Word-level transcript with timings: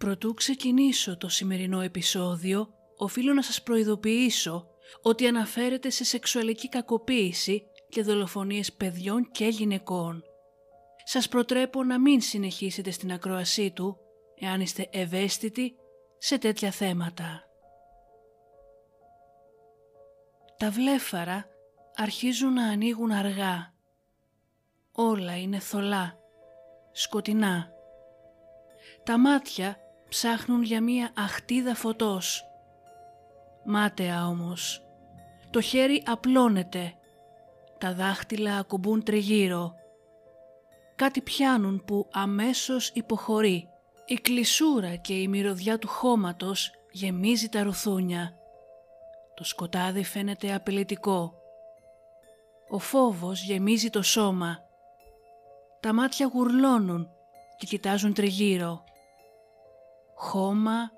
Προτού 0.00 0.34
ξεκινήσω 0.34 1.16
το 1.16 1.28
σημερινό 1.28 1.80
επεισόδιο, 1.80 2.68
οφείλω 2.96 3.32
να 3.32 3.42
σας 3.42 3.62
προειδοποιήσω 3.62 4.66
ότι 5.02 5.26
αναφέρεται 5.26 5.90
σε 5.90 6.04
σεξουαλική 6.04 6.68
κακοποίηση 6.68 7.62
και 7.88 8.02
δολοφονίες 8.02 8.72
παιδιών 8.72 9.30
και 9.30 9.46
γυναικών. 9.46 10.22
Σας 11.04 11.28
προτρέπω 11.28 11.84
να 11.84 12.00
μην 12.00 12.20
συνεχίσετε 12.20 12.90
στην 12.90 13.12
ακροασή 13.12 13.70
του, 13.70 13.96
εάν 14.38 14.60
είστε 14.60 14.88
ευαίσθητοι 14.92 15.74
σε 16.18 16.38
τέτοια 16.38 16.70
θέματα. 16.70 17.44
Τα 20.56 20.70
βλέφαρα 20.70 21.46
αρχίζουν 21.94 22.52
να 22.52 22.64
ανοίγουν 22.64 23.10
αργά. 23.10 23.74
Όλα 24.92 25.38
είναι 25.38 25.58
θολά, 25.58 26.18
σκοτεινά. 26.92 27.70
Τα 29.04 29.18
μάτια 29.18 29.80
ψάχνουν 30.10 30.62
για 30.62 30.80
μία 30.80 31.12
αχτίδα 31.16 31.74
φωτός. 31.74 32.44
Μάταια 33.64 34.26
όμως. 34.26 34.82
Το 35.50 35.60
χέρι 35.60 36.02
απλώνεται. 36.06 36.94
Τα 37.78 37.94
δάχτυλα 37.94 38.56
ακουμπούν 38.56 39.02
τριγύρω. 39.02 39.74
Κάτι 40.96 41.20
πιάνουν 41.20 41.84
που 41.84 42.08
αμέσως 42.12 42.88
υποχωρεί. 42.88 43.68
Η 44.06 44.14
κλεισούρα 44.14 44.94
και 44.94 45.12
η 45.12 45.28
μυρωδιά 45.28 45.78
του 45.78 45.88
χώματος 45.88 46.70
γεμίζει 46.90 47.48
τα 47.48 47.62
ρουθούνια. 47.62 48.34
Το 49.34 49.44
σκοτάδι 49.44 50.04
φαίνεται 50.04 50.54
απειλητικό. 50.54 51.34
Ο 52.68 52.78
φόβος 52.78 53.42
γεμίζει 53.42 53.90
το 53.90 54.02
σώμα. 54.02 54.58
Τα 55.80 55.92
μάτια 55.92 56.30
γουρλώνουν 56.32 57.08
και 57.58 57.66
κοιτάζουν 57.66 58.14
τριγύρω. 58.14 58.84
Χώμα, 60.22 60.90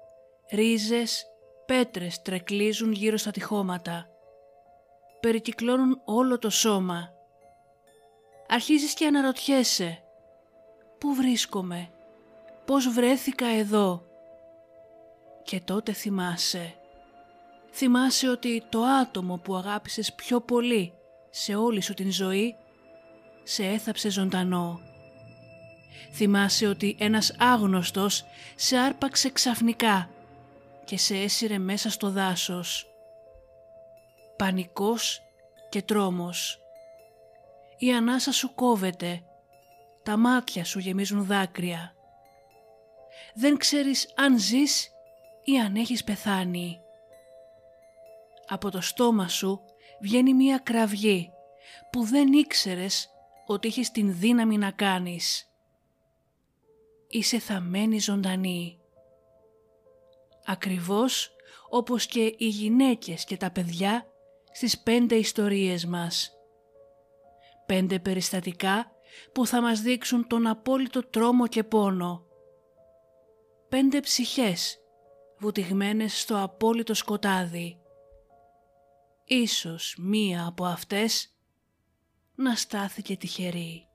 ρίζες, 0.50 1.26
πέτρες 1.66 2.22
τρεκλίζουν 2.22 2.92
γύρω 2.92 3.16
στα 3.16 3.30
τυχώματα. 3.30 4.06
Περικυκλώνουν 5.20 6.00
όλο 6.05 6.38
το 6.38 6.50
σώμα. 6.50 7.12
Αρχίζεις 8.48 8.94
και 8.94 9.06
αναρωτιέσαι. 9.06 10.02
Πού 10.98 11.14
βρίσκομαι, 11.14 11.91
πώς 12.64 12.88
βρέθηκα 12.88 13.47
εδώ; 13.47 14.05
Και 15.42 15.60
τότε 15.60 15.92
θυμάσαι. 15.92 16.75
Θυμάσαι 17.72 18.28
ότι 18.28 18.62
το 18.69 18.82
άτομο 18.82 19.36
που 19.36 19.54
αγάπησες 19.54 20.12
πιο 20.12 20.41
πολύ 20.41 20.92
σε 21.30 21.54
όλη 21.54 21.80
σου 21.80 21.94
την 21.94 22.12
ζωή 22.12 22.56
σε 23.42 23.64
έθαψε 23.64 24.10
ζωντανό. 24.10 24.80
Θυμάσαι 26.12 26.66
ότι 26.66 26.96
ένας 26.98 27.34
άγνωστος 27.38 28.24
σε 28.56 28.77
άρπαξε 28.77 29.30
ξαφνικά 29.30 30.10
και 30.84 30.98
σε 30.98 31.16
έσυρε 31.16 31.58
μέσα 31.58 31.91
στο 31.91 32.10
δάσος. 32.10 32.86
Πανικός 34.36 35.22
και 35.69 35.82
τρόμος. 35.82 36.60
Η 37.78 37.92
ανάσα 37.92 38.32
σου 38.32 38.54
κόβεται, 38.54 39.22
τα 40.02 40.16
μάτια 40.16 40.64
σου 40.64 40.78
γεμίζουν 40.78 41.24
δάκρυα. 41.24 41.94
Δεν 43.34 43.56
ξέρεις 43.56 44.12
αν 44.16 44.38
ζεις 44.38 44.91
ή 45.44 45.58
αν 45.58 45.76
έχεις 45.76 46.04
πεθάνει. 46.04 46.80
Από 48.47 48.70
το 48.70 48.80
στόμα 48.80 49.28
σου 49.28 49.60
βγαίνει 50.00 50.34
μία 50.34 50.58
κραυγή 50.58 51.30
που 51.91 52.04
δεν 52.04 52.32
ήξερες 52.32 53.10
ότι 53.47 53.69
έχεις 53.69 53.91
την 53.91 54.19
δύναμη 54.19 54.58
να 54.58 54.70
κάνεις. 54.70 55.52
Είσαι 57.14 57.38
θαμένη 57.38 57.98
ζωντανή. 57.98 58.80
Ακριβώς 60.44 61.30
όπως 61.69 62.06
και 62.06 62.34
οι 62.38 62.48
γυναίκες 62.48 63.24
και 63.24 63.36
τα 63.36 63.50
παιδιά 63.50 64.06
στις 64.52 64.82
πέντε 64.82 65.14
ιστορίες 65.14 65.86
μας. 65.86 66.32
Πέντε 67.66 67.98
περιστατικά 67.98 68.92
που 69.32 69.47
θα 69.47 69.60
μας 69.60 69.81
δείξουν 69.81 70.26
τον 70.26 70.47
απόλυτο 70.47 71.06
τρόμο 71.06 71.47
και 71.47 71.64
πόνο. 71.64 72.26
Πέντε 73.69 74.00
ψυχές 74.00 74.78
βουτυγμένες 75.38 76.20
στο 76.20 76.42
απόλυτο 76.42 76.94
σκοτάδι. 76.94 77.81
Ίσως 79.25 79.97
μία 79.98 80.47
από 80.47 80.64
αυτές 80.64 81.37
να 82.34 82.54
στάθηκε 82.54 83.16
τυχερή. 83.16 83.91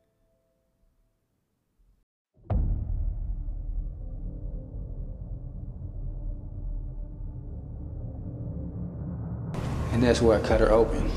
And 9.97 10.05
that's 10.05 10.21
where 10.21 10.37
I 10.37 10.41
cut 10.47 10.59
her 10.59 10.71
open 10.71 11.09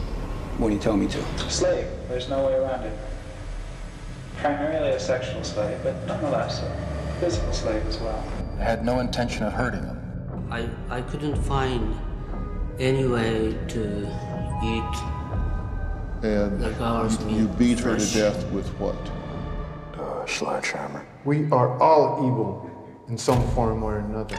when 0.57 0.73
he 0.73 0.79
told 0.79 1.01
me 1.01 1.07
to. 1.09 1.23
Slave. 1.51 1.87
There's 2.09 2.31
no 2.31 2.47
way 2.47 2.55
around 2.55 2.83
it. 2.85 2.99
Primarily 4.39 4.93
a 4.93 4.99
sexual 4.99 5.45
slave, 5.45 5.79
but 5.83 6.07
nonetheless 6.07 6.63
a 6.63 7.17
physical 7.21 7.53
slave 7.53 7.87
as 7.87 7.99
well. 7.99 8.25
I 8.59 8.63
had 8.63 8.83
no 8.83 9.01
intention 9.01 9.43
of 9.45 9.53
hurting 9.53 9.83
him. 9.83 10.49
I, 10.51 10.67
I 10.89 11.03
couldn't 11.03 11.37
find 11.43 11.95
any 12.79 13.07
way 13.07 13.55
to 13.69 14.09
eat 14.65 14.97
And 16.23 16.59
The 16.59 16.71
girls 16.79 17.23
you, 17.25 17.37
you 17.37 17.49
mean 17.49 17.57
beat 17.59 17.81
her 17.81 17.99
to 17.99 18.15
death 18.15 18.51
with 18.51 18.67
what? 18.79 18.97
Uh, 19.93 20.25
sledgehammer. 20.25 21.07
We 21.27 21.51
are 21.51 21.79
all 21.83 22.27
evil 22.27 22.71
in 23.09 23.19
some 23.19 23.47
form 23.51 23.83
or 23.83 23.99
another. 23.99 24.39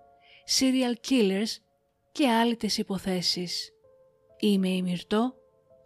serial 0.47 1.09
killers 1.09 1.57
και 2.11 2.29
άλλες 2.29 2.77
υποθέσεις. 2.77 3.71
Είμαι 4.39 4.69
η 4.69 4.81
Μυρτώ 4.81 5.35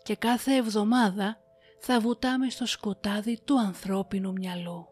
και 0.04 0.16
κάθε 0.16 0.56
εβδομάδα 0.56 1.40
θα 1.80 2.00
βουτάμε 2.00 2.50
στο 2.50 2.66
σκοτάδι 2.66 3.40
του 3.46 3.60
ανθρώπινου 3.60 4.32
μυαλού. 4.32 4.88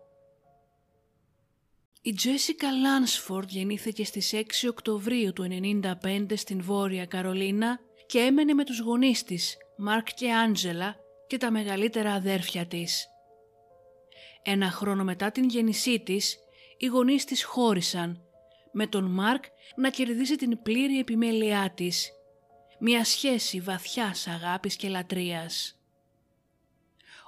Η 2.01 2.13
Τζέσικα 2.13 2.71
Λάνσφορντ 2.71 3.49
γεννήθηκε 3.49 4.05
στις 4.05 4.33
6 4.33 4.39
Οκτωβρίου 4.69 5.33
του 5.33 5.47
1995 6.03 6.25
στην 6.35 6.61
Βόρεια 6.61 7.05
Καρολίνα 7.05 7.79
και 8.05 8.19
έμενε 8.19 8.53
με 8.53 8.63
τους 8.63 8.79
γονείς 8.79 9.23
της, 9.23 9.57
Μάρκ 9.77 10.13
και 10.13 10.33
Άντζελα 10.33 10.95
και 11.27 11.37
τα 11.37 11.51
μεγαλύτερα 11.51 12.13
αδέρφια 12.13 12.65
της. 12.65 13.07
Ένα 14.43 14.71
χρόνο 14.71 15.03
μετά 15.03 15.31
την 15.31 15.49
γέννησή 15.49 15.99
της, 15.99 16.37
οι 16.77 16.85
γονείς 16.85 17.25
της 17.25 17.43
χώρισαν, 17.43 18.22
με 18.73 18.87
τον 18.87 19.03
Μάρκ 19.03 19.43
να 19.75 19.89
κερδίσει 19.89 20.35
την 20.35 20.61
πλήρη 20.61 20.99
επιμέλειά 20.99 21.71
της, 21.75 22.11
μια 22.79 23.05
σχέση 23.05 23.59
βαθιάς 23.59 24.27
αγάπης 24.27 24.75
και 24.75 24.89
λατρείας. 24.89 25.77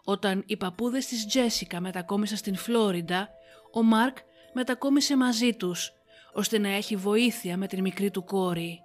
Όταν 0.03 0.44
οι 0.45 0.57
παππούδες 0.57 1.06
της 1.06 1.25
Τζέσικα 1.25 1.80
μετακόμισαν 1.80 2.38
στην 2.38 2.56
Φλόριντα, 2.56 3.30
ο 3.74 3.83
Μάρκ 3.83 4.18
μετακόμισε 4.53 5.18
μαζί 5.18 5.53
τους, 5.53 5.94
ώστε 6.33 6.57
να 6.57 6.69
έχει 6.69 6.95
βοήθεια 6.95 7.57
με 7.57 7.68
την 7.68 7.81
μικρή 7.81 8.12
του 8.12 8.24
κόρη. 8.24 8.80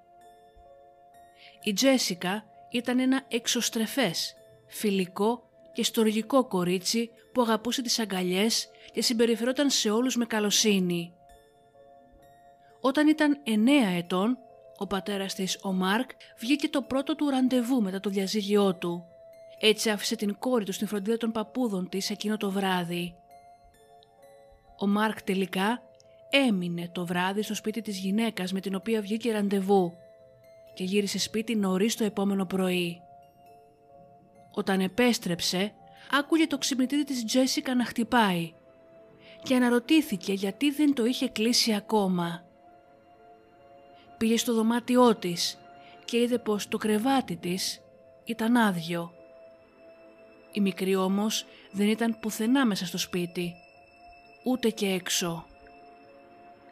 Η 1.63 1.73
Τζέσικα 1.73 2.45
ήταν 2.71 2.99
ένα 2.99 3.25
εξωστρεφές, 3.29 4.35
φιλικό 4.67 5.51
και 5.73 5.85
στοργικό 5.85 6.45
κορίτσι 6.45 7.11
που 7.33 7.43
αγαπούσε 7.43 7.83
τις 7.83 7.99
αγκαλιές 7.99 8.69
και 8.93 9.03
συμπεριφερόταν 9.03 9.71
σε 9.71 9.91
όλους 9.91 10.17
με 10.17 10.25
καλοσύνη. 10.25 11.15
Όταν 12.81 13.09
ήταν 13.09 13.41
εννέα 13.45 13.89
ετών, 13.89 14.39
Ο 14.83 14.87
πατέρας 14.87 15.35
της, 15.35 15.59
ο 15.63 15.73
Μάρκ, 15.73 16.11
βγήκε 16.39 16.69
το 16.69 16.83
πρώτο 16.83 17.17
του 17.17 17.29
ραντεβού 17.31 17.83
μετά 17.83 18.01
το 18.01 18.11
διαζύγιό 18.11 18.75
του. 18.75 19.05
Έτσι 19.61 19.91
άφησε 19.91 20.17
την 20.17 20.37
κόρη 20.39 20.65
του 20.65 20.73
στην 20.73 20.87
φροντίδα 20.87 21.17
των 21.17 21.33
παππούδων 21.33 21.89
της 21.89 22.11
εκείνο 22.11 22.37
το 22.37 22.51
βράδυ. 22.51 23.15
Ο 24.79 24.87
Μάρκ 24.87 25.23
τελικά 25.23 25.83
έμεινε 26.31 26.89
το 26.93 27.07
βράδυ 27.07 27.43
στο 27.43 27.55
σπίτι 27.55 27.81
της 27.83 27.99
γυναίκας 27.99 28.53
με 28.53 28.61
την 28.61 28.75
οποία 28.75 29.01
βγήκε 29.01 29.33
ραντεβού 29.33 29.93
και 30.75 30.85
γύρισε 30.85 31.19
σπίτι 31.19 31.57
νωρίς 31.57 31.97
το 31.97 32.05
επόμενο 32.05 32.47
πρωί. 32.47 33.01
Όταν 34.51 34.81
επέστρεψε, 34.81 35.73
άκουγε 36.11 36.47
το 36.47 36.59
ξυπνητήρι 36.59 37.05
της 37.05 37.25
Τζέσικα 37.25 37.75
να 37.75 37.85
χτυπάει 37.85 38.53
και 39.43 39.55
αναρωτήθηκε 39.55 40.33
γιατί 40.33 40.71
δεν 40.71 40.95
το 40.95 41.05
είχε 41.05 41.29
κλείσει 41.29 41.75
ακόμα. 41.75 42.49
Πήγε 44.21 44.37
στο 44.37 44.55
δωμάτιό 44.55 45.15
της 45.15 45.59
και 46.05 46.19
είδε 46.19 46.39
πως 46.39 46.69
το 46.69 46.79
κρεβάτι 46.79 47.37
της 47.37 47.81
ήταν 48.25 48.57
άδειο. 48.57 49.13
Η 50.53 50.61
μικρή 50.61 50.95
όμως 50.95 51.47
δεν 51.73 51.89
ήταν 51.89 52.19
πουθενά 52.21 52.67
μέσα 52.67 52.87
στο 52.87 52.99
σπίτι, 52.99 53.55
ούτε 54.45 54.71
και 54.71 54.87
έξω. 54.87 55.47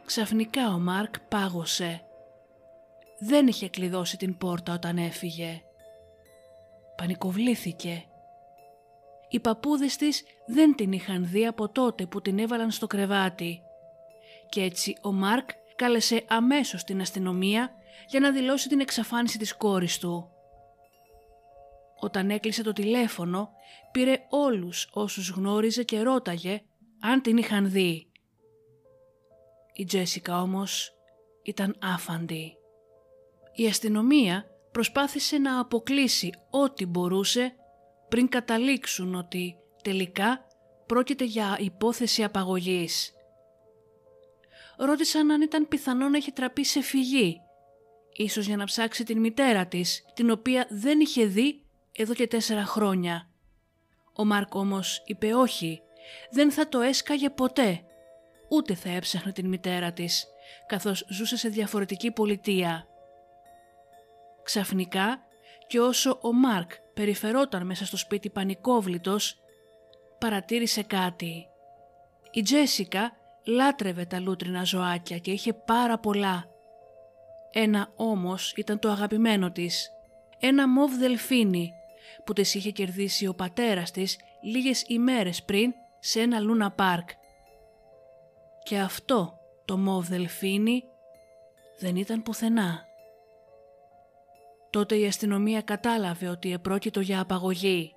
Ξαφνικά 0.05 0.73
ο 0.73 0.79
Μάρκ 0.79 1.19
πάγωσε. 1.19 2.01
Δεν 3.19 3.47
είχε 3.47 3.69
κλειδώσει 3.69 4.17
την 4.17 4.37
πόρτα 4.37 4.73
όταν 4.73 4.97
έφυγε. 4.97 5.61
Πανικοβλήθηκε. 6.95 8.05
Οι 9.29 9.39
παππούδες 9.39 9.95
της 9.95 10.23
δεν 10.45 10.75
την 10.75 10.91
είχαν 10.91 11.27
δει 11.27 11.47
από 11.47 11.69
τότε 11.69 12.05
που 12.05 12.21
την 12.21 12.39
έβαλαν 12.39 12.71
στο 12.71 12.87
κρεβάτι. 12.87 13.61
Και 14.49 14.61
έτσι 14.61 14.97
ο 15.01 15.11
Μάρκ 15.11 15.49
κάλεσε 15.79 16.25
αμέσως 16.27 16.83
την 16.83 17.01
αστυνομία 17.01 17.71
για 18.07 18.19
να 18.19 18.31
δηλώσει 18.31 18.69
την 18.69 18.79
εξαφάνιση 18.79 19.37
της 19.37 19.55
κόρης 19.55 19.97
του. 19.97 20.29
Όταν 21.99 22.29
έκλεισε 22.29 22.63
το 22.63 22.73
τηλέφωνο, 22.73 23.49
πήρε 23.91 24.25
όλους 24.29 24.89
όσους 24.91 25.29
γνώριζε 25.29 25.83
και 25.83 26.01
ρώταγε 26.01 26.61
αν 27.01 27.21
την 27.21 27.37
είχαν 27.37 27.71
δει. 27.71 28.11
Η 29.73 29.85
Τζέσικα 29.85 30.41
όμως 30.41 30.91
ήταν 31.43 31.75
άφαντη. 31.81 32.53
Η 33.53 33.67
αστυνομία 33.67 34.45
προσπάθησε 34.71 35.37
να 35.37 35.59
αποκλείσει 35.59 36.29
ό,τι 36.49 36.85
μπορούσε 36.85 37.53
πριν 38.09 38.29
καταλήξουν 38.29 39.15
ότι 39.15 39.55
τελικά 39.83 40.45
πρόκειται 40.85 41.23
για 41.23 41.57
υπόθεση 41.59 42.23
απαγωγής. 42.23 43.13
Ρώτησαν 44.81 45.31
αν 45.31 45.41
ήταν 45.41 45.67
πιθανό 45.67 46.09
να 46.09 46.17
έχει 46.17 46.31
τραπεί 46.31 46.65
σε 46.65 46.81
φυγή, 46.81 47.41
ίσως 48.13 48.45
για 48.45 48.57
να 48.57 48.65
ψάξει 48.65 49.03
την 49.03 49.19
μητέρα 49.19 49.65
της, 49.65 50.05
την 50.13 50.29
οποία 50.31 50.67
δεν 50.69 50.99
είχε 50.99 51.25
δει 51.25 51.63
εδώ 51.91 52.13
και 52.13 52.27
τέσσερα 52.27 52.65
χρόνια. 52.65 53.29
Ο 54.13 54.25
Μάρκ 54.25 54.55
όμως 54.55 55.03
είπε 55.05 55.33
όχι, 55.33 55.81
δεν 56.31 56.51
θα 56.51 56.67
το 56.69 56.81
έσκαγε 56.81 57.29
ποτέ, 57.29 57.83
ούτε 58.49 58.73
θα 58.73 58.89
έψαχνε 58.89 59.31
την 59.31 59.47
μητέρα 59.47 59.91
της, 59.91 60.27
καθώς 60.67 61.05
ζούσε 61.09 61.37
σε 61.37 61.49
διαφορετική 61.49 62.11
πολιτεία. 62.11 62.87
Ξαφνικά 64.43 65.19
και 65.67 65.79
όσο 65.79 66.19
ο 66.21 66.33
Μάρκ 66.33 66.71
περιφερόταν 66.93 67.65
μέσα 67.65 67.85
στο 67.85 67.97
σπίτι 67.97 68.29
πανικόβλητος, 68.29 69.41
παρατήρησε 70.19 70.83
κάτι. 70.83 71.47
Η 72.31 72.41
Τζέσικα 72.41 73.18
λάτρευε 73.45 74.05
τα 74.05 74.19
λούτρινα 74.19 74.63
ζωάκια 74.63 75.17
και 75.17 75.31
είχε 75.31 75.53
πάρα 75.53 75.99
πολλά. 75.99 76.45
Ένα 77.51 77.91
όμως 77.95 78.53
ήταν 78.53 78.79
το 78.79 78.89
αγαπημένο 78.89 79.51
της. 79.51 79.91
Ένα 80.39 80.67
μοβ 80.67 80.93
δελφίνι 80.93 81.73
που 82.25 82.33
της 82.33 82.55
είχε 82.55 82.71
κερδίσει 82.71 83.27
ο 83.27 83.33
πατέρας 83.33 83.91
της 83.91 84.17
λίγες 84.41 84.83
ημέρες 84.87 85.43
πριν 85.43 85.73
σε 85.99 86.21
ένα 86.21 86.39
λούνα 86.39 86.71
πάρκ. 86.71 87.09
Και 88.63 88.77
αυτό 88.77 89.39
το 89.65 89.77
μοβ 89.77 90.07
δελφίνι 90.07 90.83
δεν 91.79 91.95
ήταν 91.95 92.23
πουθενά. 92.23 92.87
Τότε 94.69 94.95
η 94.95 95.05
αστυνομία 95.05 95.61
κατάλαβε 95.61 96.27
ότι 96.27 96.53
επρόκειτο 96.53 96.99
για 96.99 97.19
απαγωγή. 97.21 97.93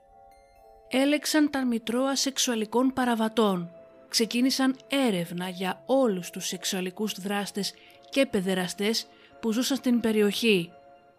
Έλεξαν 0.88 1.50
τα 1.50 1.66
μητρώα 1.66 2.16
σεξουαλικών 2.16 2.92
παραβατών. 2.92 3.70
Ξεκίνησαν 4.12 4.76
έρευνα 4.88 5.49
για 5.49 5.82
όλους 5.87 6.31
τους 6.31 6.47
σεξουαλικούς 6.47 7.20
δράστες 7.20 7.75
και 8.11 8.26
παιδεραστές 8.26 9.06
που 9.41 9.53
ζούσαν 9.53 9.76
στην 9.76 10.00
περιοχή, 10.00 10.73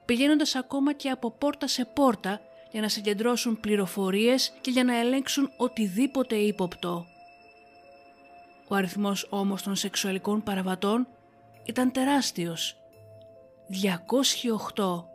πηγαίνοντας 0.05 0.55
ακόμα 0.55 0.93
και 0.93 1.09
από 1.09 1.31
πόρτα 1.31 1.67
σε 1.67 1.85
πόρτα 1.85 2.41
για 2.71 2.81
να 2.81 2.87
συγκεντρώσουν 2.89 3.59
πληροφορίες 3.59 4.53
και 4.61 4.71
για 4.71 4.83
να 4.83 4.99
ελέγξουν 4.99 5.51
οτιδήποτε 5.57 6.35
ύποπτο. 6.35 7.05
Ο 8.67 8.75
αριθμός 8.75 9.27
όμως 9.29 9.63
των 9.63 9.75
σεξουαλικών 9.75 10.43
παραβατών 10.43 11.07
ήταν 11.65 11.91
τεράστιος. 11.91 12.77
208 14.75 15.05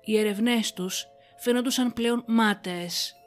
οι 0.00 0.18
ερευνές 0.18 0.72
τους 0.72 1.06
φαίνονταν 1.36 1.92
πλέον 1.92 2.24
μάταιες. 2.26 3.17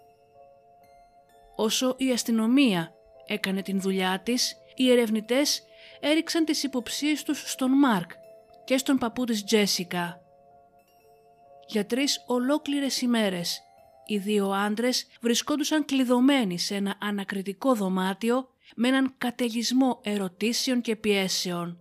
Όσο 1.61 1.95
η 1.97 2.11
αστυνομία 2.11 2.93
έκανε 3.25 3.61
την 3.61 3.81
δουλειά 3.81 4.21
της, 4.23 4.55
οι 4.75 4.91
ερευνητές 4.91 5.63
έριξαν 5.99 6.45
τις 6.45 6.63
υποψίες 6.63 7.23
τους 7.23 7.51
στον 7.51 7.71
Μάρκ 7.71 8.11
και 8.63 8.77
στον 8.77 8.97
παππού 8.97 9.25
της 9.25 9.43
Τζέσικα. 9.43 10.21
Για 11.67 11.85
τρεις 11.85 12.23
ολόκληρες 12.27 13.01
ημέρες, 13.01 13.61
οι 14.05 14.17
δύο 14.17 14.49
άντρες 14.51 15.07
βρισκόντουσαν 15.21 15.85
κλειδωμένοι 15.85 16.59
σε 16.59 16.75
ένα 16.75 16.95
ανακριτικό 17.01 17.73
δωμάτιο 17.75 18.47
με 18.75 18.87
έναν 18.87 19.13
καταιγισμό 19.17 19.99
ερωτήσεων 20.03 20.81
και 20.81 20.95
πιέσεων. 20.95 21.79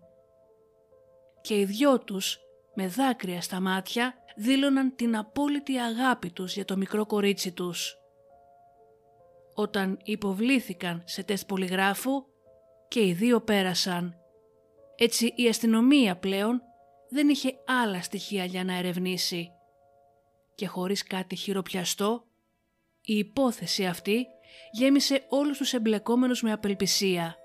Και 1.41 1.59
οι 1.59 1.65
δυο 1.65 1.99
τους, 1.99 2.39
με 2.75 2.87
δάκρυα 2.87 3.41
στα 3.41 3.61
μάτια, 3.61 4.15
δήλωναν 4.37 4.95
την 4.97 5.17
απόλυτη 5.17 5.79
αγάπη 5.79 6.31
τους 6.31 6.55
για 6.55 6.65
το 6.65 6.77
μικρό 6.77 7.07
κορίτσι 7.07 7.53
τους. 7.53 8.00
Όταν 9.61 9.99
υποβλήθηκαν 10.05 11.03
σε 11.05 11.23
τεστ 11.23 11.47
πολυγράφου 11.47 12.25
και 12.89 13.07
οι 13.07 13.13
δύο 13.13 13.41
πέρασαν. 13.41 14.17
Έτσι 14.97 15.33
η 15.37 15.49
αστυνομία 15.49 16.17
πλέον 16.17 16.63
δεν 17.11 17.29
είχε 17.29 17.55
άλλα 17.67 18.03
στοιχεία 18.03 18.45
για 18.45 18.65
να 18.65 18.77
ερευνήσει. 18.77 19.51
Και 20.55 20.67
χωρίς 20.67 21.03
κάτι 21.03 21.37
χειροπιαστό, 21.37 22.25
η 23.03 23.17
υπόθεση 23.17 23.87
αυτή 23.87 24.27
γέμισε 24.73 25.25
όλους 25.29 25.59
τους 25.59 25.73
εμπλεκόμενους 25.73 26.43
με 26.43 26.53
απελπισία. 26.53 27.37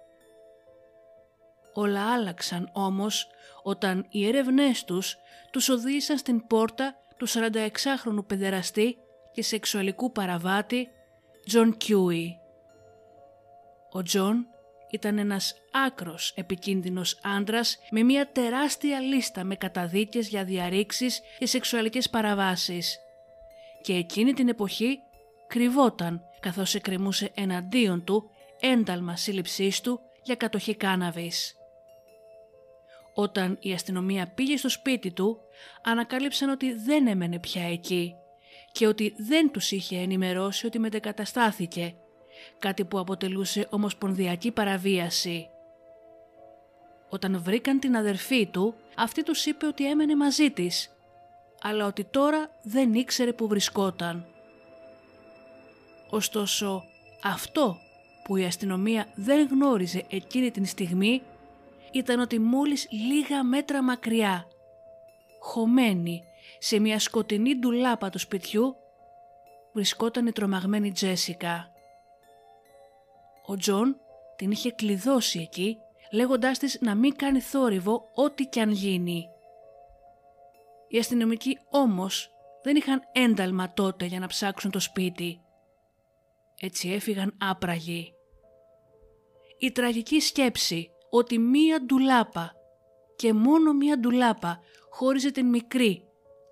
Όλα 1.74 2.13
άλλαξαν 2.13 2.69
όμως 2.74 3.27
όταν 3.63 4.05
οι 4.10 4.27
έρευνές 4.27 4.84
τους 4.84 5.17
τους 5.51 5.69
οδήγησαν 5.69 6.17
στην 6.17 6.48
πόρτα 6.48 6.95
του 7.17 7.27
46χρονου 7.29 8.27
παιδεραστή 8.27 8.98
και 9.31 9.43
σεξουαλικού 9.43 10.12
παραβάτη 10.12 10.89
Τζον 11.45 11.77
Κούι. 11.77 12.39
Ο 13.91 14.03
Τζον 14.03 14.47
ήταν 14.89 15.17
ένας 15.17 15.55
άκρως 15.86 16.34
επικίνδυνος 16.35 17.19
άντρας 17.23 17.77
με 17.89 18.03
μια 18.03 18.31
τεράστια 18.31 18.99
λίστα 18.99 19.43
με 19.43 19.55
καταδίκες 19.55 20.27
για 20.27 20.43
διαρρήξεις 20.43 21.21
και 21.39 21.45
σεξουαλικές 21.45 22.09
παραβάσεις 22.09 22.99
και 23.81 23.93
εκείνη 23.93 24.33
την 24.33 24.47
εποχή 24.47 24.99
κρυβόταν 25.47 26.21
καθώς 26.39 26.75
εκκρεμούσε 26.75 27.31
εναντίον 27.35 28.03
του 28.03 28.29
ένταλμα 28.59 29.15
σύλληψής 29.15 29.81
του 29.81 29.99
για 30.23 30.35
κατοχή 30.35 30.75
κάναβης. 30.75 31.55
Όταν 33.13 33.57
η 33.61 33.73
αστυνομία 33.73 34.27
πήγε 34.27 34.57
στο 34.57 34.69
σπίτι 34.69 35.11
του, 35.11 35.39
ανακάλυψαν 35.83 36.49
ότι 36.49 36.73
δεν 36.73 37.07
έμενε 37.07 37.39
πια 37.39 37.63
εκεί 37.63 38.15
και 38.75 38.88
ότι 38.88 39.13
δεν 39.17 39.51
τους 39.51 39.72
είχε 39.72 39.98
ενημερώσει 39.98 40.65
ότι 40.65 40.79
μετεκαταστάθηκε, 40.79 41.96
κάτι 42.60 42.86
που 42.86 43.00
αποτελούσε 43.00 43.67
ομοσπονδιακή 43.70 44.51
παραβίαση. 44.51 45.48
Όταν 47.10 47.41
βρήκαν 47.44 47.79
την 47.79 47.96
αδερφή 47.96 48.46
του, 48.46 48.75
αυτή 48.96 49.24
τους 49.24 49.46
είπε 49.46 49.65
ότι 49.65 49.89
έμενε 49.89 50.15
μαζί 50.15 50.51
της, 50.51 50.96
αλλά 51.62 51.86
ότι 51.86 52.03
τώρα 52.03 52.50
δεν 52.63 52.94
ήξερε 52.94 53.34
που 53.34 53.48
βρισκόταν. 53.48 54.25
Ωστόσο, 56.10 56.84
αυτό 57.24 57.77
που 58.24 58.38
η 58.38 58.46
αστυνομία 58.46 59.08
δεν 59.15 59.48
γνώριζε 59.51 60.05
εκείνη 60.10 60.51
την 60.51 60.65
στιγμή 60.65 61.22
ήταν 61.91 62.20
ότι 62.20 62.39
μόλις 62.39 62.88
λίγα 62.91 63.44
μέτρα 63.44 63.84
μακριά, 63.84 64.48
χωμένη 65.39 66.24
σε 66.67 66.79
μια 66.79 67.00
σκοτεινή 67.00 67.55
ντουλάπα 67.55 68.10
του 68.10 68.19
σπιτιού, 68.19 68.75
βρισκόταν 69.74 70.27
η 70.27 70.31
τρομαγμένη 70.31 70.91
Τζέσικα. 70.91 71.72
Ο 73.45 73.55
Τζον 73.55 73.98
την 74.36 74.51
είχε 74.51 74.72
κλειδώσει 74.72 75.39
εκεί, 75.39 75.77
λέγοντάς 76.12 76.60
της 76.60 76.77
να 76.81 76.95
μην 76.95 77.15
κάνει 77.15 77.39
θόρυβο 77.39 78.10
ό,τι 78.13 78.45
κι 78.45 78.60
αν 78.60 78.72
γίνει. 78.72 79.29
Οι 80.88 80.98
αστυνομικοί 80.98 81.60
όμως 81.69 82.31
δεν 82.63 82.75
είχαν 82.75 83.01
ένταλμα 83.12 83.74
τότε 83.74 84.05
για 84.05 84.19
να 84.19 84.27
ψάξουν 84.27 84.72
το 84.72 84.79
σπίτι. 84.79 85.41
Έτσι 86.60 86.89
έφυγαν 86.89 87.38
άπραγοι. 87.39 88.13
Η 89.60 89.72
τραγική 89.72 90.19
σκέψη 90.19 90.89
ότι 91.10 91.39
μία 91.39 91.81
ντουλάπα 91.81 92.53
και 93.15 93.34
μόνο 93.34 93.74
μία 93.74 94.00
ντουλάπα 94.00 94.60
χώριζε 94.89 95.31
την 95.31 95.45
μικρή 95.45 96.04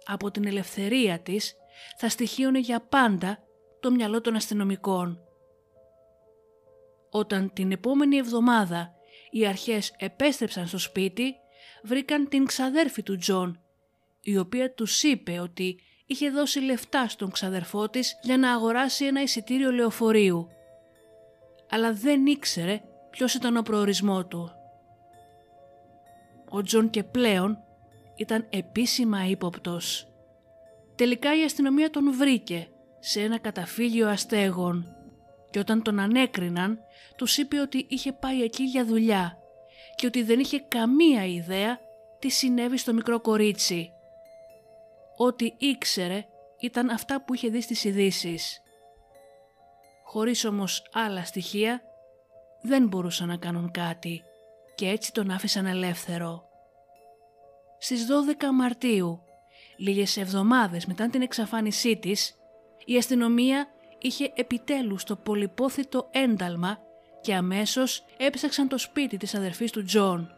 από 0.05 0.31
την 0.31 0.47
ελευθερία 0.47 1.19
της 1.19 1.55
θα 1.97 2.09
στοιχείωνε 2.09 2.59
για 2.59 2.79
πάντα 2.89 3.39
το 3.79 3.91
μυαλό 3.91 4.21
των 4.21 4.35
αστυνομικών. 4.35 5.19
Όταν 7.09 7.53
την 7.53 7.71
επόμενη 7.71 8.17
εβδομάδα 8.17 8.93
οι 9.31 9.47
αρχές 9.47 9.93
επέστρεψαν 9.97 10.67
στο 10.67 10.77
σπίτι, 10.77 11.35
βρήκαν 11.83 12.27
την 12.27 12.45
ξαδέρφη 12.45 13.03
του 13.03 13.17
Τζον, 13.17 13.61
η 14.21 14.37
οποία 14.37 14.73
τους 14.73 15.03
είπε 15.03 15.39
ότι 15.39 15.79
είχε 16.05 16.29
δώσει 16.29 16.59
λεφτά 16.59 17.07
στον 17.07 17.31
ξαδερφό 17.31 17.89
της 17.89 18.19
για 18.21 18.37
να 18.37 18.53
αγοράσει 18.53 19.05
ένα 19.05 19.21
εισιτήριο 19.21 19.71
λεωφορείου. 19.71 20.47
Αλλά 21.69 21.93
δεν 21.93 22.25
ήξερε 22.25 22.81
ποιος 23.09 23.33
ήταν 23.33 23.57
ο 23.57 23.61
προορισμός 23.61 24.27
του. 24.27 24.51
Ο 26.49 26.61
Τζον 26.61 26.89
Κούι 26.89 27.03
πλέον 27.03 27.57
ήταν 28.15 28.47
επίσημα 28.49 29.25
ύποπτος. 29.27 30.07
Τελικά 30.95 31.39
η 31.39 31.43
αστυνομία 31.43 31.89
τον 31.89 32.13
βρήκε 32.17 32.67
σε 32.99 33.21
ένα 33.21 33.37
καταφύγιο 33.37 34.09
αστέγων 34.09 34.95
και 35.49 35.59
όταν 35.59 35.81
τον 35.81 35.99
ανέκριναν 35.99 36.79
τους 37.15 37.37
είπε 37.37 37.59
ότι 37.59 37.85
είχε 37.89 38.11
πάει 38.11 38.41
εκεί 38.41 38.63
για 38.63 38.85
δουλειά 38.85 39.37
και 39.95 40.05
ότι 40.05 40.23
δεν 40.23 40.39
είχε 40.39 40.59
καμία 40.59 41.25
ιδέα 41.25 41.79
τι 42.19 42.29
συνέβη 42.29 42.77
στο 42.77 42.93
μικρό 42.93 43.21
κορίτσι. 43.21 43.91
Ό,τι 45.17 45.53
ήξερε 45.57 46.25
ήταν 46.59 46.89
αυτά 46.89 47.23
που 47.23 47.33
είχε 47.33 47.49
δει 47.49 47.61
στις 47.61 47.83
ειδήσεις. 47.83 48.61
Χωρίς 50.03 50.45
όμως 50.45 50.89
άλλα 50.93 51.25
στοιχεία 51.25 51.81
δεν 52.61 52.87
μπορούσαν 52.87 53.27
να 53.27 53.37
κάνουν 53.37 53.71
κάτι 53.71 54.23
και 54.75 54.87
έτσι 54.87 55.13
τον 55.13 55.31
άφησαν 55.31 55.65
ελεύθερο. 55.65 56.52
Στις 57.83 58.05
12 58.05 58.51
Μαρτίου, 58.53 59.21
λίγες 59.77 60.17
εβδομάδες 60.17 60.85
μετά 60.85 61.09
την 61.09 61.21
εξαφάνισή 61.21 61.97
της, 61.97 62.35
η 62.85 62.97
αστυνομία 62.97 63.67
είχε 63.99 64.31
επιτέλους 64.35 65.03
το 65.03 65.15
πολυπόθητο 65.15 66.07
ένταλμα 66.11 66.77
και 67.21 67.33
αμέσως 67.33 68.03
έψαξαν 68.17 68.67
το 68.67 68.77
σπίτι 68.77 69.17
της 69.17 69.35
αδερφής 69.35 69.71
του 69.71 69.83
Τζον. 69.83 70.31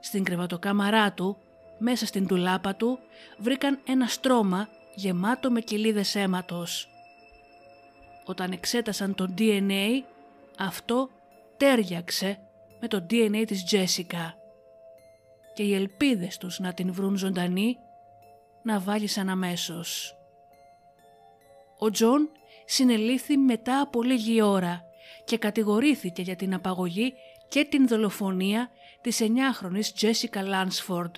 Στην 0.00 0.24
κρεβατοκάμαρά 0.24 1.12
του, 1.12 1.36
μέσα 1.78 2.06
στην 2.06 2.26
ντουλάπα 2.26 2.74
του, 2.74 2.98
βρήκαν 3.38 3.80
ένα 3.86 4.06
στρώμα 4.06 4.68
γεμάτο 4.94 5.50
με 5.50 5.60
κηλίδες 5.60 6.14
αίματος. 6.14 6.88
Όταν 8.24 8.52
εξέτασαν 8.52 9.14
το 9.14 9.34
DNA, 9.38 10.02
αυτό 10.58 11.10
ταίριαξε 11.56 12.38
με 12.80 12.88
το 12.88 13.06
DNA 13.10 13.44
της 13.46 13.64
Τζέσικα 13.64 14.38
και 15.54 15.62
οι 15.62 15.74
ελπίδες 15.74 16.36
τους 16.36 16.58
να 16.58 16.74
την 16.74 16.92
βρουν 16.92 17.16
ζωντανή 17.16 17.76
ναυάγησαν 18.62 19.28
αμέσως. 19.28 20.16
Ο 21.78 21.90
Τζον 21.90 22.30
συνελήφθη 22.64 23.36
μετά 23.36 23.80
από 23.80 24.02
λίγη 24.02 24.42
ώρα 24.42 24.82
και 25.24 25.38
κατηγορήθηκε 25.38 26.22
για 26.22 26.36
την 26.36 26.54
απαγωγή 26.54 27.12
και 27.48 27.64
την 27.64 27.88
δολοφονία 27.88 28.70
της 29.00 29.20
9χρονης 29.22 29.84
Τζέσικα 29.94 30.42
Λάνσφορντ. 30.42 31.16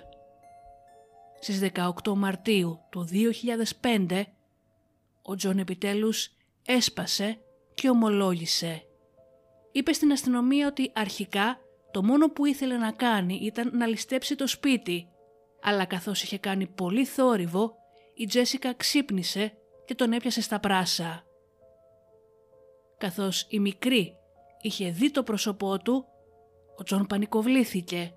Στις 1.40 1.60
18 2.04 2.14
Μαρτίου 2.14 2.80
του 2.90 3.08
2005 3.80 4.22
ο 5.22 5.34
Τζον 5.34 5.58
επιτέλους 5.58 6.30
έσπασε 6.66 7.38
και 7.74 7.88
ομολόγησε. 7.88 8.82
Είπε 9.72 9.92
στην 9.92 10.12
αστυνομία 10.12 10.66
ότι 10.66 10.90
αρχικά 10.94 11.58
το 11.96 12.02
μόνο 12.02 12.30
που 12.30 12.44
ήθελε 12.44 12.76
να 12.76 12.92
κάνει 12.92 13.38
ήταν 13.42 13.70
να 13.76 13.86
ληστέψει 13.86 14.36
το 14.36 14.46
σπίτι, 14.46 15.08
αλλά 15.62 15.84
καθώς 15.84 16.22
είχε 16.22 16.38
κάνει 16.38 16.66
πολύ 16.66 17.04
θόρυβο, 17.04 17.74
η 18.14 18.26
Τζέσικα 18.26 18.74
ξύπνησε 18.74 19.52
και 19.84 19.94
τον 19.94 20.12
έπιασε 20.12 20.40
στα 20.40 20.60
πράσα. 20.60 21.24
Καθώς 22.98 23.46
η 23.48 23.58
μικρή 23.58 24.16
είχε 24.60 24.90
δει 24.90 25.10
το 25.10 25.22
πρόσωπό 25.22 25.78
του, 25.78 26.06
ο 26.76 26.82
Τζον 26.82 27.06
πανικοβλήθηκε 27.06 28.14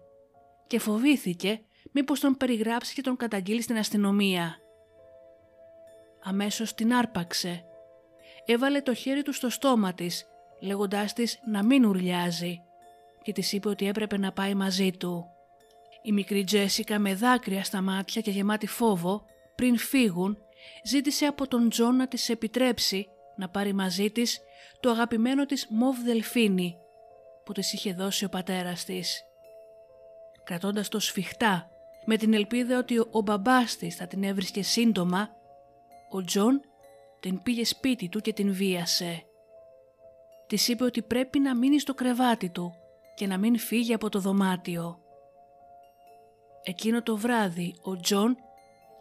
και 0.68 0.80
φοβήθηκε 0.80 1.62
μήπως 1.92 2.20
τον 2.20 2.38
περιγράψει 2.38 2.94
και 2.94 3.02
τον 3.02 3.16
καταγγείλει 3.16 3.62
στην 3.62 3.78
αστυνομία. 3.78 4.58
Αμέσως 6.24 6.74
την 6.74 6.94
άρπαξε. 6.94 7.64
Έβαλε 8.46 8.82
το 8.82 8.94
χέρι 8.94 9.22
του 9.22 9.34
στο 9.34 9.50
στόμα 9.50 9.94
της, 9.94 10.28
λέγοντάς 10.60 11.14
της 11.14 11.40
να 11.52 11.64
μην 11.64 11.86
ουρλιάζει 11.86 12.64
και 13.30 13.36
της 13.36 13.52
είπε 13.52 13.70
ότι 13.70 13.88
έπρεπε 13.88 14.18
να 14.18 14.32
πάει 14.32 14.54
μαζί 14.54 14.92
του. 14.92 15.26
Η 16.02 16.12
μικρή 16.12 16.44
Τζέσικα 16.44 17.00
με 17.00 17.14
δάκρυα 17.14 17.64
στα 17.64 17.82
μάτια 17.82 18.22
και 18.22 18.32
γεμάτη 18.32 18.68
φόβο, 18.68 19.26
πριν 19.56 19.78
φύγουν, 19.78 20.38
ζήτησε 20.84 21.26
από 21.26 21.48
τον 21.48 21.70
Τζον 21.70 21.96
να 21.96 22.08
της 22.08 22.30
επιτρέψει 22.30 23.08
να 23.36 23.50
πάρει 23.50 23.74
μαζί 23.74 24.12
της 24.12 24.40
το 24.80 24.90
αγαπημένο 24.90 25.46
της 25.46 25.68
μοβ 25.70 25.98
δελφίνι 26.04 26.76
που 27.46 27.52
της 27.52 27.74
είχε 27.74 27.94
δώσει 27.94 28.26
ο 28.26 28.30
πατέρας 28.30 28.86
της. 28.86 29.24
Κρατώντας 30.44 30.88
το 30.90 31.00
σφιχτά 31.00 31.70
με 32.06 32.18
την 32.18 32.34
ελπίδα 32.34 32.78
ότι 32.78 33.00
ο 33.00 33.22
μπαμπάς 33.24 33.78
της 33.78 33.96
θα 33.96 34.08
την 34.08 34.24
έβρισκε 34.24 34.64
σύντομα, 34.64 35.30
ο 36.10 36.24
Τζον 36.24 36.62
την 37.20 37.42
πήγε 37.44 37.66
σπίτι 37.66 38.10
του 38.10 38.20
και 38.20 38.34
την 38.34 38.54
βίασε. 38.54 39.24
Της 40.48 40.68
είπε 40.68 40.84
ότι 40.84 41.02
πρέπει 41.02 41.40
να 41.40 41.58
μείνει 41.58 41.80
στο 41.80 41.94
κρεβάτι 41.94 42.50
του 42.50 42.74
και 43.20 43.28
να 43.28 43.38
μην 43.38 43.58
φύγει 43.58 43.94
από 43.94 44.10
το 44.10 44.20
δωμάτιο. 44.20 45.00
Εκείνο 46.64 47.04
το 47.04 47.18
βράδυ 47.18 47.76
ο 47.82 47.96
Τζον 47.96 48.38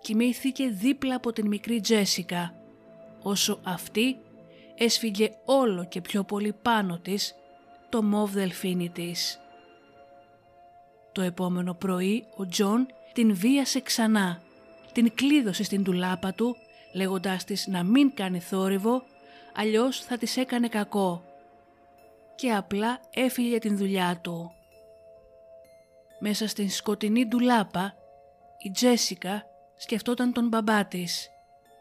κοιμήθηκε 0.01 0.69
δίπλα 0.69 1.15
από 1.15 1.33
την 1.33 1.47
μικρή 1.47 1.81
Τζέσικα, 1.81 2.55
όσο 3.23 3.61
αυτή 3.63 4.17
έσφιγγε 4.75 5.31
όλο 5.45 5.85
και 5.85 6.01
πιο 6.01 6.25
πολύ 6.25 6.53
πάνω 6.63 6.99
της 6.99 7.35
το 7.89 8.03
μοβ 8.03 8.33
δελφίνι 8.33 8.91
της. 8.91 9.41
Το 11.13 11.23
επόμενο 11.23 11.75
πρωί 11.75 12.27
ο 12.37 12.47
Τζον 12.47 12.87
την 13.13 13.35
βίασε 13.35 13.81
ξανά, 13.81 14.43
την 14.93 15.15
κλείδωσε 15.15 15.65
στην 15.65 15.85
ντουλάπα 15.85 16.33
του 16.33 16.57
λέγοντάς 16.95 17.45
της 17.45 17.67
να 17.67 17.83
μην 17.83 18.15
κάνει 18.15 18.41
θόρυβο, 18.41 19.03
αλλιώς 19.55 20.01
θα 20.01 20.17
της 20.17 20.37
έκανε 20.37 20.69
κακό 20.69 21.28
και 22.39 22.53
απλά 22.53 23.01
έφυγε 23.11 23.49
για 23.49 23.59
την 23.59 23.77
δουλειά 23.77 24.21
του. 24.23 24.51
Μέσα 26.19 26.49
στην 26.49 26.71
σκοτεινή 26.71 27.27
ντουλάπα 27.27 27.95
η 28.59 28.71
Τζέσικα 28.71 29.47
σκεφτόταν 29.77 30.33
τον 30.33 30.49
μπαμπά 30.49 30.87
της. 30.87 31.29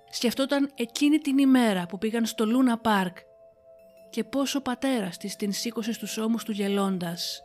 Σκεφτόταν 0.10 0.72
εκείνη 0.76 1.18
την 1.18 1.38
ημέρα 1.38 1.86
που 1.86 1.98
πήγαν 1.98 2.26
στο 2.26 2.46
Λούνα 2.46 2.78
Παρκ 2.78 3.18
και 4.10 4.24
πόσο 4.24 4.60
ο 4.60 4.62
πατέρας 4.62 5.18
της 5.18 5.36
την 5.36 5.54
σήκωσε 5.54 5.94
στους 5.94 6.18
ώμους 6.18 6.44
του 6.44 6.52
γελώντας. 6.52 7.42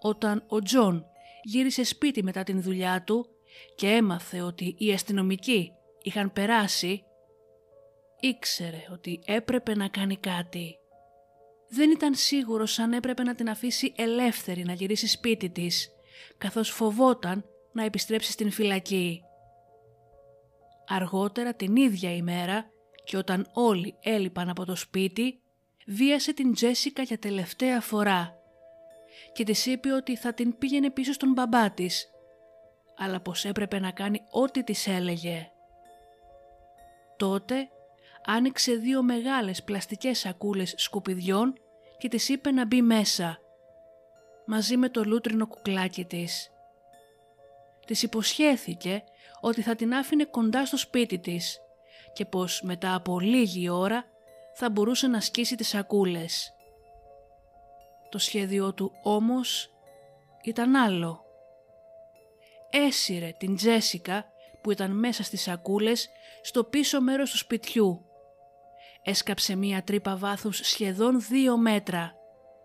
Όταν 0.00 0.44
ο 0.46 0.62
Τζον 0.62 1.06
γύρισε 1.42 1.84
σπίτι 1.84 2.22
μετά 2.22 2.42
την 2.42 2.62
δουλειά 2.62 3.02
του 3.02 3.26
και 3.74 3.88
έμαθε 3.88 4.40
ότι 4.40 4.74
οι 4.78 4.92
αστυνομικοί 4.92 5.72
είχαν 6.02 6.32
περάσει, 6.32 7.04
ήξερε 8.20 8.86
ότι 8.92 9.20
έπρεπε 9.24 9.74
να 9.74 9.88
κάνει 9.88 10.16
κάτι. 10.16 10.78
Δεν 11.68 11.90
ήταν 11.90 12.14
σίγουρος 12.14 12.78
αν 12.78 12.92
έπρεπε 12.92 13.22
να 13.22 13.34
την 13.34 13.48
αφήσει 13.48 13.92
ελεύθερη 13.96 14.64
να 14.64 14.72
γυρίσει 14.72 15.06
σπίτι 15.06 15.50
της, 15.50 15.90
καθώς 16.38 16.70
φοβόταν 16.70 17.44
να 17.72 17.84
επιστρέψει 17.84 18.32
στην 18.32 18.50
φυλακή. 18.50 19.22
Αργότερα 20.88 21.54
την 21.54 21.76
ίδια 21.76 22.14
ημέρα 22.14 22.70
και 23.04 23.16
όταν 23.16 23.50
όλοι 23.52 23.96
έλειπαν 24.00 24.48
από 24.48 24.64
το 24.64 24.74
σπίτι, 24.76 25.40
βίασε 25.86 26.32
την 26.32 26.54
Τζέσικα 26.54 27.02
για 27.02 27.18
τελευταία 27.18 27.80
φορά 27.80 28.36
και 29.32 29.44
της 29.44 29.66
είπε 29.66 29.92
ότι 29.92 30.16
θα 30.16 30.34
την 30.34 30.58
πήγαινε 30.58 30.90
πίσω 30.90 31.12
στον 31.12 31.32
μπαμπά 31.32 31.70
της, 31.70 32.10
αλλά 32.96 33.20
πως 33.20 33.44
έπρεπε 33.44 33.78
να 33.78 33.90
κάνει 33.90 34.20
ό,τι 34.30 34.64
της 34.64 34.86
έλεγε. 34.86 35.50
Τότε 37.16 37.68
άνοιξε 38.26 38.74
δύο 38.74 39.02
μεγάλες 39.02 39.62
πλαστικές 39.62 40.18
σακούλες 40.18 40.74
σκουπιδιών 40.76 41.54
και 41.98 42.08
της 42.08 42.28
είπε 42.28 42.50
να 42.50 42.66
μπει 42.66 42.82
μέσα, 42.82 43.38
μαζί 44.46 44.76
με 44.76 44.88
το 44.88 45.04
λούτρινο 45.04 45.46
κουκλάκι 45.46 46.04
της. 46.04 46.50
Της 47.86 48.02
υποσχέθηκε 48.02 49.04
ότι 49.40 49.62
θα 49.62 49.74
την 49.74 49.94
άφηνε 49.94 50.24
κοντά 50.24 50.66
στο 50.66 50.76
σπίτι 50.76 51.18
της 51.18 51.60
και 52.12 52.24
πως 52.24 52.62
μετά 52.62 52.94
από 52.94 53.20
λίγη 53.20 53.68
ώρα 53.68 54.04
θα 54.54 54.70
μπορούσε 54.70 55.06
να 55.06 55.20
σκίσει 55.20 55.56
τις 55.56 55.68
σακούλες. 55.68 56.54
Το 58.08 58.18
σχέδιό 58.18 58.74
του 58.74 58.92
όμως 59.02 59.70
ήταν 60.42 60.74
άλλο. 60.76 61.24
έσυρε 62.70 63.32
την 63.38 63.56
Τζέσικα 63.56 64.24
που 64.62 64.70
ήταν 64.70 64.90
μέσα 64.98 65.22
στις 65.22 65.42
σακούλες 65.42 66.08
στο 66.42 66.64
πίσω 66.64 67.00
μέρος 67.00 67.30
του 67.30 67.36
σπιτιού. 67.36 68.06
Έσκαψε 69.08 69.56
μία 69.56 69.82
τρύπα 69.82 70.16
βάθους 70.16 70.60
σχεδόν 70.62 71.20
δύο 71.20 71.56
μέτρα. 71.56 72.14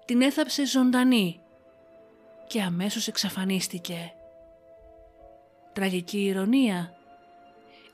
Την 0.05 0.21
έθαψε 0.21 0.65
ζωντανή 0.65 1.39
και 2.48 2.62
αμέσως 2.62 3.07
εξαφανίστηκε. 3.07 4.13
Τραγική 5.74 6.24
ηρωνία. 6.24 6.93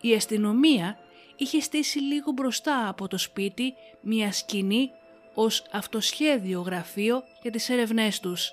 Η 0.01 0.13
αστυνομία 0.13 0.97
είχε 1.37 1.59
στήσει 1.59 1.99
λίγο 1.99 2.31
μπροστά 2.31 2.87
από 2.87 3.07
το 3.07 3.17
σπίτι 3.17 3.73
μία 4.01 4.31
σκηνή 4.31 4.91
ως 5.33 5.65
αυτοσχέδιο 5.71 6.61
γραφείο 6.61 7.23
για 7.41 7.51
τις 7.51 7.69
ερευνές 7.69 8.19
τους, 8.19 8.51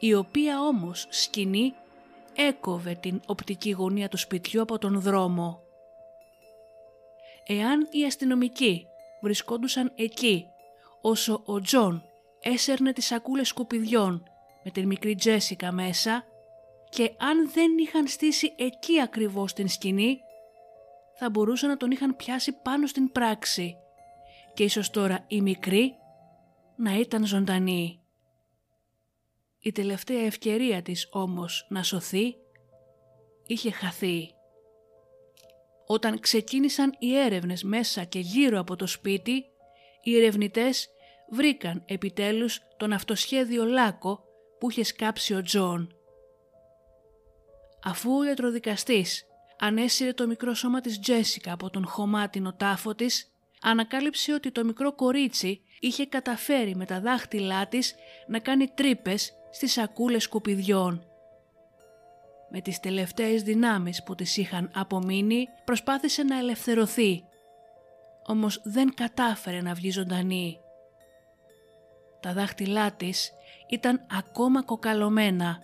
η 0.00 0.14
οποία 0.14 0.60
όμως 0.60 1.06
σκηνή 1.08 1.74
έκοβε 2.36 2.94
την 2.94 3.20
οπτική 3.26 3.70
γωνία 3.70 4.08
του 4.08 4.16
σπιτιού 4.16 4.62
από 4.62 4.78
τον 4.78 5.00
δρόμο. 5.00 5.60
Εάν 7.58 7.88
οι 7.90 8.04
αστυνομικοί 8.04 8.86
βρισκόντουσαν 9.20 9.92
εκεί 9.96 10.46
όσο 11.00 11.42
ο 11.44 11.60
Τζον 11.60 12.04
έσερνε 12.40 12.92
τις 12.92 13.06
σακούλες 13.06 13.48
σκουπιδιών 13.48 14.22
με 14.64 14.70
την 14.70 14.86
μικρή 14.86 15.14
Τζέσικα 15.14 15.72
μέσα 15.72 16.24
και 16.88 17.12
αν 17.18 17.50
δεν 17.50 17.78
είχαν 17.78 18.06
στήσει 18.06 18.54
εκεί 18.56 19.00
ακριβώς 19.00 19.52
την 19.52 19.68
σκηνή 19.68 20.18
θα 21.18 21.30
μπορούσαν 21.30 21.68
να 21.68 21.76
τον 21.76 21.90
είχαν 21.90 22.16
πιάσει 22.16 22.52
πάνω 22.52 22.86
στην 22.86 23.12
πράξη 23.12 23.76
και 24.54 24.64
ίσως 24.64 24.90
τώρα 24.90 25.24
η 25.28 25.40
μικρή 25.40 25.94
να 26.76 26.98
ήταν 26.98 27.26
ζωντανή. 27.26 28.00
Η 29.58 29.72
τελευταία 29.72 30.24
ευκαιρία 30.24 30.82
της 30.82 31.08
όμως 31.10 31.66
να 31.68 31.82
σωθεί 31.82 32.34
είχε 33.46 33.70
χαθεί. 33.70 34.34
Όταν 35.86 36.20
ξεκίνησαν 36.20 36.94
οι 36.98 37.16
έρευνες 37.16 37.62
μέσα 37.62 38.04
και 38.04 38.18
γύρω 38.18 38.58
από 38.58 38.76
το 38.76 38.86
σπίτι, 38.86 39.44
οι 40.02 40.16
ερευνητές 40.16 40.88
βρήκαν 41.30 41.82
επιτέλους 41.86 42.60
τον 42.76 42.92
αυτοσχέδιο 42.92 43.64
λάκκο 43.64 44.24
που 44.58 44.70
είχε 44.70 44.84
σκάψει 44.84 45.34
ο 45.34 45.42
Τζον. 45.42 45.94
Αφού 47.84 48.16
ο 48.16 48.24
ιατροδικαστής 48.24 49.26
ανέσυρε 49.58 50.12
το 50.12 50.26
μικρό 50.26 50.54
σώμα 50.54 50.80
της 50.80 50.98
Τζέσικα 50.98 51.52
από 51.52 51.70
τον 51.70 51.86
χωμάτινο 51.86 52.54
τάφο 52.54 52.94
της, 52.94 53.32
ανακάλυψε 53.62 54.32
ότι 54.32 54.50
το 54.50 54.64
μικρό 54.64 54.94
κορίτσι 54.94 55.60
είχε 55.80 56.06
καταφέρει 56.06 56.76
με 56.76 56.84
τα 56.84 57.00
δάχτυλά 57.00 57.68
της 57.68 57.94
να 58.28 58.38
κάνει 58.38 58.68
τρύπες 58.68 59.32
στις 59.50 59.72
σακούλες 59.72 60.22
σκουπιδιών. 60.22 61.06
Με 62.54 62.60
τις 62.60 62.80
τελευταίες 62.80 63.42
δυνάμεις 63.42 64.02
που 64.02 64.14
της 64.14 64.36
είχαν 64.36 64.70
απομείνει 64.74 65.48
προσπάθησε 65.64 66.22
να 66.22 66.38
ελευθερωθεί, 66.38 67.24
όμως 68.26 68.60
δεν 68.64 68.94
κατάφερε 68.94 69.60
να 69.60 69.74
βγει 69.74 69.90
ζωντανή. 69.90 70.58
Τα 72.20 72.32
δάχτυλά 72.32 72.92
της 72.92 73.32
ήταν 73.68 74.06
ακόμα 74.18 74.62
κοκαλωμένα, 74.62 75.58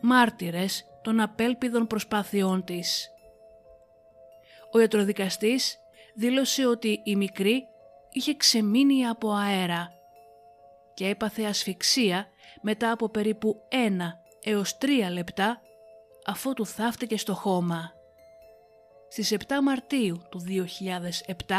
μάρτυρες 0.00 0.84
των 1.02 1.20
απέλπιδων 1.20 1.86
προσπάθειών 1.86 2.64
της. 2.64 3.10
Ο 4.72 4.80
ιατροδικαστής 4.80 5.78
δήλωσε 6.14 6.66
ότι 6.66 7.00
η 7.04 7.16
μικρή 7.16 7.62
είχε 8.12 8.34
ξεμείνει 8.34 9.06
από 9.06 9.32
αέρα 9.32 9.92
και 10.94 11.08
έπαθε 11.08 11.44
ασφυξία 11.44 12.26
μετά 12.62 12.90
από 12.90 13.08
περίπου 13.08 13.64
ένα 13.68 14.22
έως 14.44 14.78
τρία 14.78 15.10
λεπτά 15.10 15.58
αφότου 16.24 16.66
θάφτηκε 16.66 17.16
στο 17.16 17.34
χώμα. 17.34 17.92
Στις 19.08 19.32
7 19.32 19.42
Μαρτίου 19.62 20.22
του 20.28 20.44
2007 20.48 21.54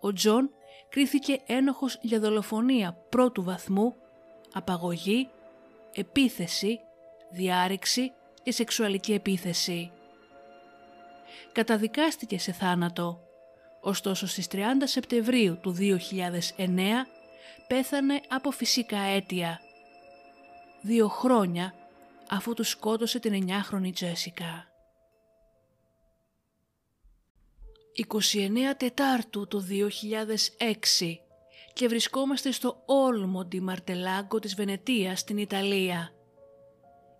ο 0.00 0.12
Τζον 0.12 0.50
κρίθηκε 0.88 1.40
ένοχος 1.46 1.98
για 2.00 2.20
δολοφονία 2.20 2.96
πρώτου 3.08 3.42
βαθμού, 3.42 3.94
απαγωγή, 4.52 5.28
επίθεση, 5.94 6.80
διάρρηξη 7.30 8.12
και 8.42 8.52
σεξουαλική 8.52 9.12
επίθεση. 9.12 9.90
Καταδικάστηκε 11.52 12.38
σε 12.38 12.52
θάνατο, 12.52 13.20
ωστόσο 13.80 14.26
στις 14.26 14.48
30 14.52 14.58
Σεπτεμβρίου 14.84 15.58
του 15.60 15.76
2009 15.78 17.06
πέθανε 17.66 18.20
από 18.28 18.50
φυσικά 18.50 18.98
αίτια. 18.98 19.60
Δύο 20.80 21.08
χρόνια 21.08 21.74
αφού 22.28 22.54
τους 22.54 22.68
σκότωσε 22.68 23.18
την 23.18 23.46
9χρονη 23.48 23.92
Τζέσικα. 23.94 24.68
29 27.96 28.74
Τετάρτου 28.76 29.46
του 29.48 29.66
2006 29.68 31.16
και 31.72 31.88
βρισκόμαστε 31.88 32.50
στο 32.50 32.82
Όλμο 32.86 33.44
Ντι 33.44 33.60
Μαρτελάγκο 33.60 34.38
της 34.38 34.54
Βενετίας 34.54 35.20
στην 35.20 35.38
Ιταλία. 35.38 36.12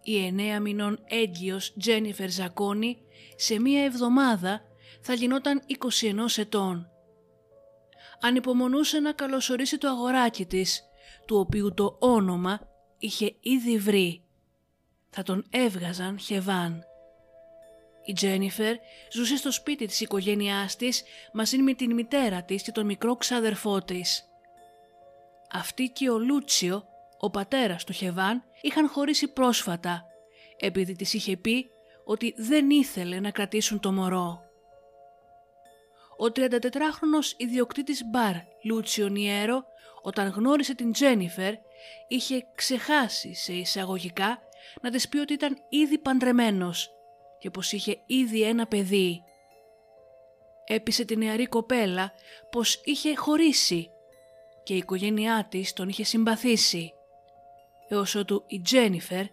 Η 0.02 0.26
εννέα 0.26 0.60
μηνών 0.60 0.98
έγκυος 1.08 1.74
Τζένιφερ 1.78 2.30
Ζακόνη 2.30 2.98
σε 3.36 3.60
μία 3.60 3.84
εβδομάδα 3.84 4.60
θα 5.00 5.14
γινόταν 5.14 5.62
21 6.00 6.38
ετών. 6.38 6.88
Ανυπομονούσε 8.20 9.00
να 9.00 9.12
καλωσορίσει 9.12 9.78
το 9.78 9.88
αγοράκι 9.88 10.46
της, 10.46 10.82
του 11.26 11.36
οποίου 11.36 11.74
το 11.74 11.96
όνομα 11.98 12.60
είχε 12.98 13.36
ήδη 13.40 13.78
βρει. 13.78 14.23
Θα 15.16 15.22
τον 15.22 15.44
έβγαζαν 15.50 16.18
Χεβάν. 16.18 16.84
Η 18.04 18.12
Τζένιφερ 18.12 18.76
ζούσε 19.12 19.36
στο 19.36 19.52
σπίτι 19.52 19.86
της 19.86 20.00
οικογένειάς 20.00 20.76
της 20.76 21.02
μαζί 21.32 21.58
με 21.58 21.74
την 21.74 21.94
μητέρα 21.94 22.42
της 22.42 22.62
και 22.62 22.72
τον 22.72 22.86
μικρό 22.86 23.16
ξαδερφό 23.16 23.82
της. 23.82 24.28
Αυτή 25.52 25.88
και 25.88 26.10
ο 26.10 26.18
Λούτσιο, 26.18 26.84
ο 27.18 27.30
πατέρας 27.30 27.84
του 27.84 27.92
Χεβάν, 27.92 28.44
είχαν 28.60 28.88
χωρίσει 28.88 29.28
πρόσφατα, 29.28 30.04
επειδή 30.58 30.96
της 30.96 31.14
είχε 31.14 31.36
πει 31.36 31.70
ότι 32.04 32.34
δεν 32.36 32.70
ήθελε 32.70 33.20
να 33.20 33.30
κρατήσουν 33.30 33.80
το 33.80 33.92
μωρό. 33.92 34.42
Ο 36.16 36.24
34χρονος 36.24 37.32
ιδιοκτήτης 37.36 38.02
μπαρ 38.04 38.34
Λούτσιο 38.64 39.08
Νιέρο, 39.08 39.64
όταν 40.02 40.28
γνώρισε 40.28 40.74
την 40.74 40.92
Τζένιφερ, 40.92 41.54
είχε 42.08 42.46
ξεχάσει 42.54 43.34
σε 43.34 43.52
εισαγωγικά 43.52 44.38
να 44.82 44.90
της 44.90 45.08
πει 45.08 45.18
ότι 45.18 45.32
ήταν 45.32 45.56
ήδη 45.68 45.98
παντρεμένος 45.98 46.90
και 47.38 47.50
πως 47.50 47.72
είχε 47.72 47.98
ήδη 48.06 48.42
ένα 48.42 48.66
παιδί. 48.66 49.22
Έπεισε 50.66 51.04
την 51.04 51.18
νεαρή 51.18 51.46
κοπέλα 51.46 52.12
πως 52.50 52.80
είχε 52.84 53.16
χωρίσει 53.16 53.90
και 54.62 54.74
η 54.74 54.76
οικογένειά 54.76 55.46
της 55.50 55.72
τον 55.72 55.88
είχε 55.88 56.04
συμπαθήσει, 56.04 56.92
έως 57.88 58.14
ότου 58.14 58.44
η 58.46 58.60
Τζένιφερ 58.60 59.24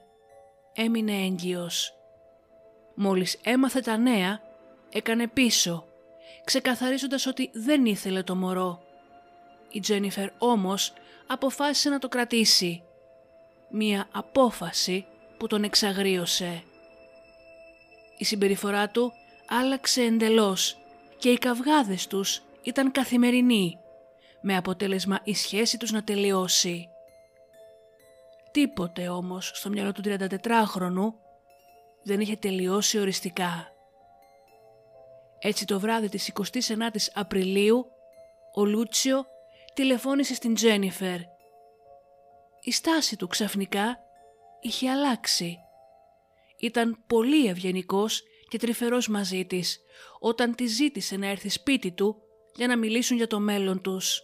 έμεινε 0.73 1.11
έγκυος. 1.11 1.95
Μόλις 2.95 3.39
έμαθε 3.43 3.79
τα 3.79 3.97
νέα, 3.97 4.41
έκανε 4.89 5.27
πίσω, 5.27 5.87
ξεκαθαρίζοντας 6.43 7.25
ότι 7.25 7.49
δεν 7.53 7.85
ήθελε 7.85 8.23
το 8.23 8.35
μωρό. 8.35 8.83
Η 9.71 9.79
Τζένιφερ 9.79 10.29
όμως 10.37 10.93
αποφάσισε 11.27 11.89
να 11.89 11.99
το 11.99 12.07
κρατήσει. 12.07 12.83
Μία 13.69 14.07
απόφαση 14.11 15.05
που 15.41 15.47
τον 15.47 15.63
εξαγρίωσε. 15.63 16.63
Η 18.17 18.23
συμπεριφορά 18.23 18.89
του 18.89 19.13
άλλαξε 19.47 20.01
εντελώς 20.01 20.77
και 21.17 21.29
οι 21.29 21.37
καυγάδες 21.37 22.07
τους 22.07 22.41
ήταν 22.63 22.91
καθημερινοί, 22.91 23.79
με 24.41 24.55
αποτέλεσμα 24.55 25.19
η 25.23 25.33
σχέση 25.33 25.77
τους 25.77 25.91
να 25.91 26.03
τελειώσει. 26.03 26.89
Τίποτε 28.51 29.09
όμως 29.09 29.51
στο 29.53 29.69
μυαλό 29.69 29.91
του 29.91 30.01
34χρονου 30.05 31.13
δεν 32.03 32.19
είχε 32.19 32.35
τελειώσει 32.35 32.99
οριστικά. 32.99 33.71
Έτσι 35.39 35.65
το 35.65 35.79
βράδυ 35.79 36.09
της 36.09 36.31
29ης 36.33 37.07
Απριλίου, 37.13 37.85
ο 38.53 38.65
Λούτσιο 38.65 39.25
τηλεφώνησε 39.73 40.33
στην 40.33 40.53
Τζένιφερ. 40.53 41.19
Η 42.61 42.71
στάση 42.71 43.15
του 43.15 43.27
ξαφνικά 43.27 43.99
είχε 44.61 44.89
αλλάξει. 44.89 45.57
Ήταν 46.57 47.03
πολύ 47.07 47.47
ευγενικός 47.47 48.23
και 48.47 48.57
τρυφερός 48.57 49.07
μαζί 49.07 49.45
της 49.45 49.79
όταν 50.19 50.55
τη 50.55 50.65
ζήτησε 50.65 51.17
να 51.17 51.27
έρθει 51.27 51.49
σπίτι 51.49 51.91
του 51.91 52.21
για 52.55 52.67
να 52.67 52.77
μιλήσουν 52.77 53.17
για 53.17 53.27
το 53.27 53.39
μέλλον 53.39 53.81
τους. 53.81 54.23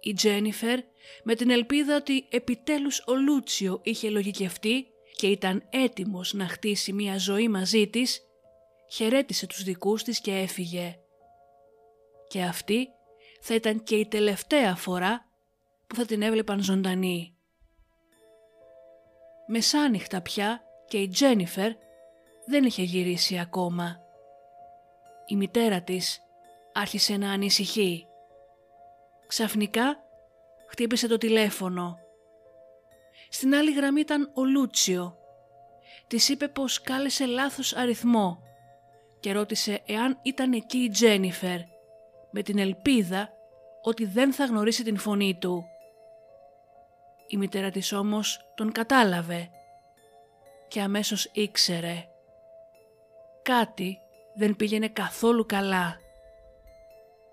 Η 0.00 0.12
Τζένιφερ 0.12 0.80
με 1.24 1.34
την 1.34 1.50
ελπίδα 1.50 1.96
ότι 1.96 2.26
επιτέλους 2.30 3.02
ο 3.06 3.14
Λούτσιο 3.14 3.80
είχε 3.82 4.10
λογικευτεί 4.10 4.86
και 5.16 5.26
ήταν 5.26 5.68
έτοιμος 5.70 6.32
να 6.32 6.48
χτίσει 6.48 6.92
μια 6.92 7.18
ζωή 7.18 7.48
μαζί 7.48 7.88
της, 7.88 8.20
χαιρέτησε 8.90 9.46
τους 9.46 9.62
δικούς 9.62 10.02
της 10.02 10.20
και 10.20 10.32
έφυγε. 10.32 10.98
Και 12.28 12.42
αυτή 12.42 12.88
θα 13.40 13.54
ήταν 13.54 13.82
και 13.82 13.96
η 13.96 14.06
τελευταία 14.06 14.76
φορά 14.76 15.30
που 15.86 15.94
θα 15.94 16.04
την 16.04 16.22
έβλεπαν 16.22 16.62
ζωντανή. 16.62 17.35
Μεσάνυχτα 19.46 20.20
πια 20.20 20.62
και 20.88 20.98
η 20.98 21.08
Τζένιφερ 21.08 21.72
δεν 22.46 22.64
είχε 22.64 22.82
γυρίσει 22.82 23.38
ακόμα. 23.38 24.00
Η 25.26 25.36
μητέρα 25.36 25.82
της 25.82 26.22
άρχισε 26.72 27.16
να 27.16 27.30
ανησυχεί. 27.30 28.06
Ξαφνικά 29.26 29.96
χτύπησε 30.68 31.06
το 31.06 31.16
τηλέφωνο. 31.18 31.98
Στην 33.28 33.54
άλλη 33.54 33.72
γραμμή 33.72 34.00
ήταν 34.00 34.30
ο 34.34 34.44
Λούτσιο. 34.44 35.16
Της 36.06 36.28
είπε 36.28 36.48
πως 36.48 36.80
κάλεσε 36.80 37.26
λάθος 37.26 37.76
αριθμό 37.76 38.42
και 39.20 39.32
ρώτησε 39.32 39.82
εάν 39.86 40.18
ήταν 40.22 40.52
εκεί 40.52 40.78
η 40.78 40.88
Τζένιφερ 40.88 41.58
με 42.30 42.42
την 42.42 42.58
ελπίδα 42.58 43.30
ότι 43.82 44.04
δεν 44.04 44.32
θα 44.32 44.44
γνωρίσει 44.44 44.84
την 44.84 44.96
φωνή 44.96 45.38
του. 45.40 45.64
Η 47.26 47.36
μητέρα 47.36 47.70
της 47.70 47.92
όμως 47.92 48.40
τον 48.54 48.72
κατάλαβε 48.72 49.50
και 50.68 50.80
αμέσως 50.80 51.30
ήξερε. 51.32 52.04
Κάτι 53.42 53.98
δεν 54.34 54.56
πήγαινε 54.56 54.88
καθόλου 54.88 55.46
καλά. 55.46 55.96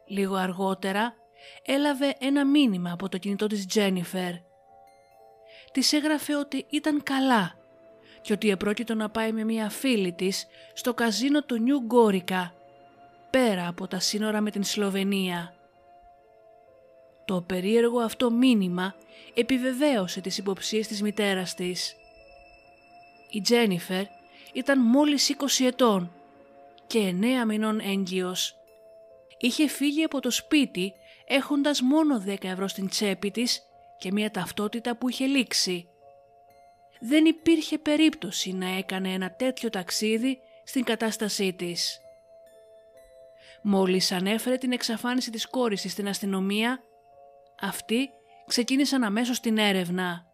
Λίγο 0.08 0.36
αργότερα 0.36 1.14
έλαβε 1.66 2.16
ένα 2.20 2.46
μήνυμα 2.46 2.92
από 2.92 3.10
το 3.10 3.18
κινητό 3.18 3.48
της 3.48 3.66
Τζένιφερ. 3.66 4.34
Της 5.72 5.94
έγραφε 5.94 6.36
ότι 6.36 6.66
ήταν 6.70 7.04
καλά 7.04 7.56
και 8.22 8.34
ότι 8.34 8.50
επρόκειτο 8.50 8.96
να 8.96 9.10
πάει 9.10 9.32
με 9.32 9.44
μια 9.44 9.70
φίλη 9.70 10.14
της 10.14 10.48
στο 10.74 10.94
καζίνο 10.94 11.44
του 11.44 11.60
Νιου 11.60 11.80
Γκόρικα, 11.80 12.54
πέρα 13.30 13.68
από 13.68 13.88
τα 13.88 14.00
σύνορα 14.00 14.42
με 14.42 14.52
την 14.52 14.64
Σλοβενία. 14.64 15.54
Το 17.26 17.42
περίεργο 17.42 18.00
αυτό 18.00 18.32
μήνυμα 18.32 18.96
επιβεβαίωσε 19.34 20.22
τις 20.22 20.38
υποψίες 20.38 20.88
της 20.88 21.02
μητέρας 21.02 21.54
της. 21.54 21.96
Η 23.32 23.42
Τζένιφερ 23.42 24.04
ήταν 24.54 24.80
μόλις 24.80 25.30
20 25.30 25.66
ετών 25.66 26.12
και 26.88 27.00
9 27.00 27.46
μηνών 27.46 27.80
έγκυος. 27.80 28.56
Είχε 29.38 29.68
φύγει 29.68 30.04
από 30.04 30.20
το 30.20 30.32
σπίτι 30.32 30.94
έχοντας 31.28 31.82
μόνο 31.82 32.24
10 32.28 32.44
ευρώ 32.44 32.68
στην 32.68 32.90
τσέπη 32.90 33.32
της 33.32 33.62
και 33.98 34.12
μια 34.12 34.32
ταυτότητα 34.32 34.98
που 34.98 35.10
είχε 35.10 35.26
λήξει. 35.26 35.88
Δεν 37.00 37.26
υπήρχε 37.26 37.78
περίπτωση 37.78 38.54
να 38.54 38.78
έκανε 38.78 39.14
ένα 39.14 39.32
τέτοιο 39.32 39.70
ταξίδι 39.70 40.40
στην 40.64 40.84
κατάστασή 40.84 41.54
της. 41.54 42.00
Μόλις 43.62 44.12
ανέφερε 44.12 44.58
την 44.58 44.72
εξαφάνιση 44.72 45.32
της 45.32 45.48
κόρης 45.48 45.92
στην 45.92 46.08
αστυνομία, 46.08 46.84
αυτοί 47.64 48.10
ξεκίνησαν 48.48 49.04
αμέσως 49.04 49.40
την 49.40 49.58
έρευνα. 49.58 50.26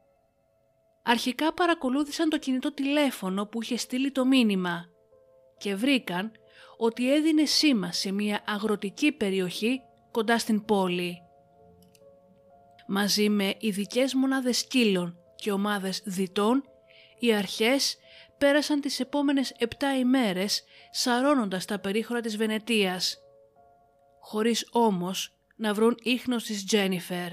Αρχικά 1.04 1.54
παρακολούθησαν 1.54 2.30
το 2.30 2.38
κινητό 2.38 2.74
τηλέφωνο 2.74 3.46
που 3.46 3.62
είχε 3.62 3.78
στείλει 3.78 4.12
το 4.12 4.26
μήνυμα 4.26 4.86
και 5.58 5.76
βρήκαν 5.76 6.32
ότι 6.78 7.14
έδινε 7.14 7.46
σήμα 7.46 7.92
σε 7.92 8.12
μια 8.12 8.44
αγροτική 8.48 9.12
περιοχή 9.12 9.82
κοντά 10.12 10.40
στην 10.40 10.66
πόλη. 10.66 11.18
Μαζί 12.88 13.30
με 13.30 13.56
ειδικές 13.60 14.14
μονάδες 14.14 14.58
σκύλων 14.58 15.18
και 15.36 15.52
ομάδες 15.52 16.02
διτών, 16.06 16.64
οι 17.20 17.34
αρχές 17.34 17.98
πέρασαν 18.38 18.82
τις 18.82 19.00
επόμενες 19.00 19.52
επτά 19.58 19.98
ημέρες 19.98 20.64
σαρώνοντας 20.92 21.66
τα 21.66 21.80
περίχωρα 21.80 22.22
της 22.22 22.38
Βενετίας, 22.38 23.18
χωρίς 24.20 24.68
όμως 24.72 25.39
να 25.60 25.74
βρουν 25.74 25.98
ίχνος 26.04 26.44
της 26.44 26.66
Τζένιφερ. 26.66 27.32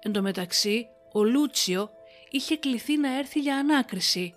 Εν 0.00 0.12
τω 0.12 0.22
μεταξύ, 0.22 0.86
ο 1.12 1.24
Λούτσιο 1.24 1.90
είχε 2.30 2.56
κληθεί 2.56 2.96
να 2.96 3.18
έρθει 3.18 3.40
για 3.40 3.56
ανάκριση, 3.56 4.34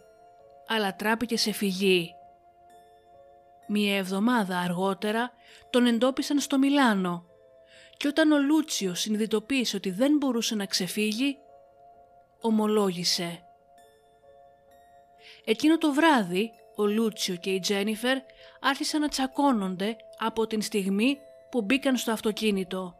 αλλά 0.67 0.95
τράπηκε 0.95 1.37
σε 1.37 1.51
φυγή. 1.51 2.11
Μία 3.67 3.97
εβδομάδα 3.97 4.59
αργότερα 4.59 5.31
τον 5.69 5.85
εντόπισαν 5.85 6.39
στο 6.39 6.57
Μιλάνο 6.57 7.25
και 7.97 8.07
όταν 8.07 8.31
ο 8.31 8.39
Λούτσιο 8.39 8.93
συνειδητοποίησε 8.93 9.75
ότι 9.75 9.89
δεν 9.89 10.17
μπορούσε 10.17 10.55
να 10.55 10.65
ξεφύγει, 10.65 11.37
ομολόγησε. 12.41 13.43
Εκείνο 15.45 15.77
το 15.77 15.93
βράδυ 15.93 16.51
ο 16.75 16.85
Λούτσιο 16.85 17.35
και 17.35 17.49
η 17.49 17.59
Τζένιφερ 17.59 18.17
άρχισαν 18.59 19.01
να 19.01 19.07
τσακώνονται 19.07 19.95
από 20.17 20.47
την 20.47 20.61
στιγμή 20.61 21.19
που 21.55 21.61
μπήκαν 21.61 21.97
στο 21.97 22.11
αυτοκίνητο. 22.11 22.95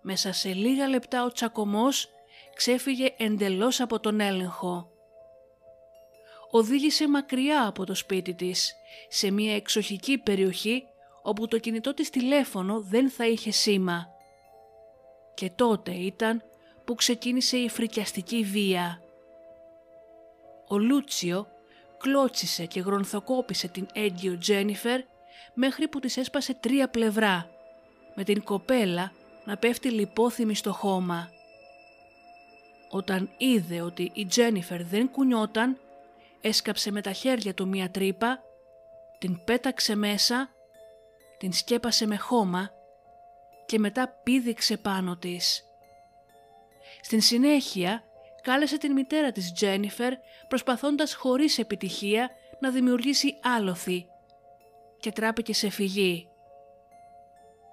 Μέσα 0.00 0.32
σε 0.32 0.52
λίγα 0.52 0.88
λεπτά 0.88 1.24
ο 1.24 1.32
τσακωμός 1.32 2.08
ξέφυγε 2.54 3.14
εντελώς 3.16 3.80
από 3.80 4.00
τον 4.00 4.20
έλεγχο. 4.20 4.90
Οδήγησε 6.50 7.08
μακριά 7.08 7.66
από 7.66 7.84
το 7.84 7.94
σπίτι 7.94 8.34
της, 8.34 8.74
σε 9.08 9.30
μια 9.30 9.54
εξοχική 9.54 10.18
περιοχή 10.18 10.84
όπου 11.22 11.48
το 11.48 11.58
κινητό 11.58 11.94
της 11.94 12.10
τηλέφωνο 12.10 12.80
δεν 12.80 13.10
θα 13.10 13.26
είχε 13.26 13.50
σήμα. 13.50 14.06
Και 15.34 15.50
τότε 15.50 15.90
ήταν 15.90 16.42
που 16.84 16.94
ξεκίνησε 16.94 17.56
η 17.56 17.68
φρικιαστική 17.68 18.42
βία. 18.42 19.02
Ο 20.68 20.78
Λούτσιο 20.78 21.46
κλώτσισε 21.98 22.66
και 22.66 22.80
γρονθοκόπησε 22.80 23.68
την 23.68 23.86
έγκυο 23.92 24.38
Τζένιφερ 24.38 25.00
μέχρι 25.54 25.88
που 25.88 26.00
της 26.00 26.16
έσπασε 26.16 26.54
τρία 26.54 26.88
πλευρά, 26.88 27.50
με 28.14 28.24
την 28.24 28.42
κοπέλα 28.42 29.12
να 29.44 29.56
πέφτει 29.56 29.90
λιπόθυμη 29.90 30.54
στο 30.54 30.72
χώμα. 30.72 31.30
Όταν 32.90 33.30
είδε 33.38 33.80
ότι 33.80 34.10
η 34.14 34.26
Τζένιφερ 34.26 34.84
δεν 34.84 35.10
κουνιόταν, 35.10 35.78
έσκαψε 36.40 36.90
με 36.90 37.00
τα 37.00 37.12
χέρια 37.12 37.54
του 37.54 37.68
μία 37.68 37.90
τρύπα, 37.90 38.42
την 39.18 39.44
πέταξε 39.44 39.96
μέσα, 39.96 40.48
την 41.38 41.52
σκέπασε 41.52 42.06
με 42.06 42.16
χώμα 42.16 42.70
και 43.66 43.78
μετά 43.78 44.20
πήδηξε 44.22 44.76
πάνω 44.76 45.16
της. 45.16 45.64
Στην 47.00 47.20
συνέχεια 47.20 48.04
κάλεσε 48.42 48.78
την 48.78 48.92
μητέρα 48.92 49.32
της 49.32 49.52
Τζένιφερ 49.52 50.12
προσπαθώντας 50.48 51.14
χωρίς 51.14 51.58
επιτυχία 51.58 52.30
να 52.60 52.70
δημιουργήσει 52.70 53.38
άλοθη 53.42 54.09
και 55.00 55.12
τράπηκε 55.12 55.54
σε 55.54 55.70
φυγή. 55.70 56.26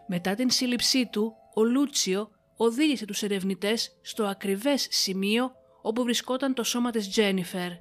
Μετά 0.08 0.36
την 0.36 0.50
σύλληψή 0.50 1.08
του, 1.08 1.34
ο 1.54 1.64
Λούτσιο 1.64 2.30
οδήγησε 2.58 3.06
τους 3.06 3.24
ερευνητές 3.24 3.98
στο 4.02 4.26
ακριβές 4.26 4.88
σημείο 4.90 5.52
όπου 5.82 6.04
βρισκόταν 6.04 6.54
το 6.54 6.64
σώμα 6.64 6.92
της 6.92 7.10
Τζένιφερ. 7.10 7.72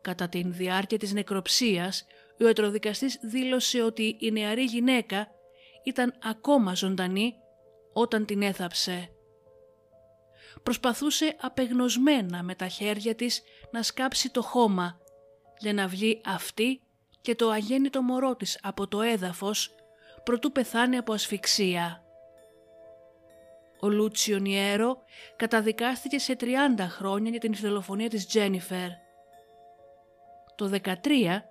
Κατά 0.00 0.28
την 0.28 0.52
διάρκεια 0.52 0.98
της 0.98 1.12
νεκροψίας, 1.12 2.06
ο 2.40 2.46
ιατροδικαστής 2.46 3.18
δήλωσε 3.22 3.82
ότι 3.82 4.16
η 4.20 4.30
νεαρή 4.30 4.64
γυναίκα 4.64 5.28
ήταν 5.84 6.14
ακόμα 6.22 6.74
ζωντανή 6.74 7.34
όταν 7.92 8.24
την 8.24 8.42
έθαψε. 8.42 9.08
Προσπαθούσε 10.62 11.36
απεγνωσμένα 11.40 12.42
με 12.42 12.54
τα 12.54 12.68
χέρια 12.68 13.14
της 13.14 13.42
να 13.70 13.82
σκάψει 13.82 14.30
το 14.30 14.42
χώμα 14.42 14.98
για 15.58 15.72
να 15.72 15.86
βγει 15.86 16.20
αυτή 16.24 16.80
και 17.24 17.34
το 17.34 17.50
αγέννητο 17.50 18.02
μωρό 18.02 18.36
της 18.36 18.58
από 18.62 18.88
το 18.88 19.00
έδαφος 19.00 19.74
προτού 20.24 20.52
πεθάνει 20.52 20.96
από 20.96 21.12
ασφυξία. 21.12 22.04
Ο 23.80 23.88
Λούτσιο 23.88 24.38
Νιέρο 24.38 24.96
καταδικάστηκε 25.36 26.18
σε 26.18 26.36
30 26.40 26.44
χρόνια 26.78 27.30
για 27.30 27.40
την 27.40 27.54
δολοφονία 27.54 28.08
της 28.08 28.26
Τζένιφερ. 28.26 28.88
Το 30.54 30.70
13 30.84 31.42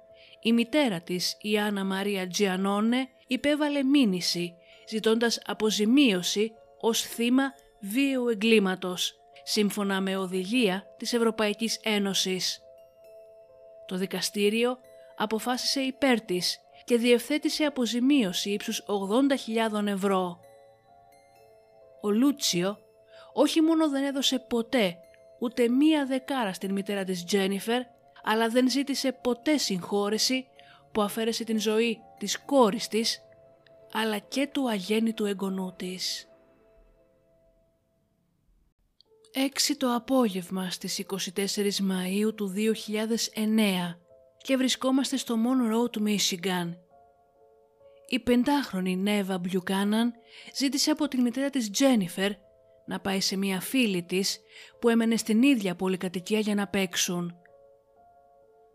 η 0.41 0.53
μητέρα 0.53 1.01
της, 1.01 1.37
η 1.41 1.57
Άννα 1.57 1.83
Μαρία 1.83 2.27
Τζιανόνε, 2.27 3.07
υπέβαλε 3.27 3.83
μήνυση 3.83 4.53
ζητώντας 4.89 5.41
αποζημίωση 5.45 6.51
ως 6.79 7.01
θύμα 7.01 7.43
βίαιου 7.81 8.27
εγκλήματος, 8.27 9.13
σύμφωνα 9.43 10.01
με 10.01 10.17
οδηγία 10.17 10.83
της 10.97 11.13
Ευρωπαϊκής 11.13 11.79
Ένωσης. 11.83 12.59
Το 13.85 13.95
δικαστήριο 13.95 14.77
αποφάσισε 15.17 15.81
υπέρ 15.81 16.21
της 16.21 16.59
και 16.85 16.97
διευθέτησε 16.97 17.63
αποζημίωση 17.63 18.49
ύψους 18.49 18.83
80.000 19.71 19.85
ευρώ. 19.85 20.39
Ο 22.01 22.09
Λούτσιο 22.09 22.77
όχι 23.33 23.61
μόνο 23.61 23.89
δεν 23.89 24.03
έδωσε 24.03 24.39
ποτέ 24.39 24.97
ούτε 25.39 25.69
μία 25.69 26.05
δεκάρα 26.05 26.53
στην 26.53 26.71
μητέρα 26.71 27.03
της 27.03 27.23
Τζένιφερ, 27.23 27.81
αλλά 28.23 28.49
δεν 28.49 28.69
ζήτησε 28.69 29.11
ποτέ 29.11 29.57
συγχώρεση 29.57 30.47
που 30.91 31.01
αφαίρεσε 31.01 31.43
την 31.43 31.59
ζωή 31.59 31.99
της 32.17 32.39
κόρης 32.39 32.87
της, 32.87 33.21
αλλά 33.93 34.17
και 34.17 34.47
του 34.47 34.69
αγέννητου 34.69 35.25
εγγονού 35.25 35.73
της. 35.75 36.27
Έξι 39.33 39.75
το 39.75 39.93
απόγευμα 39.93 40.69
στις 40.69 40.99
24 40.99 41.79
Μαΐου 41.79 42.35
του 42.35 42.53
2009 42.55 44.02
και 44.43 44.57
βρισκόμαστε 44.57 45.17
στο 45.17 45.35
Monroe 45.35 45.91
του 45.91 46.03
Michigan. 46.05 46.73
Η 48.07 48.19
πεντάχρονη 48.19 48.95
Νέβα 48.95 49.37
Μπλιουκάναν 49.37 50.13
ζήτησε 50.55 50.91
από 50.91 51.07
την 51.07 51.21
μητέρα 51.21 51.49
της 51.49 51.69
Τζένιφερ 51.69 52.31
να 52.85 52.99
πάει 52.99 53.19
σε 53.19 53.37
μία 53.37 53.61
φίλη 53.61 54.03
της 54.03 54.39
που 54.79 54.89
έμενε 54.89 55.17
στην 55.17 55.43
ίδια 55.43 55.75
πολυκατοικία 55.75 56.39
για 56.39 56.55
να 56.55 56.67
παίξουν. 56.67 57.35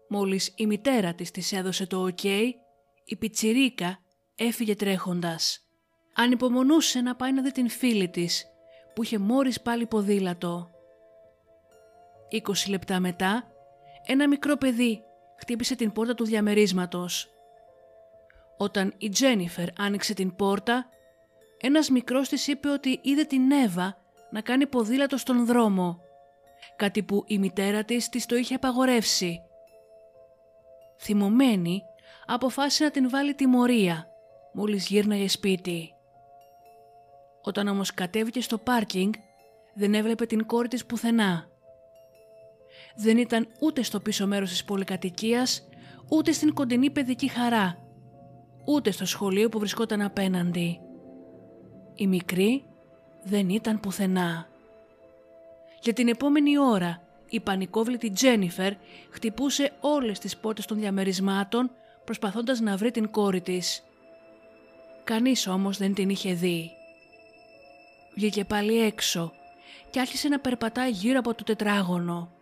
Μόλις 0.08 0.52
η 0.56 0.66
μητέρα 0.66 1.14
της 1.14 1.30
της 1.30 1.52
έδωσε 1.52 1.86
το 1.86 2.08
ok, 2.08 2.50
η 3.04 3.16
πιτσιρίκα 3.16 3.98
έφυγε 4.34 4.74
τρέχοντας. 4.74 5.68
Ανυπομονούσε 6.14 7.00
να 7.00 7.16
πάει 7.16 7.32
να 7.32 7.42
δει 7.42 7.52
την 7.52 7.68
φίλη 7.68 8.08
της 8.08 8.46
που 8.94 9.02
είχε 9.02 9.18
μόλις 9.18 9.60
πάλι 9.60 9.86
ποδήλατο. 9.86 10.70
20 12.32 12.68
λεπτά 12.68 13.00
μετά, 13.00 13.52
ένα 14.06 14.28
μικρό 14.28 14.56
παιδί 14.56 15.02
χτύπησε 15.38 15.74
την 15.74 15.92
πόρτα 15.92 16.14
του 16.14 16.24
διαμερίσματος. 16.24 17.30
Όταν 18.56 18.94
η 18.98 19.08
Τζένιφερ 19.08 19.68
άνοιξε 19.78 20.14
την 20.14 20.36
πόρτα, 20.36 20.88
ένας 21.60 21.90
μικρός 21.90 22.28
της 22.28 22.46
είπε 22.46 22.68
ότι 22.68 22.98
είδε 23.02 23.24
την 23.24 23.50
Εύα 23.50 23.96
να 24.30 24.40
κάνει 24.40 24.66
ποδήλατο 24.66 25.16
στον 25.16 25.46
δρόμο, 25.46 26.00
κάτι 26.76 27.02
που 27.02 27.24
η 27.26 27.38
μητέρα 27.38 27.84
της 27.84 28.08
της 28.08 28.26
το 28.26 28.36
είχε 28.36 28.54
απαγορεύσει. 28.54 29.40
Θυμωμένη, 30.98 31.82
αποφάσισε 32.26 32.84
να 32.84 32.90
την 32.90 33.10
βάλει 33.10 33.34
τιμωρία, 33.34 34.08
μόλις 34.52 34.86
γύρναγε 34.88 35.28
σπίτι. 35.28 35.92
Όταν 37.42 37.68
όμως 37.68 37.94
κατέβηκε 37.94 38.40
στο 38.40 38.58
πάρκινγκ, 38.58 39.12
δεν 39.74 39.94
έβλεπε 39.94 40.26
την 40.26 40.46
κόρη 40.46 40.68
της 40.68 40.86
πουθενά. 40.86 41.48
Δεν 43.00 43.18
ήταν 43.18 43.48
ούτε 43.60 43.82
στο 43.82 44.00
πίσω 44.00 44.26
μέρος 44.26 44.50
της 44.50 44.64
πολυκατοικίας, 44.64 45.68
ούτε 46.08 46.32
στην 46.32 46.54
κοντινή 46.54 46.90
παιδική 46.90 47.28
χαρά, 47.28 47.78
ούτε 48.64 48.90
στο 48.90 49.06
σχολείο 49.06 49.48
που 49.48 49.58
βρισκόταν 49.58 50.02
απέναντι. 50.02 50.80
Η 51.94 52.06
μικρή 52.06 52.64
δεν 53.22 53.48
ήταν 53.48 53.80
πουθενά. 53.80 54.48
Για 55.82 55.92
την 55.92 56.08
επόμενη 56.08 56.58
ώρα 56.58 57.02
η 57.28 57.40
πανικόβλητη 57.40 58.10
Τζένιφερ 58.10 58.72
χτυπούσε 59.10 59.72
όλες 59.80 60.18
τις 60.18 60.36
πόρτες 60.36 60.66
των 60.66 60.78
διαμερισμάτων 60.78 61.70
προσπαθώντας 62.04 62.60
να 62.60 62.76
βρει 62.76 62.90
την 62.90 63.10
κόρη 63.10 63.40
της. 63.40 63.82
Κανείς 65.04 65.46
όμως 65.46 65.78
δεν 65.78 65.94
την 65.94 66.08
είχε 66.08 66.32
δει. 66.32 66.70
Βγήκε 68.14 68.44
πάλι 68.44 68.80
έξω 68.80 69.32
και 69.90 70.00
άρχισε 70.00 70.28
να 70.28 70.40
περπατάει 70.40 70.90
γύρω 70.90 71.18
από 71.18 71.34
το 71.34 71.44
τετράγωνο. 71.44 72.32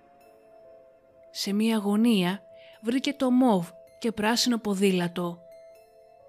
Σε 1.38 1.52
μία 1.52 1.76
γωνία 1.76 2.42
βρήκε 2.80 3.12
το 3.12 3.30
μόβ 3.30 3.68
και 3.98 4.12
πράσινο 4.12 4.58
ποδήλατο. 4.58 5.38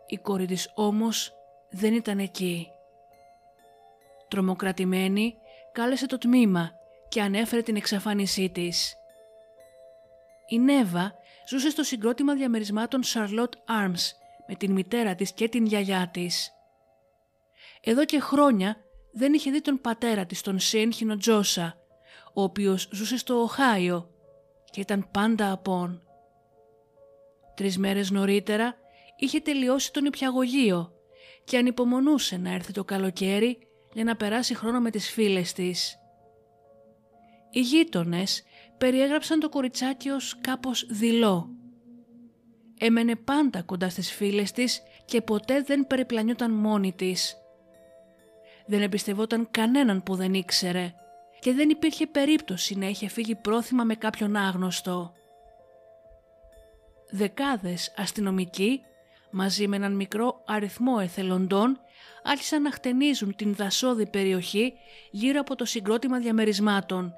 Η 0.08 0.18
κόρη 0.18 0.46
της 0.46 0.72
όμως 0.76 1.34
δεν 1.70 1.94
ήταν 1.94 2.20
εκεί. 2.20 2.68
Τρομοκρατημένη 4.28 5.36
κάλεσε 5.72 6.06
το 6.06 6.18
τμήμα 6.18 6.72
και 7.10 7.22
ανέφερε 7.22 7.62
την 7.62 7.76
εξαφάνισή 7.76 8.50
της. 8.50 8.96
Η 10.48 10.60
Νέβα 10.60 11.14
ζούσε 11.50 11.70
στο 11.70 11.84
συγκρότημα 11.84 12.36
διαμερισμάτων 12.36 13.02
Charlotte 13.04 13.84
Arms 13.84 14.12
με 14.48 14.56
την 14.56 14.72
μητέρα 14.72 15.16
της 15.16 15.32
και 15.32 15.50
την 15.50 15.66
γιαγιά 15.66 16.10
της. 16.14 16.52
Εδώ 17.82 18.06
και 18.06 18.20
χρόνια 18.20 18.78
δεν 19.14 19.34
είχε 19.34 19.52
δει 19.52 19.62
τον 19.62 19.82
πατέρα 19.82 20.26
της, 20.26 20.42
τον 20.42 20.60
Σένχινο 20.60 21.18
Τζόσα, 21.18 21.78
ο 22.34 22.42
οποίος 22.42 22.90
ζούσε 22.92 23.18
στο 23.18 23.42
Οχάιο 23.42 24.12
και 24.78 24.84
ήταν 24.84 25.08
πάντα 25.12 25.52
απόν. 25.52 26.02
Τρεις 27.56 27.78
μέρες 27.78 28.12
νωρίτερα 28.12 28.76
είχε 29.18 29.40
τελειώσει 29.40 29.94
τον 29.94 30.06
υπιαγωγείο 30.06 30.92
και 31.44 31.58
ανυπομονούσε 31.58 32.38
να 32.38 32.54
έρθει 32.54 32.72
το 32.72 32.84
καλοκαίρι 32.84 33.58
για 33.94 34.04
να 34.04 34.16
περάσει 34.16 34.56
χρόνο 34.56 34.80
με 34.80 34.90
τις 34.90 35.10
φίλες 35.10 35.54
της. 35.54 36.00
Οι 37.52 37.60
γείτονες 37.60 38.44
περιέγραψαν 38.78 39.40
το 39.40 39.50
κοριτσάκι 39.50 40.10
ως 40.10 40.38
κάπως 40.42 40.86
δειλό. 40.90 41.50
Έμενε 42.78 43.16
πάντα 43.16 43.62
κοντά 43.62 43.90
στις 43.90 44.12
φίλες 44.12 44.52
της 44.52 44.82
και 45.06 45.22
ποτέ 45.22 45.62
δεν 45.62 45.88
περιπλανιόταν 45.88 46.52
μόνη 46.52 46.94
της. 46.94 47.38
Δεν 48.66 48.82
εμπιστευόταν 48.82 49.48
κανέναν 49.52 50.04
που 50.04 50.16
δεν 50.16 50.34
ήξερε 50.34 50.94
και 51.40 51.54
δεν 51.54 51.70
υπήρχε 51.70 52.08
περίπτωση 52.08 52.78
να 52.78 52.88
είχε 52.88 53.08
φύγει 53.08 53.36
πρόθυμα 53.36 53.84
με 53.84 53.96
κάποιον 53.96 54.36
άγνωστο. 54.36 55.14
Δεκάδες 57.10 57.94
αστυνομικοί 57.98 58.82
μαζί 59.32 59.68
με 59.68 59.76
έναν 59.76 59.96
μικρό 59.96 60.42
αριθμό 60.46 60.98
εθελοντών 61.02 61.80
άρχισαν 62.24 62.62
να 62.62 62.72
χτενίζουν 62.72 63.36
την 63.36 63.56
δασόδη 63.56 64.06
περιοχή 64.06 64.74
γύρω 65.12 65.40
από 65.40 65.56
το 65.56 65.66
συγκρότημα 65.66 66.20
διαμερισμάτων 66.20 67.14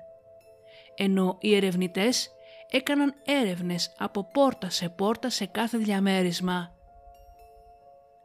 ενώ 1.01 1.37
οι 1.39 1.55
ερευνητές 1.55 2.31
έκαναν 2.69 3.13
έρευνες 3.25 3.95
από 3.97 4.23
πόρτα 4.23 4.69
σε 4.69 4.89
πόρτα 4.89 5.29
σε 5.29 5.45
κάθε 5.45 5.77
διαμέρισμα. 5.77 6.71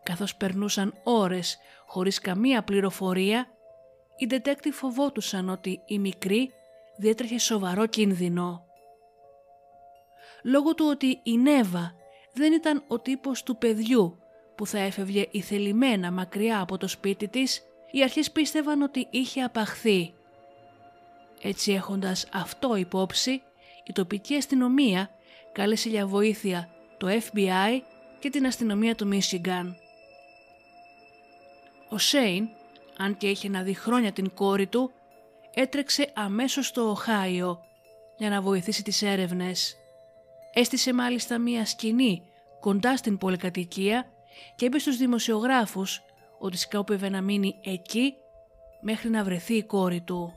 Καθώς 0.02 0.36
περνούσαν 0.36 0.94
ώρες 1.02 1.58
χωρίς 1.86 2.18
καμία 2.18 2.62
πληροφορία, 2.62 3.46
οι 4.16 4.26
detective 4.30 4.72
φοβότουσαν 4.72 5.48
ότι 5.48 5.80
η 5.86 5.98
μικρή 5.98 6.50
διέτρεχε 6.96 7.38
σοβαρό 7.38 7.86
κίνδυνο. 7.86 8.64
Λόγω 10.42 10.74
του 10.74 10.86
ότι 10.90 11.20
η 11.22 11.36
Νέβα 11.36 11.94
δεν 12.32 12.52
ήταν 12.52 12.84
ο 12.88 12.98
τύπος 12.98 13.42
του 13.42 13.56
παιδιού 13.56 14.18
που 14.54 14.66
θα 14.66 14.78
έφευγε 14.78 15.26
ηθελημένα 15.30 16.12
μακριά 16.12 16.60
από 16.60 16.78
το 16.78 16.88
σπίτι 16.88 17.28
της, 17.28 17.62
οι 17.90 18.02
αρχές 18.02 18.30
πίστευαν 18.30 18.82
ότι 18.82 19.06
είχε 19.10 19.42
απαχθεί 19.42 20.14
έτσι 21.46 21.72
έχοντας 21.72 22.26
αυτό 22.32 22.76
υπόψη, 22.76 23.42
η 23.84 23.92
τοπική 23.92 24.34
αστυνομία 24.34 25.10
κάλεσε 25.52 25.88
για 25.88 26.06
βοήθεια 26.06 26.68
το 26.98 27.06
FBI 27.08 27.80
και 28.20 28.30
την 28.30 28.46
αστυνομία 28.46 28.94
του 28.94 29.06
Μίσιγκαν. 29.06 29.76
Ο 31.88 31.98
Σέιν, 31.98 32.48
αν 32.98 33.16
και 33.16 33.28
είχε 33.28 33.48
να 33.48 33.62
δει 33.62 33.74
χρόνια 33.74 34.12
την 34.12 34.34
κόρη 34.34 34.66
του, 34.66 34.92
έτρεξε 35.54 36.12
αμέσως 36.14 36.66
στο 36.66 36.88
Οχάιο 36.88 37.58
για 38.16 38.30
να 38.30 38.40
βοηθήσει 38.40 38.82
τις 38.82 39.02
έρευνες. 39.02 39.76
Έστησε 40.52 40.92
μάλιστα 40.92 41.38
μία 41.38 41.66
σκηνή 41.66 42.22
κοντά 42.60 42.96
στην 42.96 43.18
πολυκατοικία 43.18 44.06
και 44.56 44.64
είπε 44.64 44.78
στους 44.78 44.96
δημοσιογράφους 44.96 46.02
ότι 46.38 46.56
σκόπευε 46.56 47.08
να 47.08 47.20
μείνει 47.20 47.54
εκεί 47.64 48.14
μέχρι 48.80 49.10
να 49.10 49.24
βρεθεί 49.24 49.54
η 49.54 49.64
κόρη 49.64 50.00
του. 50.00 50.32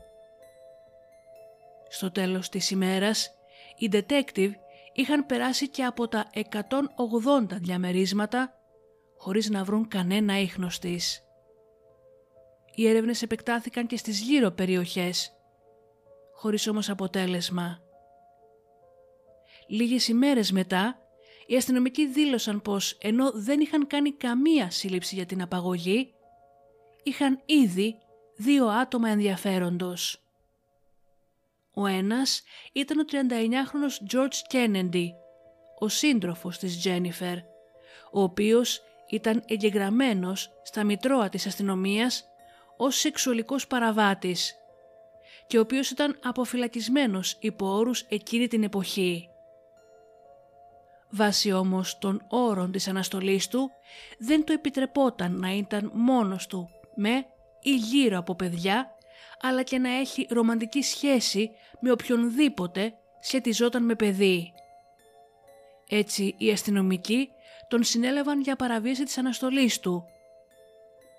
Στο 1.90 2.12
τέλος 2.12 2.50
της 2.50 2.72
ημέρας, 2.72 3.32
οι 3.78 3.90
detective 3.92 4.52
είχαν 4.94 5.26
περάσει 5.26 5.70
και 5.70 5.84
από 5.84 6.08
τα 6.08 6.30
180 6.34 7.58
διαμερίσματα 7.60 8.54
χωρίς 9.18 9.50
να 9.50 9.64
βρουν 9.64 9.88
κανένα 9.88 10.40
ίχνος 10.40 10.80
της. 10.80 11.27
Οι 12.80 12.88
έρευνες 12.88 13.22
επεκτάθηκαν 13.22 13.88
και 13.88 13.98
στις 13.98 14.22
γύρω 14.22 14.52
περιοχές, 14.52 15.32
χωρίς 16.34 16.68
όμως 16.68 16.90
αποτέλεσμα. 16.90 17.82
Λίγες 19.68 20.08
ημέρες 20.08 20.52
μετά, 20.52 21.00
οι 21.48 21.56
αστυνομικοί 21.56 22.08
δήλωσαν 22.08 22.62
πως 22.62 22.98
ενώ 23.02 23.32
δεν 23.32 23.60
είχαν 23.60 23.88
κάνει 23.88 24.12
καμία 24.12 24.70
σύλληψη 24.72 25.16
για 25.16 25.26
την 25.26 25.42
απαγωγή, 25.42 26.14
είχαν 27.04 27.42
ήδη 27.46 27.98
δύο 28.36 28.68
άτομα 28.68 29.10
ενδιαφέροντος. 29.10 30.24
Ο 31.74 31.86
ένας 31.86 32.44
ήταν 32.74 33.00
ο 33.00 33.04
39χρονος 33.12 34.14
George 34.14 34.54
Kennedy, 34.56 35.08
ο 35.80 35.88
σύντροφος 35.88 36.58
της 36.58 36.82
Jennifer, 36.86 37.38
ο 38.12 38.22
οποίος 38.22 38.82
ήταν 39.10 39.44
εγγεγραμμένος 39.48 40.50
στα 40.64 40.84
μητρώα 40.84 41.30
της 41.30 41.46
αστυνομίας 41.46 42.32
ως 42.78 42.96
σεξουαλικός 42.96 43.68
παραβάτης 43.68 44.56
και 45.48 45.58
ο 45.58 45.62
οποίος 45.62 45.90
ήταν 45.90 46.20
αποφυλακισμένος 46.24 47.38
υπό 47.40 47.68
όρους 47.68 48.02
εκείνη 48.02 48.48
την 48.48 48.64
εποχή. 48.64 49.30
Βάσει 51.10 51.52
όμως 51.52 51.98
των 51.98 52.26
όρων 52.28 52.72
της 52.72 52.88
αναστολής 52.88 53.48
του 53.48 53.72
δεν 54.20 54.44
του 54.44 54.52
επιτρεπόταν 54.52 55.40
να 55.40 55.52
ήταν 55.52 55.92
μόνος 55.94 56.48
του 56.48 56.70
με 56.96 57.26
ή 57.62 57.76
γύρω 57.76 58.18
από 58.18 58.36
παιδιά 58.36 58.92
αλλά 59.42 59.64
και 59.64 59.78
να 59.78 59.90
έχει 59.90 60.28
ρομαντική 60.30 60.82
σχέση 60.82 61.52
με 61.80 61.92
οποιονδήποτε 61.92 62.94
σχετιζόταν 63.20 63.84
με 63.84 63.96
παιδί. 63.96 64.54
Έτσι 65.90 66.36
οι 66.38 66.52
αστυνομικοί 66.52 67.30
τον 67.68 67.84
συνέλαβαν 67.84 68.42
για 68.42 68.56
παραβίαση 68.56 69.04
της 69.04 69.18
αναστολής 69.18 69.80
του. 69.80 70.04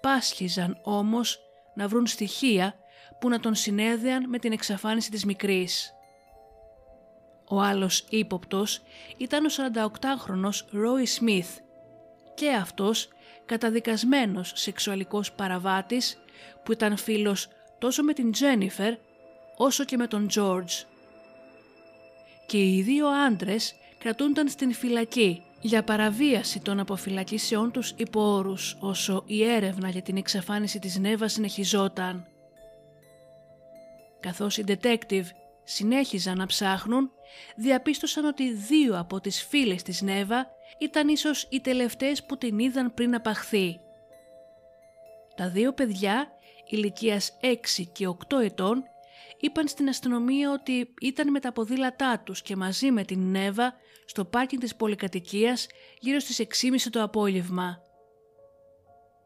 Πάσχιζαν 0.00 0.80
όμως 0.82 1.47
να 1.78 1.88
βρουν 1.88 2.06
στοιχεία 2.06 2.74
που 3.20 3.28
να 3.28 3.40
τον 3.40 3.54
συνέδεαν 3.54 4.28
με 4.28 4.38
την 4.38 4.52
εξαφάνιση 4.52 5.10
της 5.10 5.24
μικρής. 5.24 5.92
Ο 7.48 7.60
άλλος 7.60 8.04
ύποπτος 8.08 8.82
ήταν 9.16 9.44
ο 9.44 9.48
48χρονος 9.48 10.64
Ρόι 10.70 11.06
Σμιθ 11.06 11.58
και 12.34 12.50
αυτός 12.50 13.08
καταδικασμένος 13.46 14.52
σεξουαλικός 14.54 15.32
παραβάτης 15.32 16.18
που 16.62 16.72
ήταν 16.72 16.96
φίλος 16.96 17.48
τόσο 17.78 18.02
με 18.02 18.12
την 18.12 18.32
Τζένιφερ 18.32 18.94
όσο 19.56 19.84
και 19.84 19.96
με 19.96 20.06
τον 20.06 20.28
Τζόρτζ. 20.28 20.74
Και 22.46 22.58
οι 22.58 22.82
δύο 22.82 23.06
άντρες 23.06 23.74
κρατούνταν 23.98 24.48
στην 24.48 24.72
φυλακή 24.72 25.42
για 25.60 25.84
παραβίαση 25.84 26.60
των 26.60 26.80
αποφυλακίσεών 26.80 27.70
τους 27.70 27.94
υπό 27.96 28.20
όρους, 28.20 28.76
όσο 28.80 29.22
η 29.26 29.44
έρευνα 29.44 29.88
για 29.88 30.02
την 30.02 30.16
εξαφάνιση 30.16 30.78
της 30.78 30.98
Νέβα 30.98 31.28
συνεχιζόταν. 31.28 32.26
Καθώς 34.20 34.58
οι 34.58 34.64
detective 34.66 35.26
συνέχιζαν 35.64 36.36
να 36.36 36.46
ψάχνουν, 36.46 37.10
διαπίστωσαν 37.56 38.24
ότι 38.24 38.52
δύο 38.52 38.98
από 38.98 39.20
τις 39.20 39.42
φίλες 39.42 39.82
της 39.82 40.02
Νέβα 40.02 40.46
ήταν 40.78 41.08
ίσως 41.08 41.46
οι 41.50 41.60
τελευταίες 41.60 42.24
που 42.24 42.38
την 42.38 42.58
είδαν 42.58 42.94
πριν 42.94 43.14
απαχθεί. 43.14 43.80
Τα 45.34 45.48
δύο 45.48 45.72
παιδιά, 45.72 46.28
ηλικίας 46.68 47.38
6 47.40 47.84
και 47.92 48.06
8 48.06 48.40
ετών, 48.42 48.84
είπαν 49.40 49.68
στην 49.68 49.88
αστυνομία 49.88 50.52
ότι 50.52 50.94
ήταν 51.00 51.30
με 51.30 51.40
τα 51.40 51.52
ποδήλατά 51.52 52.22
τους 52.24 52.42
και 52.42 52.56
μαζί 52.56 52.90
με 52.90 53.04
την 53.04 53.30
Νέβα 53.30 53.74
στο 54.04 54.24
πάρκινγκ 54.24 54.62
της 54.62 54.76
πολυκατοικίας 54.76 55.66
γύρω 56.00 56.18
στις 56.18 56.38
6.30 56.38 56.76
το 56.90 57.02
απόγευμα. 57.02 57.82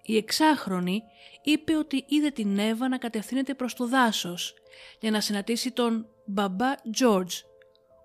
Η 0.02 0.16
εξάχρονη 0.16 1.02
είπε 1.42 1.76
ότι 1.76 2.04
είδε 2.08 2.30
την 2.30 2.48
Νέβα 2.48 2.88
να 2.88 2.98
κατευθύνεται 2.98 3.54
προς 3.54 3.74
το 3.74 3.88
δάσος 3.88 4.54
για 5.00 5.10
να 5.10 5.20
συναντήσει 5.20 5.70
τον 5.72 6.06
μπαμπά 6.26 6.74
George, 7.00 7.42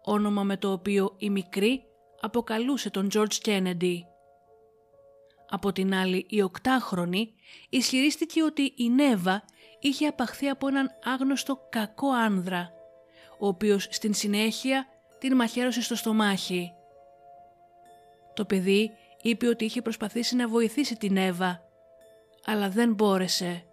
όνομα 0.03 0.43
με 0.43 0.57
το 0.57 0.71
οποίο 0.71 1.15
η 1.17 1.29
μικρή 1.29 1.83
αποκαλούσε 2.21 2.89
τον 2.89 3.09
George 3.13 3.45
Kennedy. 3.45 3.97
Από 5.49 5.71
την 5.71 5.93
άλλη 5.93 6.25
η 6.29 6.41
οκτάχρονη 6.41 7.33
ισχυρίστηκε 7.69 8.43
ότι 8.43 8.73
η 8.75 8.89
Νέβα 8.89 9.43
είχε 9.87 10.07
απαχθεί 10.07 10.49
από 10.49 10.67
έναν 10.67 10.91
άγνωστο 11.03 11.67
κακό 11.69 12.09
άνδρα, 12.11 12.71
ο 13.39 13.47
οποίος 13.47 13.87
στην 13.89 14.13
συνέχεια 14.13 14.87
την 15.19 15.35
μαχαίρωσε 15.35 15.81
στο 15.81 15.95
στομάχι. 15.95 16.73
Το 18.33 18.45
παιδί 18.45 18.91
είπε 19.21 19.47
ότι 19.47 19.65
είχε 19.65 19.81
προσπαθήσει 19.81 20.35
να 20.35 20.47
βοηθήσει 20.47 20.95
την 20.95 21.17
Εύα, 21.17 21.61
αλλά 22.45 22.69
δεν 22.69 22.93
μπόρεσε. 22.93 23.63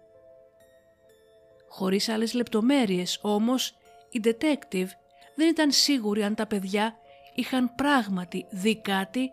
Χωρίς 1.69 2.09
άλλες 2.09 2.33
λεπτομέρειες 2.33 3.19
όμως, 3.21 3.75
η 4.11 4.21
detective 4.23 4.87
δεν 5.35 5.47
ήταν 5.47 5.71
σίγουρη 5.71 6.23
αν 6.23 6.35
τα 6.35 6.45
παιδιά 6.47 6.95
είχαν 7.35 7.75
πράγματι 7.75 8.45
δει 8.49 8.81
κάτι 8.81 9.31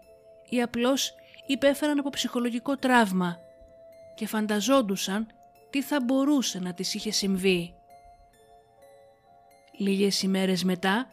ή 0.49 0.63
απλώς 0.63 1.15
υπέφεραν 1.47 1.99
από 1.99 2.11
ψυχολογικό 2.11 2.77
τραύμα 2.77 3.39
και 4.15 4.27
φανταζόντουσαν 4.27 5.27
τι 5.73 5.83
θα 5.83 6.01
μπορούσε 6.01 6.59
να 6.59 6.75
της 6.75 6.95
είχε 6.95 7.11
συμβεί. 7.11 7.75
Λίγες 9.79 10.23
ημέρες 10.23 10.65
μετά, 10.65 11.07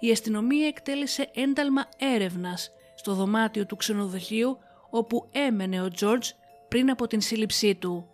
η 0.00 0.10
αστυνομία 0.10 0.66
εκτέλεσε 0.66 1.30
ένταλμα 1.34 1.88
έρευνας 1.98 2.70
στο 2.94 3.14
δωμάτιο 3.14 3.66
του 3.66 3.76
ξενοδοχείου 3.76 4.58
όπου 4.90 5.28
έμενε 5.32 5.82
ο 5.82 5.88
Τζόρτζ 5.88 6.30
πριν 6.68 6.90
από 6.90 7.06
την 7.06 7.20
σύλληψή 7.20 7.74
του. 7.74 8.08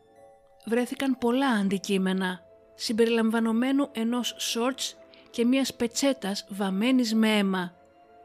Βρέθηκαν 0.64 1.18
πολλά 1.18 1.48
αντικείμενα, 1.48 2.40
συμπεριλαμβανομένου 2.74 3.88
ενός 3.92 4.34
σόρτς 4.38 4.96
και 5.30 5.44
μιας 5.44 5.74
πετσέτας 5.74 6.46
βαμμένης 6.48 7.14
με 7.14 7.28
αίμα 7.36 7.74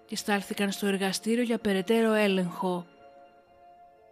και 0.05 0.15
στάλθηκαν 0.15 0.71
στο 0.71 0.87
εργαστήριο 0.87 1.43
για 1.43 1.57
περαιτέρω 1.57 2.13
έλεγχο. 2.13 2.85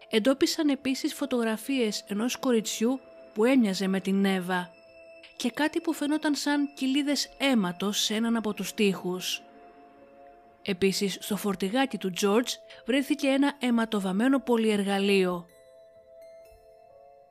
Εντόπισαν 0.10 0.70
επίσης 0.70 1.14
φωτογραφίες 1.14 2.04
ενός 2.08 2.38
κοριτσιού 2.38 3.00
που 3.36 3.46
έμοιαζε 3.46 3.88
με 3.88 4.00
την 4.00 4.26
Εύα 4.26 4.70
και 5.36 5.52
κάτι 5.52 5.82
που 5.82 5.94
φαινόταν 5.94 6.36
σαν 6.36 6.74
κοιλίδες 6.74 7.30
αίματος 7.38 8.00
σε 8.00 8.14
έναν 8.14 8.36
από 8.36 8.54
τους 8.54 8.74
τοίχους. 8.74 9.42
Επίσης 10.62 11.18
στο 11.22 11.36
φορτηγάκι 11.38 11.98
του 11.98 12.14
George 12.22 12.50
βρέθηκε 12.86 13.28
ένα 13.28 13.54
αιματοβαμένο 13.60 14.40
πολυεργαλείο. 14.40 15.46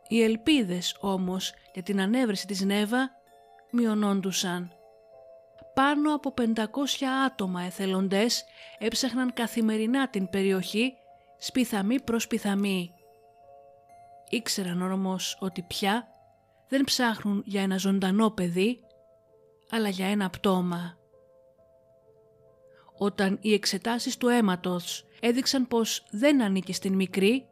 Οι 0.08 0.22
ελπίδες 0.22 0.96
όμως 1.00 1.52
για 1.72 1.82
την 1.82 2.00
ανέβρεση 2.00 2.46
της 2.46 2.60
Νέβα 2.60 3.10
μειωνόντουσαν. 3.70 4.72
Πάνω 5.74 6.14
από 6.14 6.34
500 6.54 7.04
άτομα 7.26 7.62
εθελοντές 7.62 8.44
έψαχναν 8.78 9.32
καθημερινά 9.32 10.08
την 10.08 10.30
περιοχή 10.30 10.94
σπιθαμή 11.38 12.00
προς 12.00 12.26
πιθαμή. 12.26 12.93
Ήξεραν 14.34 14.92
όμως 14.92 15.36
ότι 15.40 15.62
πια 15.62 16.06
δεν 16.68 16.84
ψάχνουν 16.84 17.42
για 17.46 17.62
ένα 17.62 17.76
ζωντανό 17.76 18.30
παιδί, 18.30 18.80
αλλά 19.70 19.88
για 19.88 20.06
ένα 20.06 20.30
πτώμα. 20.30 20.98
Όταν 22.98 23.38
οι 23.40 23.52
εξετάσεις 23.52 24.16
του 24.16 24.28
αίματος 24.28 25.06
έδειξαν 25.20 25.68
πως 25.68 26.06
δεν 26.10 26.42
ανήκει 26.42 26.72
στην 26.72 26.94
μικρή, 26.94 27.46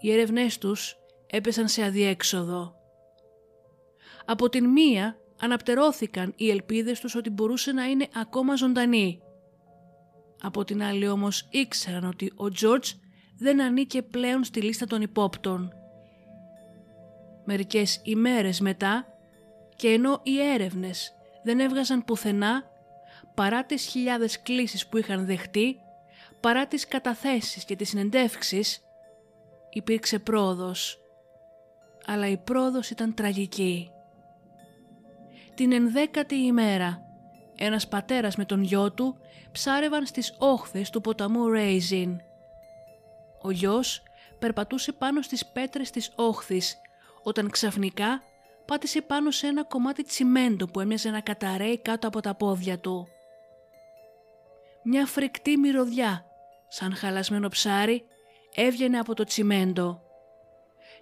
οι 0.00 0.12
έρευνές 0.12 0.58
τους 0.58 0.96
έπεσαν 1.26 1.68
σε 1.68 1.84
αδιέξοδο. 1.84 2.74
Από 4.24 4.48
την 4.48 4.68
μία 4.68 5.16
αναπτερώθηκαν 5.40 6.32
οι 6.36 6.50
ελπίδες 6.50 7.00
τους 7.00 7.14
ότι 7.14 7.30
μπορούσε 7.30 7.72
να 7.72 7.84
είναι 7.84 8.08
ακόμα 8.14 8.56
ζωντανή. 8.56 9.20
Από 10.42 10.64
την 10.64 10.82
άλλη 10.82 11.08
όμως 11.08 11.48
ήξεραν 11.50 12.04
ότι 12.04 12.32
ο 12.36 12.48
Τζόρτζ 12.48 12.92
δεν 13.40 13.60
ανήκε 13.60 14.02
πλέον 14.02 14.44
στη 14.44 14.60
λίστα 14.62 14.86
των 14.86 15.02
υπόπτων. 15.02 15.72
Μερικές 17.44 18.00
ημέρες 18.04 18.60
μετά 18.60 19.06
και 19.76 19.88
ενώ 19.88 20.20
οι 20.22 20.40
έρευνες 20.40 21.14
δεν 21.42 21.60
έβγαζαν 21.60 22.04
πουθενά 22.04 22.64
παρά 23.34 23.64
τις 23.64 23.84
χιλιάδες 23.84 24.42
κλήσεις 24.42 24.86
που 24.86 24.96
είχαν 24.96 25.26
δεχτεί, 25.26 25.76
παρά 26.40 26.66
τις 26.66 26.88
καταθέσεις 26.88 27.64
και 27.64 27.76
τις 27.76 27.88
συνεντεύξεις, 27.88 28.80
υπήρξε 29.70 30.18
πρόοδος. 30.18 30.98
Αλλά 32.06 32.28
η 32.28 32.36
πρόοδος 32.36 32.90
ήταν 32.90 33.14
τραγική. 33.14 33.90
Την 35.54 35.72
ενδέκατη 35.72 36.34
ημέρα, 36.34 37.02
ένας 37.56 37.88
πατέρας 37.88 38.36
με 38.36 38.44
τον 38.44 38.62
γιο 38.62 38.92
του 38.92 39.16
ψάρευαν 39.52 40.06
στις 40.06 40.34
όχθες 40.38 40.90
του 40.90 41.00
ποταμού 41.00 41.48
Ρέιζιν. 41.48 42.20
Ο 43.42 43.50
γιος 43.50 44.02
περπατούσε 44.38 44.92
πάνω 44.92 45.22
στις 45.22 45.46
πέτρες 45.46 45.90
της 45.90 46.12
όχθης 46.16 46.80
όταν 47.22 47.50
ξαφνικά 47.50 48.22
πάτησε 48.64 49.00
πάνω 49.00 49.30
σε 49.30 49.46
ένα 49.46 49.64
κομμάτι 49.64 50.02
τσιμέντο 50.02 50.66
που 50.66 50.80
έμοιαζε 50.80 51.10
να 51.10 51.20
καταραίει 51.20 51.78
κάτω 51.78 52.08
από 52.08 52.20
τα 52.20 52.34
πόδια 52.34 52.78
του. 52.78 53.08
Μια 54.82 55.06
φρικτή 55.06 55.56
μυρωδιά, 55.56 56.24
σαν 56.68 56.94
χαλασμένο 56.94 57.48
ψάρι, 57.48 58.04
έβγαινε 58.54 58.98
από 58.98 59.14
το 59.14 59.24
τσιμέντο 59.24 60.02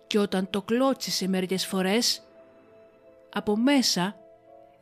και 0.06 0.18
όταν 0.18 0.50
το 0.50 0.62
κλώτσισε 0.62 1.28
μερικές 1.28 1.66
φορές, 1.66 2.22
από 3.32 3.56
μέσα 3.56 4.16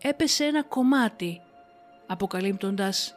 έπεσε 0.03 0.45
ένα 0.45 0.63
κομμάτι, 0.63 1.41
αποκαλύπτοντας 2.07 3.15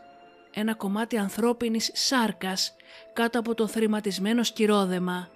ένα 0.53 0.75
κομμάτι 0.75 1.17
ανθρώπινης 1.17 1.91
σάρκας 1.93 2.75
κάτω 3.13 3.39
από 3.39 3.55
το 3.55 3.67
θρηματισμένο 3.67 4.43
σκυρόδεμα. 4.43 5.29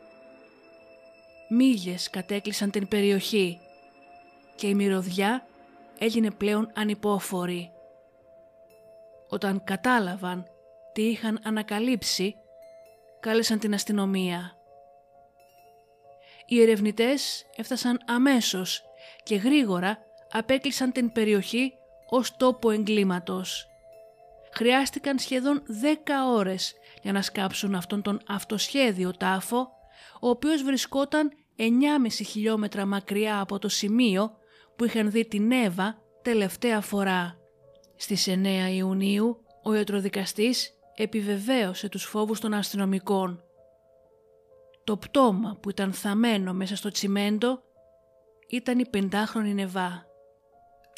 Μύγες 1.50 2.10
κατέκλυσαν 2.10 2.72
την 2.72 2.88
περιοχή 2.88 3.60
και 4.56 4.68
η 4.68 4.76
μυρωδιά 4.76 5.48
έγινε 6.00 6.32
πλέον 6.32 6.72
ανυπόφορη. 6.74 7.72
Όταν 9.30 9.64
κατάλαβαν 9.64 10.46
τι 10.94 11.02
είχαν 11.02 11.40
ανακαλύψει, 11.44 12.36
κάλεσαν 13.20 13.60
την 13.60 13.74
αστυνομία. 13.74 14.58
Οι 16.46 16.62
ερευνητές 16.62 17.46
έφτασαν 17.56 18.00
αμέσως 18.06 18.84
και 19.24 19.36
γρήγορα 19.36 19.98
απέκλεισαν 20.32 20.92
την 20.92 21.12
περιοχή 21.12 21.74
ως 22.10 22.36
τόπο 22.38 22.72
εγκλήματος. 22.72 23.73
Χρειάστηκαν 24.56 25.20
σχεδόν 25.20 25.64
10 25.68 25.96
ώρες 26.36 26.74
για 27.02 27.12
να 27.12 27.22
σκάψουν 27.22 27.76
αυτόν 27.76 28.02
τον 28.02 28.20
αυτοσχέδιο 28.28 29.12
τάφο, 29.12 29.68
ο 30.22 30.30
οποίος 30.30 30.64
βρισκόταν 30.64 31.32
9,5 31.58 31.66
χιλιόμετρα 32.10 32.86
μακριά 32.86 33.40
από 33.40 33.60
το 33.60 33.70
σημείο 33.70 34.32
που 34.76 34.86
είχαν 34.86 35.12
δει 35.12 35.26
την 35.26 35.52
Εύα 35.52 35.98
τελευταία 36.22 36.82
φορά. 36.82 37.38
Στις 37.96 38.28
9 38.28 38.72
Ιουνίου 38.74 39.38
ο 39.64 39.74
ιατροδικαστής 39.74 40.72
επιβεβαίωσε 40.96 41.90
τους 41.90 42.04
φόβους 42.04 42.40
των 42.40 42.54
αστυνομικών. 42.54 43.44
Το 44.84 44.98
πτώμα 44.98 45.58
που 45.62 45.70
ήταν 45.70 45.94
θαμένο 45.94 46.54
μέσα 46.54 46.76
στο 46.76 46.90
τσιμέντο 46.90 47.62
ήταν 48.50 48.80
η 48.80 48.88
πεντάχρονη 48.90 49.54
Νεβά. 49.54 50.06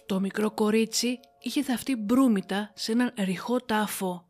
Το 0.05 0.19
μικρό 0.19 0.51
κορίτσι 0.51 1.19
είχε 1.45 1.63
θαυτεί 1.63 1.95
μπρούμητα 1.95 2.71
σε 2.73 2.91
έναν 2.91 3.13
ρηχό 3.17 3.57
τάφο. 3.57 4.25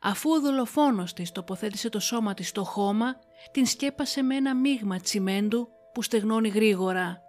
Αφού 0.00 0.30
ο 0.30 0.40
δολοφόνος 0.40 1.12
της 1.12 1.32
τοποθέτησε 1.32 1.88
το 1.88 2.00
σώμα 2.00 2.34
της 2.34 2.48
στο 2.48 2.64
χώμα, 2.64 3.16
την 3.50 3.66
σκέπασε 3.66 4.22
με 4.22 4.36
ένα 4.36 4.54
μείγμα 4.54 5.00
τσιμέντου 5.00 5.68
που 5.92 6.02
στεγνώνει 6.02 6.48
γρήγορα. 6.48 7.22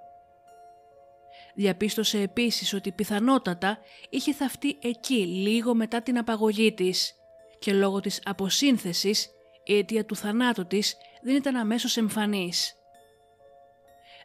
Διαπίστωσε 1.56 2.20
επίσης 2.22 2.74
ότι 2.74 2.92
πιθανότατα 2.92 3.78
είχε 4.10 4.34
θαυτεί 4.34 4.78
εκεί 4.82 5.26
λίγο 5.26 5.74
μετά 5.74 6.02
την 6.02 6.18
απαγωγή 6.18 6.74
της 6.74 7.14
και 7.60 7.74
λόγω 7.74 8.00
της 8.00 8.22
αποσύνθεσης 8.26 9.30
η 9.64 9.78
αιτία 9.78 10.06
του 10.06 10.16
θανάτου 10.16 10.66
της 10.66 10.96
δεν 11.22 11.36
ήταν 11.36 11.56
αμέσως 11.56 11.98
εμφανής. 11.98 12.76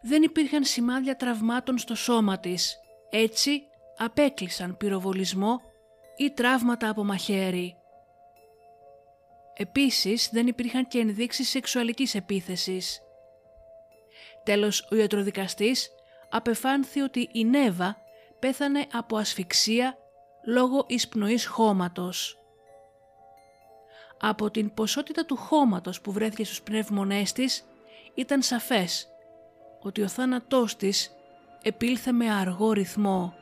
Δεν 0.03 0.23
υπήρχαν 0.23 0.65
σημάδια 0.65 1.17
τραυμάτων 1.17 1.79
στο 1.79 1.95
σώμα 1.95 2.39
της, 2.39 2.77
έτσι 3.11 3.63
απέκλεισαν 3.99 4.77
πυροβολισμό 4.77 5.61
ή 6.17 6.31
τραύματα 6.31 6.89
από 6.89 7.05
μαχαίρι. 7.05 7.77
Επίσης 9.55 10.29
δεν 10.33 10.47
υπήρχαν 10.47 10.89
και 10.89 10.99
ενδείξεις 10.99 11.49
σεξουαλικής 11.49 12.15
επίθεσης. 12.15 13.03
Τέλος, 14.43 14.89
ο 14.91 14.95
ιατροδικαστής 14.95 15.91
απεφάνθη 16.31 17.01
ότι 17.01 17.29
η 17.33 17.45
Νέβα 17.45 17.97
πέθανε 18.39 18.87
από 18.93 19.17
ασφυξία 19.17 19.99
λόγω 20.45 20.85
εισπνοής 20.89 21.47
χώματος. 21.47 22.39
Από 24.21 24.51
την 24.51 24.75
ποσότητα 24.75 25.25
του 25.25 25.37
χώματος 25.37 26.01
που 26.01 26.13
βρέθηκε 26.13 26.45
στους 26.45 26.63
πνεύμονές 26.63 27.33
της 27.33 27.65
ήταν 28.15 28.43
σαφές 28.43 29.09
ότι 29.81 30.03
ο 30.03 30.09
θάνατός 30.09 30.77
της 30.77 31.17
επήλθε 31.63 32.13
με 32.13 32.33
αργό 32.33 32.73
ρυθμό. 32.73 33.35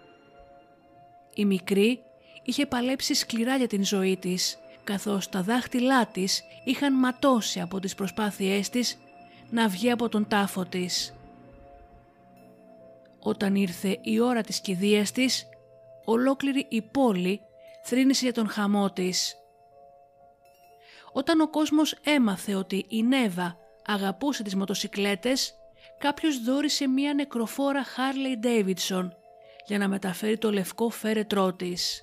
Η 1.38 1.44
μικρή 1.44 2.02
είχε 2.42 2.66
παλέψει 2.66 3.14
σκληρά 3.14 3.56
για 3.56 3.66
την 3.66 3.84
ζωή 3.84 4.16
της 4.16 4.58
καθώς 4.84 5.28
τα 5.28 5.42
δάχτυλά 5.42 6.06
της 6.06 6.42
είχαν 6.64 6.94
ματώσει 6.94 7.60
από 7.60 7.80
τις 7.80 7.94
προσπάθειές 7.94 8.68
της 8.68 8.98
να 9.50 9.68
βγει 9.68 9.90
από 9.90 10.08
τον 10.08 10.28
τάφο 10.28 10.64
της. 10.64 11.14
Όταν 13.18 13.54
ήρθε 13.54 13.98
η 14.02 14.20
ώρα 14.20 14.40
της 14.40 14.60
κηδείας 14.60 15.12
της, 15.12 15.48
ολόκληρη 16.04 16.66
η 16.68 16.82
πόλη 16.82 17.40
θρύνησε 17.84 18.24
για 18.24 18.34
τον 18.34 18.48
χαμό 18.48 18.90
της. 18.90 19.36
Όταν 21.12 21.40
ο 21.40 21.50
κόσμος 21.50 21.92
έμαθε 22.04 22.54
ότι 22.54 22.84
η 22.88 23.02
Νέβα 23.02 23.56
αγαπούσε 23.86 24.42
τις 24.42 24.54
μοτοσικλέτες, 24.54 25.54
κάποιος 25.98 26.42
δόρισε 26.42 26.88
μία 26.88 27.14
νεκροφόρα 27.14 27.84
Harley 27.84 28.46
Davidson 28.46 29.08
για 29.66 29.78
να 29.78 29.88
μεταφέρει 29.88 30.38
το 30.38 30.52
λευκό 30.52 30.88
φέρετρό 30.90 31.54
της. 31.54 32.02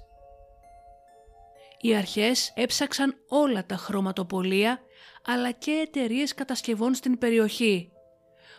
Οι 1.80 1.96
αρχές 1.96 2.52
έψαξαν 2.56 3.16
όλα 3.28 3.66
τα 3.66 3.76
χρωματοπολία 3.76 4.80
αλλά 5.24 5.52
και 5.52 5.72
εταιρείες 5.72 6.34
κατασκευών 6.34 6.94
στην 6.94 7.18
περιοχή, 7.18 7.92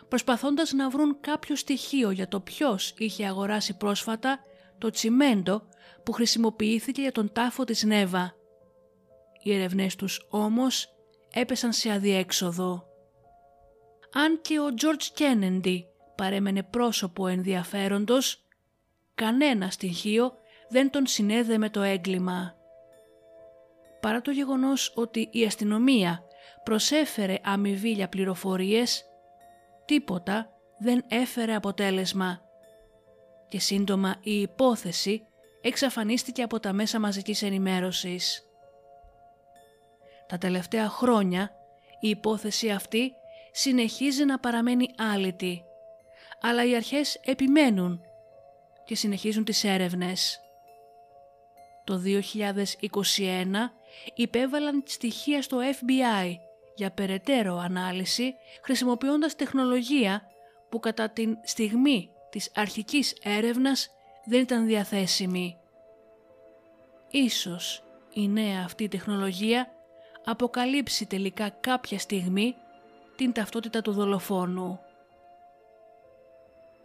προσπαθώντας 0.07 0.71
να 0.71 0.89
βρουν 0.89 1.17
κάποιο 1.21 1.55
στοιχείο 1.55 2.11
για 2.11 2.27
το 2.27 2.39
ποιος 2.39 2.93
είχε 2.97 3.25
αγοράσει 3.25 3.77
πρόσφατα 3.77 4.39
το 4.77 4.89
τσιμέντο 4.89 5.67
που 6.03 6.11
χρησιμοποιήθηκε 6.11 7.01
για 7.01 7.11
τον 7.11 7.31
τάφο 7.33 7.63
της 7.63 7.83
Νέβα. 7.83 8.35
Οι 9.43 9.53
ερευνές 9.53 9.95
τους 9.95 10.25
όμως 10.29 10.87
έπεσαν 11.33 11.73
σε 11.73 11.91
αδιέξοδο. 11.91 12.87
Αν 14.13 14.41
και 14.41 14.59
ο 14.59 14.65
George 14.81 15.19
Kennedy 15.19 15.79
παρέμενε 16.15 16.63
πρόσωπο 16.63 17.27
ενδιαφέροντος, 17.27 18.44
κανένα 19.15 19.69
στοιχείο 19.69 20.33
δεν 20.69 20.89
τον 20.89 21.05
συνέδε 21.05 21.57
με 21.57 21.69
το 21.69 21.81
έγκλημα. 21.81 22.55
Παρά 23.99 24.21
το 24.21 24.31
γεγονός 24.31 24.93
ότι 24.95 25.29
η 25.31 25.45
αστυνομία 25.45 26.23
προσέφερε 26.63 27.39
αμοιβή 27.43 27.91
για 27.91 28.09
πληροφορίες, 28.09 29.05
τίποτα 29.85 30.49
δεν 30.77 31.03
έφερε 31.07 31.55
αποτέλεσμα 31.55 32.41
και 33.47 33.59
σύντομα 33.59 34.15
η 34.21 34.41
υπόθεση 34.41 35.21
εξαφανίστηκε 35.61 36.43
από 36.43 36.59
τα 36.59 36.73
μέσα 36.73 36.99
μαζικής 36.99 37.41
ενημέρωσης. 37.41 38.49
Τα 40.27 40.37
τελευταία 40.37 40.89
χρόνια 40.89 41.51
η 41.99 42.09
υπόθεση 42.09 42.69
αυτή 42.69 43.11
συνεχίζει 43.51 44.25
να 44.25 44.39
παραμένει 44.39 44.89
άλυτη, 44.97 45.63
αλλά 46.41 46.65
οι 46.65 46.75
αρχές 46.75 47.19
επιμένουν 47.23 48.01
και 48.85 48.95
συνεχίζουν 48.95 49.43
τις 49.43 49.63
έρευνες. 49.63 50.39
Το 51.83 52.01
2021 52.05 53.71
υπέβαλαν 54.15 54.83
στοιχεία 54.85 55.41
στο 55.41 55.57
FBI 55.59 56.35
για 56.75 56.91
περαιτέρω 56.91 57.57
ανάλυση 57.57 58.35
χρησιμοποιώντας 58.63 59.35
τεχνολογία 59.35 60.21
που 60.69 60.79
κατά 60.79 61.09
την 61.09 61.37
στιγμή 61.43 62.09
της 62.29 62.51
αρχικής 62.55 63.17
έρευνας 63.23 63.89
δεν 64.25 64.41
ήταν 64.41 64.65
διαθέσιμη. 64.65 65.57
Ίσως 67.09 67.83
η 68.13 68.27
νέα 68.27 68.61
αυτή 68.65 68.87
τεχνολογία 68.87 69.71
αποκαλύψει 70.25 71.05
τελικά 71.05 71.49
κάποια 71.49 71.99
στιγμή 71.99 72.55
την 73.15 73.33
ταυτότητα 73.33 73.81
του 73.81 73.91
δολοφόνου. 73.91 74.79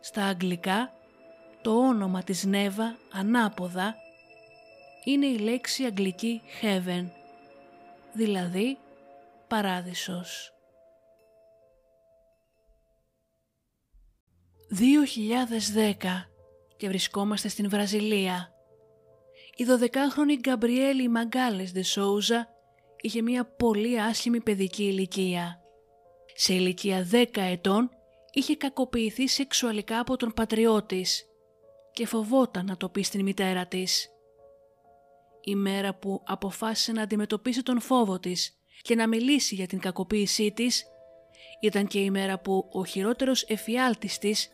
Στα 0.00 0.24
αγγλικά 0.24 0.92
το 1.62 1.70
όνομα 1.70 2.22
της 2.22 2.44
Νέβα 2.44 2.98
ανάποδα 3.12 3.94
είναι 5.04 5.26
η 5.26 5.38
λέξη 5.38 5.84
αγγλική 5.84 6.40
heaven, 6.62 7.06
δηλαδή 8.12 8.78
παράδεισος. 9.48 10.52
2010 14.70 16.28
και 16.76 16.88
βρισκόμαστε 16.88 17.48
στην 17.48 17.68
Βραζιλία. 17.68 18.54
Η 19.56 19.64
12χρονη 19.68 20.38
Γκαμπριέλη 20.40 21.08
Μαγκάλες 21.08 21.72
Δε 21.72 21.82
Σόουζα 21.82 22.48
είχε 23.00 23.22
μια 23.22 23.44
πολύ 23.44 24.00
άσχημη 24.00 24.40
παιδική 24.40 24.82
ηλικία. 24.82 25.60
Σε 26.34 26.54
ηλικία 26.54 27.08
10 27.12 27.24
ετών 27.32 27.90
είχε 28.32 28.56
κακοποιηθεί 28.56 29.28
σεξουαλικά 29.28 30.00
από 30.00 30.16
τον 30.16 30.32
πατριό 30.32 30.82
της 30.82 31.29
και 32.00 32.06
φοβόταν 32.06 32.64
να 32.64 32.76
το 32.76 32.88
πει 32.88 33.02
στην 33.02 33.22
μητέρα 33.22 33.66
της. 33.66 34.10
Η 35.40 35.54
μέρα 35.54 35.94
που 35.94 36.22
αποφάσισε 36.24 36.92
να 36.92 37.02
αντιμετωπίσει 37.02 37.62
τον 37.62 37.80
φόβο 37.80 38.18
της 38.18 38.58
και 38.82 38.94
να 38.94 39.08
μιλήσει 39.08 39.54
για 39.54 39.66
την 39.66 39.80
κακοποίησή 39.80 40.52
της 40.52 40.86
ήταν 41.60 41.86
και 41.86 41.98
η 41.98 42.10
μέρα 42.10 42.38
που 42.38 42.68
ο 42.72 42.84
χειρότερος 42.84 43.42
εφιάλτης 43.42 44.18
της 44.18 44.50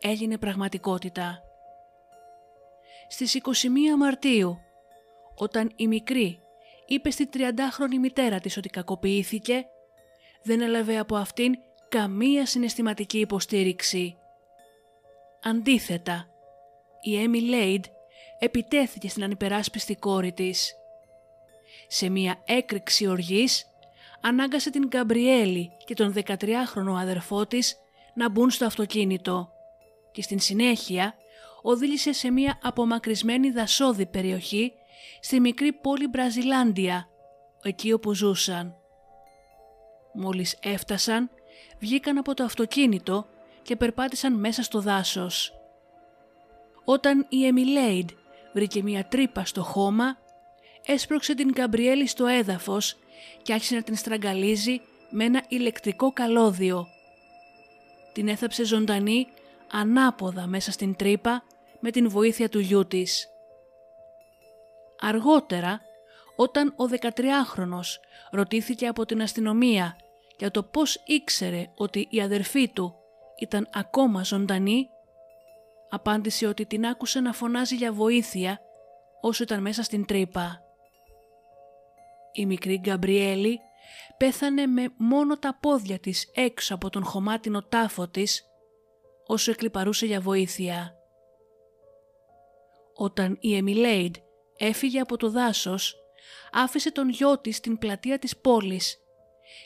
έγινε 0.00 0.38
πραγματικότητα. 0.38 1.42
Στις 3.08 3.34
21 3.34 3.68
Μαρτίου, 3.98 4.58
όταν 5.34 5.72
η 5.76 5.86
μικρή 5.86 6.40
είπε 6.86 7.10
στη 7.10 7.28
30χρονη 7.32 7.98
μητέρα 8.00 8.40
της 8.40 8.56
ότι 8.56 8.68
κακοποιήθηκε, 8.68 9.64
δεν 10.42 10.60
έλαβε 10.60 10.98
από 10.98 11.16
αυτήν 11.16 11.54
καμία 11.88 12.46
συναισθηματική 12.46 13.18
υποστήριξη. 13.18 14.16
Αντίθετα, 15.42 16.31
η 17.02 17.22
Έμι 17.22 17.40
Λέιντ 17.40 17.84
επιτέθηκε 18.38 19.08
στην 19.08 19.24
ανυπεράσπιστη 19.24 19.96
κόρη 19.96 20.32
της. 20.32 20.74
Σε 21.86 22.08
μια 22.08 22.42
έκρηξη 22.44 23.06
οργής 23.06 23.66
ανάγκασε 24.20 24.70
την 24.70 24.86
Γκαμπριέλη 24.86 25.70
και 25.84 25.94
τον 25.94 26.14
13χρονο 26.16 26.94
αδερφό 27.00 27.46
της 27.46 27.76
να 28.14 28.30
μπουν 28.30 28.50
στο 28.50 28.66
αυτοκίνητο 28.66 29.52
και 30.12 30.22
στην 30.22 30.40
συνέχεια 30.40 31.14
οδήγησε 31.62 32.12
σε 32.12 32.30
μια 32.30 32.58
απομακρυσμένη 32.62 33.50
δασόδη 33.50 34.06
περιοχή 34.06 34.72
στη 35.20 35.40
μικρή 35.40 35.72
πόλη 35.72 36.08
Μπραζιλάντια, 36.08 37.08
εκεί 37.62 37.92
όπου 37.92 38.14
ζούσαν. 38.14 38.76
Μόλις 40.14 40.58
έφτασαν, 40.62 41.30
βγήκαν 41.78 42.18
από 42.18 42.34
το 42.34 42.44
αυτοκίνητο 42.44 43.26
και 43.62 43.76
περπάτησαν 43.76 44.34
μέσα 44.34 44.62
στο 44.62 44.80
δάσος. 44.80 45.61
Όταν 46.84 47.26
η 47.28 47.46
Εμιλέιντ 47.46 48.10
βρήκε 48.52 48.82
μια 48.82 49.04
τρύπα 49.04 49.44
στο 49.44 49.62
χώμα, 49.62 50.18
έσπρωξε 50.86 51.34
την 51.34 51.52
Καμπριέλη 51.52 52.06
στο 52.06 52.26
έδαφος 52.26 52.96
και 53.42 53.52
άρχισε 53.52 53.74
να 53.74 53.82
την 53.82 53.96
στραγγαλίζει 53.96 54.80
με 55.10 55.24
ένα 55.24 55.44
ηλεκτρικό 55.48 56.12
καλώδιο. 56.12 56.86
Την 58.12 58.28
έθαψε 58.28 58.64
ζωντανή 58.64 59.26
ανάποδα 59.72 60.46
μέσα 60.46 60.72
στην 60.72 60.96
τρύπα 60.96 61.42
με 61.80 61.90
την 61.90 62.08
βοήθεια 62.08 62.48
του 62.48 62.58
γιού 62.58 62.86
της. 62.86 63.28
Αργότερα, 65.00 65.80
όταν 66.36 66.74
ο 66.76 66.84
13χρονος 66.90 67.98
ρωτήθηκε 68.30 68.86
από 68.86 69.06
την 69.06 69.22
αστυνομία 69.22 69.96
για 70.38 70.50
το 70.50 70.62
πώς 70.62 71.02
ήξερε 71.04 71.70
ότι 71.74 72.06
η 72.10 72.20
αδερφή 72.20 72.68
του 72.68 72.94
ήταν 73.38 73.68
ακόμα 73.72 74.22
ζωντανή, 74.22 74.88
απάντησε 75.94 76.46
ότι 76.46 76.66
την 76.66 76.86
άκουσε 76.86 77.20
να 77.20 77.32
φωνάζει 77.32 77.74
για 77.74 77.92
βοήθεια 77.92 78.60
όσο 79.20 79.42
ήταν 79.42 79.60
μέσα 79.60 79.82
στην 79.82 80.04
τρύπα. 80.06 80.62
Η 82.32 82.46
μικρή 82.46 82.78
Γκαμπριέλη 82.78 83.60
πέθανε 84.16 84.66
με 84.66 84.94
μόνο 84.96 85.38
τα 85.38 85.58
πόδια 85.60 85.98
της 85.98 86.30
έξω 86.34 86.74
από 86.74 86.90
τον 86.90 87.04
χωμάτινο 87.04 87.62
τάφο 87.62 88.08
της 88.08 88.44
όσο 89.26 89.50
εκλυπαρούσε 89.50 90.06
για 90.06 90.20
βοήθεια. 90.20 90.94
Όταν 92.94 93.36
η 93.40 93.56
Εμιλέιντ 93.56 94.14
έφυγε 94.56 95.00
από 95.00 95.16
το 95.16 95.30
δάσος, 95.30 95.96
άφησε 96.52 96.92
τον 96.92 97.08
γιο 97.08 97.38
της 97.38 97.56
στην 97.56 97.78
πλατεία 97.78 98.18
της 98.18 98.36
πόλης 98.36 98.98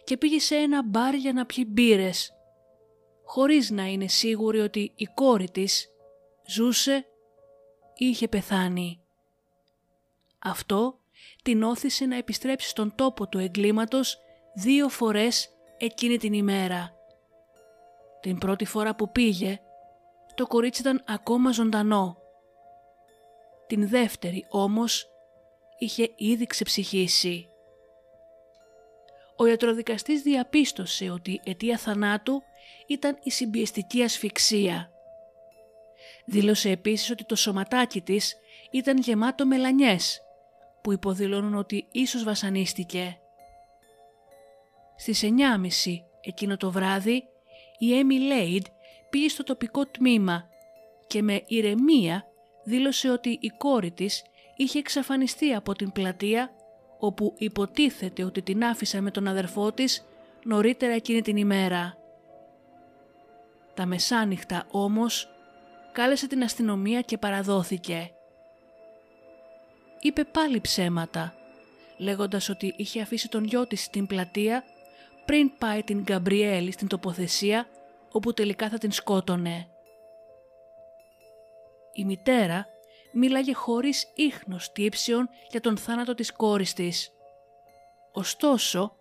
και 0.05 0.17
πήγε 0.17 0.39
σε 0.39 0.55
ένα 0.55 0.85
μπαρ 0.85 1.15
για 1.15 1.33
να 1.33 1.47
πιει 1.47 1.65
μπύρες, 1.69 2.33
χωρίς 3.25 3.71
να 3.71 3.85
είναι 3.85 4.09
σίγουρη 4.09 4.61
ότι 4.61 4.93
η 4.97 5.05
κόρη 5.15 5.51
της 5.51 5.91
ζούσε 6.47 7.07
ή 7.95 8.07
είχε 8.07 8.29
πεθάνει. 8.29 9.01
Αυτό 10.39 10.99
την 11.43 11.63
όθησε 11.63 12.07
να 12.07 12.17
επιστρέψει 12.17 12.69
στον 12.69 12.95
τόπο 12.95 13.29
του 13.29 13.39
εγκλήματος 13.39 14.19
δύο 14.55 14.89
φορές 14.89 15.49
εκείνη 15.77 16.17
την 16.17 16.33
ημέρα. 16.33 16.95
Την 18.21 18.39
πρώτη 18.39 18.65
φορά 18.65 18.95
που 18.95 19.13
πήγε, 19.13 19.61
το 20.35 20.47
κορίτσι 20.47 20.81
ήταν 20.81 21.05
ακόμα 21.07 21.53
ζωντανό. 21.53 22.17
Την 23.67 23.89
δεύτερη 23.89 24.47
όμως 24.49 25.09
είχε 25.79 26.13
ήδη 26.17 26.47
ξεψυχήσει. 26.47 27.49
Ο 29.37 29.47
ιατροδικαστής 29.47 30.23
διαπίστωσε 30.23 31.11
ότι 31.11 31.31
η 31.31 31.41
αιτία 31.45 31.79
θανάτου 31.79 32.43
ήταν 32.87 33.19
η 33.23 33.31
συμπιεστική 33.31 34.03
ασφυξία. 34.03 34.91
Δήλωσε 36.27 36.71
επίσης 36.71 37.11
ότι 37.11 37.25
το 37.25 37.37
σωματάκι 37.37 38.01
της 38.01 38.37
ήταν 38.71 38.99
γεμάτο 38.99 39.47
μελανιές 39.47 40.21
που 40.83 40.93
υποδηλώνουν 40.93 41.55
ότι 41.55 41.87
ίσως 41.93 42.25
βασανίστηκε. 42.25 43.19
Στις 44.97 45.23
9.30 45.23 45.29
εκείνο 46.21 46.57
το 46.57 46.71
βράδυ 46.71 47.25
η 47.79 47.99
Έμι 47.99 48.19
Λέιντ 48.19 48.65
πήγε 49.11 49.29
στο 49.29 49.43
τοπικό 49.43 49.87
τμήμα 49.87 50.49
και 51.07 51.23
με 51.23 51.43
ηρεμία 51.47 52.25
δήλωσε 52.65 53.11
ότι 53.11 53.39
η 53.41 53.53
κόρη 53.59 53.91
της 53.91 54.25
είχε 54.57 54.79
εξαφανιστεί 54.79 55.53
από 55.55 55.75
την 55.75 55.93
πλατεία 55.93 56.51
όπου 56.99 57.35
υποτίθεται 57.39 58.25
ότι 58.25 58.43
την 58.43 58.65
άφησε 58.65 59.01
με 59.01 59.11
τον 59.11 59.27
αδερφό 59.27 59.73
της 59.73 60.07
νωρίτερα 60.45 60.93
εκείνη 60.93 61.23
την 61.23 61.37
ημέρα. 61.37 61.97
Τα 63.75 63.87
μεσάνυχτα 63.87 64.67
όμως 64.71 65.36
κάλεσε 65.97 66.27
την 66.27 66.43
αστυνομία 66.43 67.01
και 67.01 67.19
παραδόθηκε. 67.19 68.11
Είπε 70.01 70.25
πάλι 70.25 70.61
ψέματα, 70.61 71.35
λέγοντας 71.97 72.49
ότι 72.49 72.75
είχε 72.77 73.01
αφήσει 73.01 73.29
τον 73.29 73.45
γιο 73.45 73.67
της 73.67 73.83
στην 73.83 74.07
πλατεία 74.07 74.65
πριν 75.25 75.57
πάει 75.59 75.83
την 75.83 76.03
Γκαμπριέλη 76.03 76.73
στην 76.73 76.89
τοποθεσία 76.89 77.69
όπου 78.13 78.35
τελικά 78.35 78.69
θα 78.69 78.79
την 78.79 78.93
σκότωνε. 78.93 79.69
Η 81.93 82.05
μητέρα 82.05 82.67
μίλαγε 83.13 83.55
χωρίς 83.55 84.13
ίχνος 84.15 84.73
τύψεων 84.73 85.29
για 85.51 85.61
τον 85.61 85.77
θάνατο 85.77 86.15
της 86.15 86.33
κόρης 86.33 86.73
της. 86.73 87.13
Ωστόσο, 88.13 88.97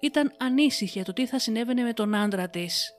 ήταν 0.00 0.34
ανήσυχη 0.38 0.92
για 0.92 1.04
το 1.04 1.12
τι 1.12 1.26
θα 1.26 1.38
συνέβαινε 1.38 1.82
με 1.82 1.92
τον 1.92 2.14
άντρα 2.14 2.48
της. 2.48 2.94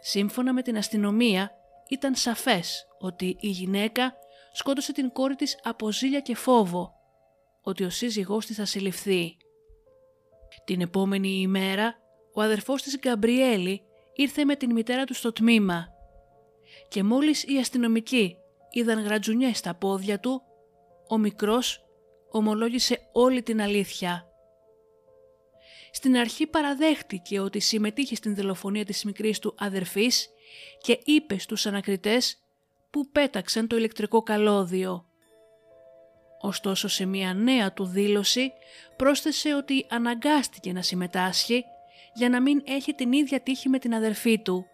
Σύμφωνα 0.00 0.52
με 0.52 0.62
την 0.62 0.76
αστυνομία, 0.76 1.58
ήταν 1.94 2.14
σαφές 2.14 2.86
ότι 2.98 3.36
η 3.40 3.48
γυναίκα 3.48 4.14
σκότωσε 4.52 4.92
την 4.92 5.12
κόρη 5.12 5.34
της 5.34 5.58
από 5.62 5.92
ζήλια 5.92 6.20
και 6.20 6.34
φόβο, 6.34 6.92
ότι 7.62 7.84
ο 7.84 7.90
σύζυγός 7.90 8.46
της 8.46 8.56
θα 8.56 8.64
συλληφθεί. 8.64 9.36
Την 10.64 10.80
επόμενη 10.80 11.28
ημέρα, 11.28 11.94
ο 12.34 12.42
αδερφός 12.42 12.82
της 12.82 12.98
Γκαμπριέλη 12.98 13.82
ήρθε 14.14 14.44
με 14.44 14.56
την 14.56 14.72
μητέρα 14.72 15.04
του 15.04 15.14
στο 15.14 15.32
τμήμα 15.32 15.88
και 16.88 17.02
μόλις 17.02 17.42
οι 17.42 17.58
αστυνομικοί 17.58 18.36
είδαν 18.70 19.04
γρατζουνιές 19.04 19.58
στα 19.58 19.74
πόδια 19.74 20.20
του, 20.20 20.42
ο 21.08 21.18
μικρός 21.18 21.84
ομολόγησε 22.30 23.08
όλη 23.12 23.42
την 23.42 23.60
αλήθεια. 23.60 24.28
Στην 25.92 26.16
αρχή 26.16 26.46
παραδέχτηκε 26.46 27.40
ότι 27.40 27.60
συμμετείχε 27.60 28.14
στην 28.14 28.34
δολοφονία 28.34 28.84
της 28.84 29.04
μικρής 29.04 29.38
του 29.38 29.54
αδερφής 29.58 30.28
και 30.80 31.00
είπε 31.04 31.38
στους 31.38 31.66
ανακριτές 31.66 32.38
που 32.90 33.08
πέταξαν 33.12 33.66
το 33.66 33.76
ηλεκτρικό 33.76 34.22
καλώδιο. 34.22 35.04
Ωστόσο 36.40 36.88
σε 36.88 37.04
μια 37.04 37.34
νέα 37.34 37.72
του 37.72 37.84
δήλωση 37.84 38.52
πρόσθεσε 38.96 39.54
ότι 39.54 39.86
αναγκάστηκε 39.90 40.72
να 40.72 40.82
συμμετάσχει 40.82 41.64
για 42.14 42.28
να 42.28 42.42
μην 42.42 42.62
έχει 42.66 42.94
την 42.94 43.12
ίδια 43.12 43.40
τύχη 43.40 43.68
με 43.68 43.78
την 43.78 43.94
αδερφή 43.94 44.38
του, 44.38 44.66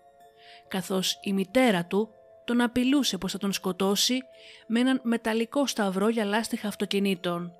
καθώς 0.68 1.18
η 1.22 1.32
μητέρα 1.32 1.84
του 1.84 2.08
τον 2.44 2.60
απειλούσε 2.60 3.18
πως 3.18 3.32
θα 3.32 3.38
τον 3.38 3.52
σκοτώσει 3.52 4.22
με 4.66 4.80
έναν 4.80 5.00
μεταλλικό 5.02 5.66
σταυρό 5.66 6.08
για 6.08 6.24
λάστιχα 6.24 6.68
αυτοκινήτων. 6.68 7.52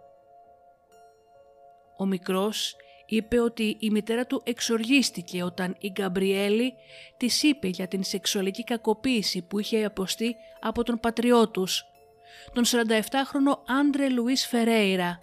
Ο 1.97 2.07
μικρός 2.07 2.77
είπε 3.11 3.41
ότι 3.41 3.77
η 3.81 3.91
μητέρα 3.91 4.27
του 4.27 4.41
εξοργίστηκε 4.45 5.43
όταν 5.43 5.77
η 5.79 5.91
Γκαμπριέλη 5.91 6.75
της 7.17 7.43
είπε 7.43 7.69
για 7.69 7.89
την 7.89 8.05
σεξουαλική 8.05 8.65
κακοποίηση 8.65 9.43
που 9.43 9.59
είχε 9.59 9.85
αποστεί 9.85 10.37
από 10.61 10.83
τον 10.83 11.01
πατριό 11.01 11.49
τους, 11.49 11.85
τον 12.53 12.65
47χρονο 12.67 13.59
Άντρε 13.81 14.09
Λουίς 14.09 14.47
Φερέιρα, 14.47 15.21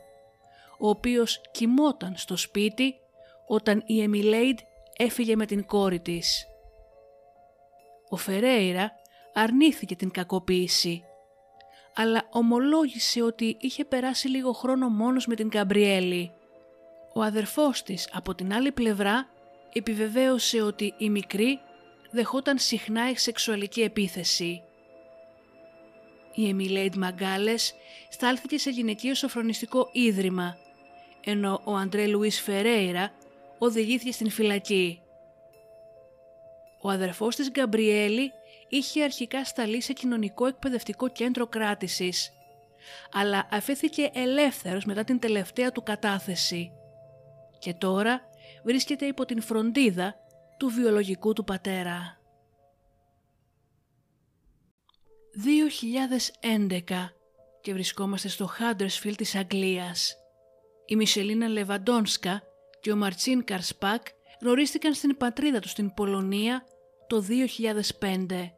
ο 0.79 0.89
οποίος 0.89 1.41
κοιμόταν 1.51 2.13
στο 2.15 2.37
σπίτι 2.37 2.95
όταν 3.47 3.83
η 3.85 4.01
Εμιλέιντ 4.01 4.59
έφυγε 4.97 5.35
με 5.35 5.45
την 5.45 5.65
κόρη 5.65 5.99
της. 5.99 6.47
Ο 8.09 8.15
Φερέιρα 8.15 8.91
αρνήθηκε 9.33 9.95
την 9.95 10.11
κακοποίηση, 10.11 11.03
αλλά 11.95 12.27
ομολόγησε 12.31 13.21
ότι 13.21 13.57
είχε 13.59 13.85
περάσει 13.85 14.27
λίγο 14.27 14.51
χρόνο 14.51 14.89
μόνος 14.89 15.27
με 15.27 15.35
την 15.35 15.47
Γκαμπριέλη. 15.47 16.31
Ο 17.17 17.21
αδερφός 17.21 17.83
της 17.83 18.09
από 18.11 18.35
την 18.35 18.53
άλλη 18.53 18.71
πλευρά 18.71 19.29
επιβεβαίωσε 19.73 20.61
ότι 20.61 20.93
η 20.97 21.09
μικρή 21.09 21.59
δεχόταν 22.11 22.57
συχνά 22.57 23.09
η 23.09 23.15
σεξουαλική 23.15 23.81
επίθεση. 23.81 24.61
Η 26.33 26.49
Εμιλέιντ 26.49 26.95
Μαγκάλες 26.95 27.73
στάλθηκε 28.09 28.57
σε 28.57 28.69
γυναικείο 28.69 29.15
σοφρονιστικό 29.15 29.89
ίδρυμα, 29.91 30.57
ενώ 31.23 31.61
ο 31.63 31.75
Αντρέ 31.75 32.07
Λουίς 32.07 32.41
Φερέιρα 32.41 33.11
οδηγήθηκε 33.57 34.11
στην 34.11 34.29
φυλακή. 34.29 35.01
Ο 36.81 36.89
αδερφός 36.89 37.35
της 37.35 37.51
Γκαμπριέλη 37.51 38.31
είχε 38.69 39.03
αρχικά 39.03 39.45
σταλεί 39.45 39.81
σε 39.81 39.93
κοινωνικό 39.93 40.45
εκπαιδευτικό 40.45 41.09
κέντρο 41.09 41.47
κράτησης, 41.47 42.31
αλλά 43.11 43.47
αφέθηκε 43.51 44.09
ελεύθερος 44.13 44.85
μετά 44.85 45.03
την 45.03 45.19
τελευταία 45.19 45.71
του 45.71 45.83
κατάθεση 45.83 46.71
και 47.59 47.73
τώρα 47.73 48.21
βρίσκεται 48.63 49.05
υπό 49.05 49.25
την 49.25 49.41
φροντίδα 49.41 50.15
του 50.57 50.67
βιολογικού 50.67 51.33
του 51.33 51.43
πατέρα. 51.43 52.17
2011 56.87 57.09
και 57.61 57.73
βρισκόμαστε 57.73 58.27
στο 58.27 58.45
Χάντερσφιλ 58.45 59.15
της 59.15 59.35
Αγγλίας. 59.35 60.15
Η 60.85 60.95
Μισελίνα 60.95 61.47
Λεβαντόνσκα 61.47 62.41
και 62.81 62.91
ο 62.91 62.95
Μαρτσίν 62.95 63.43
Καρσπάκ 63.43 64.07
γνωρίστηκαν 64.41 64.93
στην 64.93 65.17
πατρίδα 65.17 65.59
τους 65.59 65.71
στην 65.71 65.93
Πολωνία 65.93 66.63
το 67.07 67.23
2005. 67.99 68.51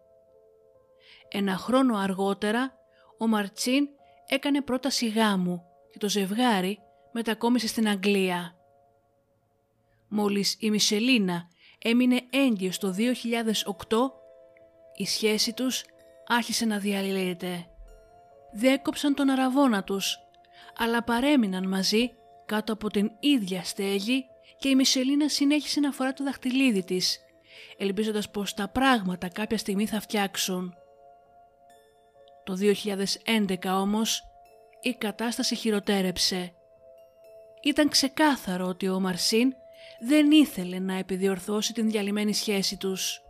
Ένα 1.29 1.57
χρόνο 1.57 1.97
αργότερα 1.97 2.73
ο 3.17 3.27
Μαρτσίν 3.27 3.87
έκανε 4.27 4.61
πρόταση 4.61 5.07
γάμου 5.07 5.63
και 5.91 5.97
το 5.97 6.09
ζευγάρι 6.09 6.79
μετακόμισε 7.11 7.67
στην 7.67 7.87
Αγγλία. 7.87 8.59
Μόλις 10.10 10.55
η 10.60 10.70
Μισελίνα 10.70 11.47
έμεινε 11.80 12.22
έγκυος 12.30 12.78
το 12.78 12.95
2008, 12.97 14.12
η 14.95 15.05
σχέση 15.05 15.53
τους 15.53 15.84
άρχισε 16.28 16.66
να 16.66 16.78
διαλύεται. 16.78 17.66
Δέκοψαν 18.51 19.16
τον 19.16 19.30
αραβόνα 19.30 19.84
τους, 19.84 20.18
αλλά 20.78 21.03
παρέμειναν 21.03 21.68
μαζί 21.68 22.12
κάτω 22.45 22.74
από 22.74 22.89
την 22.89 23.12
ίδια 23.20 23.64
στέγη 23.64 24.26
και 24.60 24.70
η 24.70 24.76
Μισελίνα 24.76 25.30
συνέχισε 25.30 25.80
να 25.80 25.91
φορά 25.91 26.14
το 26.14 26.24
δαχτυλίδι 26.24 26.84
της, 26.84 27.20
ελπίζοντας 27.78 28.30
πως 28.30 28.53
τα 28.53 28.68
πράγματα 28.68 29.28
κάποια 29.28 29.57
στιγμή 29.57 29.86
θα 29.86 29.99
φτιάξουν. 29.99 30.74
Το 32.43 32.55
2011 32.55 33.82
όμως 33.82 34.24
η 34.82 34.93
κατάσταση 34.93 35.55
χειροτέρεψε. 35.55 36.53
Ήταν 37.64 37.89
ξεκάθαρο 37.89 38.66
ότι 38.68 38.89
ο 38.89 38.99
Μαρσίν 38.99 39.53
δεν 39.99 40.31
ήθελε 40.31 40.79
να 40.79 40.93
επιδιορθώσει 40.93 41.73
την 41.73 41.89
διαλυμένη 41.89 42.33
σχέση 42.33 42.77
τους. 42.77 43.21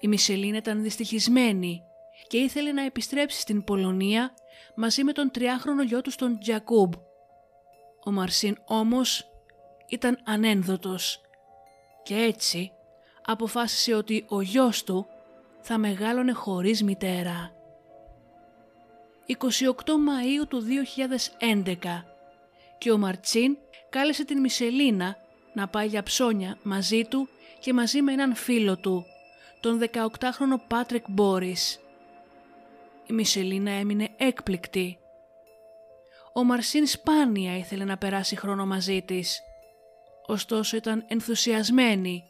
Η 0.00 0.08
Μισελίνα 0.08 0.56
ήταν 0.56 0.82
δυστυχισμένη 0.82 1.82
και 2.26 2.38
ήθελε 2.38 2.72
να 2.72 2.84
επιστρέψει 2.84 3.40
στην 3.40 3.64
Πολωνία 3.64 4.34
μαζί 4.76 5.04
με 5.04 5.12
τον 5.12 5.30
τριάχρονο 5.30 5.82
γιο 5.82 6.00
του 6.00 6.12
τον 6.16 6.38
Τζακούμπ. 6.38 6.92
Ο 8.04 8.10
Μαρσίν 8.10 8.56
όμως 8.64 9.30
ήταν 9.88 10.18
ανένδοτος 10.24 11.20
και 12.02 12.14
έτσι 12.14 12.72
αποφάσισε 13.24 13.94
ότι 13.94 14.24
ο 14.28 14.40
γιος 14.40 14.84
του 14.84 15.06
θα 15.60 15.78
μεγάλωνε 15.78 16.32
χωρίς 16.32 16.82
μητέρα. 16.82 17.52
28 19.26 19.36
Μαΐου 19.76 20.48
του 20.48 20.62
2011 21.40 21.74
και 22.78 22.90
ο 22.90 22.98
Μαρτσίν 22.98 23.56
κάλεσε 23.90 24.24
την 24.24 24.40
Μισελίνα 24.40 25.16
να 25.52 25.68
πάει 25.68 25.86
για 25.86 26.02
ψώνια 26.02 26.58
μαζί 26.62 27.04
του 27.04 27.28
και 27.60 27.72
μαζί 27.72 28.02
με 28.02 28.12
έναν 28.12 28.34
φίλο 28.34 28.76
του, 28.76 29.04
τον 29.60 29.80
18χρονο 29.92 30.60
Πάτρικ 30.68 31.04
Μπόρις. 31.08 31.80
Η 33.06 33.12
Μισελίνα 33.12 33.70
έμεινε 33.70 34.08
έκπληκτη. 34.16 34.98
Ο 36.32 36.44
Μαρσίν 36.44 36.86
σπάνια 36.86 37.56
ήθελε 37.56 37.84
να 37.84 37.96
περάσει 37.96 38.36
χρόνο 38.36 38.66
μαζί 38.66 39.02
της. 39.02 39.40
Ωστόσο 40.26 40.76
ήταν 40.76 41.04
ενθουσιασμένη 41.08 42.24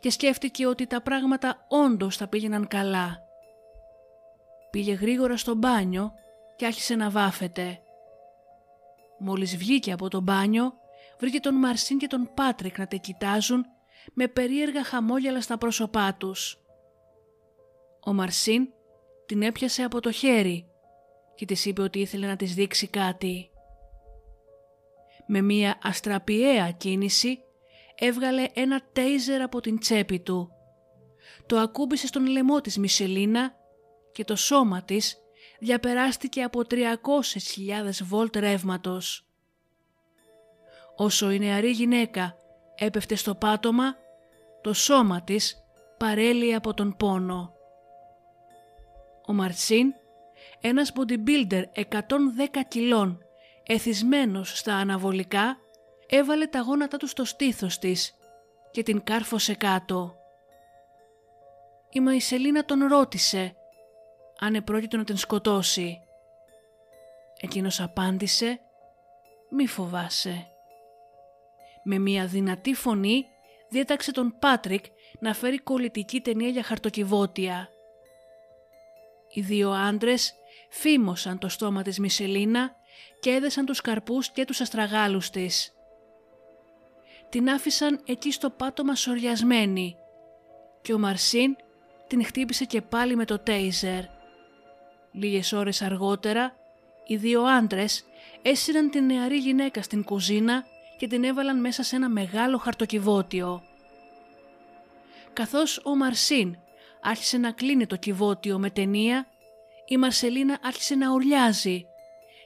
και 0.00 0.10
σκέφτηκε 0.10 0.66
ότι 0.66 0.86
τα 0.86 1.02
πράγματα 1.02 1.66
όντως 1.68 2.16
θα 2.16 2.28
πήγαιναν 2.28 2.66
καλά. 2.68 3.18
Πήγε 4.70 4.92
γρήγορα 4.92 5.36
στο 5.36 5.54
μπάνιο 5.54 6.12
και 6.56 6.66
άρχισε 6.66 6.94
να 6.94 7.10
βάφεται. 7.10 7.80
Μόλις 9.22 9.56
βγήκε 9.56 9.92
από 9.92 10.08
το 10.08 10.20
μπάνιο, 10.20 10.72
βρήκε 11.18 11.40
τον 11.40 11.54
Μαρσίν 11.54 11.98
και 11.98 12.06
τον 12.06 12.30
Πάτρικ 12.34 12.78
να 12.78 12.86
τε 12.86 12.96
κοιτάζουν 12.96 13.64
με 14.12 14.28
περίεργα 14.28 14.84
χαμόγελα 14.84 15.40
στα 15.40 15.58
πρόσωπά 15.58 16.14
τους. 16.14 16.64
Ο 18.00 18.12
Μαρσίν 18.12 18.68
την 19.26 19.42
έπιασε 19.42 19.82
από 19.82 20.00
το 20.00 20.10
χέρι 20.10 20.66
και 21.34 21.44
της 21.44 21.64
είπε 21.64 21.82
ότι 21.82 21.98
ήθελε 21.98 22.26
να 22.26 22.36
της 22.36 22.54
δείξει 22.54 22.86
κάτι. 22.86 23.50
Με 25.26 25.40
μία 25.40 25.78
αστραπιαία 25.82 26.70
κίνηση 26.70 27.38
έβγαλε 27.94 28.46
ένα 28.54 28.82
τέιζερ 28.92 29.42
από 29.42 29.60
την 29.60 29.78
τσέπη 29.78 30.20
του. 30.20 30.50
Το 31.46 31.58
ακούμπησε 31.58 32.06
στον 32.06 32.26
λαιμό 32.26 32.60
της 32.60 32.78
Μισελίνα 32.78 33.54
και 34.12 34.24
το 34.24 34.36
σώμα 34.36 34.82
της 34.82 35.16
διαπεράστηκε 35.60 36.42
από 36.42 36.60
300.000 36.70 36.84
βολτ 38.02 38.36
ρεύματος. 38.36 39.24
Όσο 40.96 41.30
η 41.30 41.38
νεαρή 41.38 41.70
γυναίκα 41.70 42.36
έπεφτε 42.74 43.14
στο 43.14 43.34
πάτωμα, 43.34 43.96
το 44.60 44.72
σώμα 44.72 45.22
της 45.22 45.56
παρέλυε 45.98 46.54
από 46.54 46.74
τον 46.74 46.96
πόνο. 46.96 47.52
Ο 49.26 49.32
Μαρτσίν, 49.32 49.94
ένας 50.60 50.92
bodybuilder 50.94 51.62
110 51.74 51.84
κιλών, 52.68 53.18
εθισμένος 53.66 54.58
στα 54.58 54.74
αναβολικά, 54.74 55.56
έβαλε 56.08 56.46
τα 56.46 56.60
γόνατά 56.60 56.96
του 56.96 57.06
στο 57.06 57.24
στήθος 57.24 57.78
της 57.78 58.14
και 58.70 58.82
την 58.82 59.02
κάρφωσε 59.04 59.54
κάτω. 59.54 60.14
Η 61.90 62.00
Μαϊσελίνα 62.00 62.64
τον 62.64 62.86
ρώτησε 62.86 63.54
αν 64.40 64.54
επρόκειτο 64.54 64.96
να 64.96 65.04
την 65.04 65.16
σκοτώσει. 65.16 66.00
Εκείνος 67.40 67.80
απάντησε 67.80 68.60
«Μη 69.50 69.66
φοβάσαι». 69.66 70.46
Με 71.82 71.98
μια 71.98 72.26
δυνατή 72.26 72.74
φωνή 72.74 73.26
διέταξε 73.68 74.12
τον 74.12 74.36
Πάτρικ 74.38 74.84
να 75.18 75.34
φέρει 75.34 75.58
κολλητική 75.58 76.20
ταινία 76.20 76.48
για 76.48 76.62
χαρτοκιβώτια. 76.62 77.68
Οι 79.32 79.40
δύο 79.40 79.70
άντρες 79.70 80.34
φήμωσαν 80.70 81.38
το 81.38 81.48
στόμα 81.48 81.82
της 81.82 81.98
Μισελίνα 81.98 82.76
και 83.20 83.30
έδεσαν 83.30 83.64
τους 83.64 83.80
καρπούς 83.80 84.30
και 84.30 84.44
τους 84.44 84.60
αστραγάλους 84.60 85.30
της. 85.30 85.74
Την 87.28 87.50
άφησαν 87.50 88.00
εκεί 88.06 88.32
στο 88.32 88.50
πάτωμα 88.50 88.94
σοριασμένη 88.94 89.96
και 90.82 90.92
ο 90.92 90.98
Μαρσίν 90.98 91.56
την 92.06 92.24
χτύπησε 92.24 92.64
και 92.64 92.82
πάλι 92.82 93.16
με 93.16 93.24
το 93.24 93.38
τέιζερ. 93.38 94.18
Λίγες 95.12 95.52
ώρες 95.52 95.82
αργότερα 95.82 96.54
οι 97.06 97.16
δύο 97.16 97.42
άντρες 97.42 98.04
έσυραν 98.42 98.90
την 98.90 99.04
νεαρή 99.04 99.36
γυναίκα 99.36 99.82
στην 99.82 100.04
κουζίνα 100.04 100.64
και 100.98 101.06
την 101.06 101.24
έβαλαν 101.24 101.60
μέσα 101.60 101.82
σε 101.82 101.96
ένα 101.96 102.08
μεγάλο 102.08 102.58
χαρτοκιβώτιο. 102.58 103.62
Καθώς 105.32 105.80
ο 105.84 105.96
Μαρσίν 105.96 106.58
άρχισε 107.00 107.38
να 107.38 107.52
κλείνει 107.52 107.86
το 107.86 107.96
κυβότιο 107.96 108.58
με 108.58 108.70
ταινία, 108.70 109.26
η 109.86 109.96
Μαρσελίνα 109.96 110.58
άρχισε 110.62 110.94
να 110.94 111.12
ουρλιάζει 111.12 111.84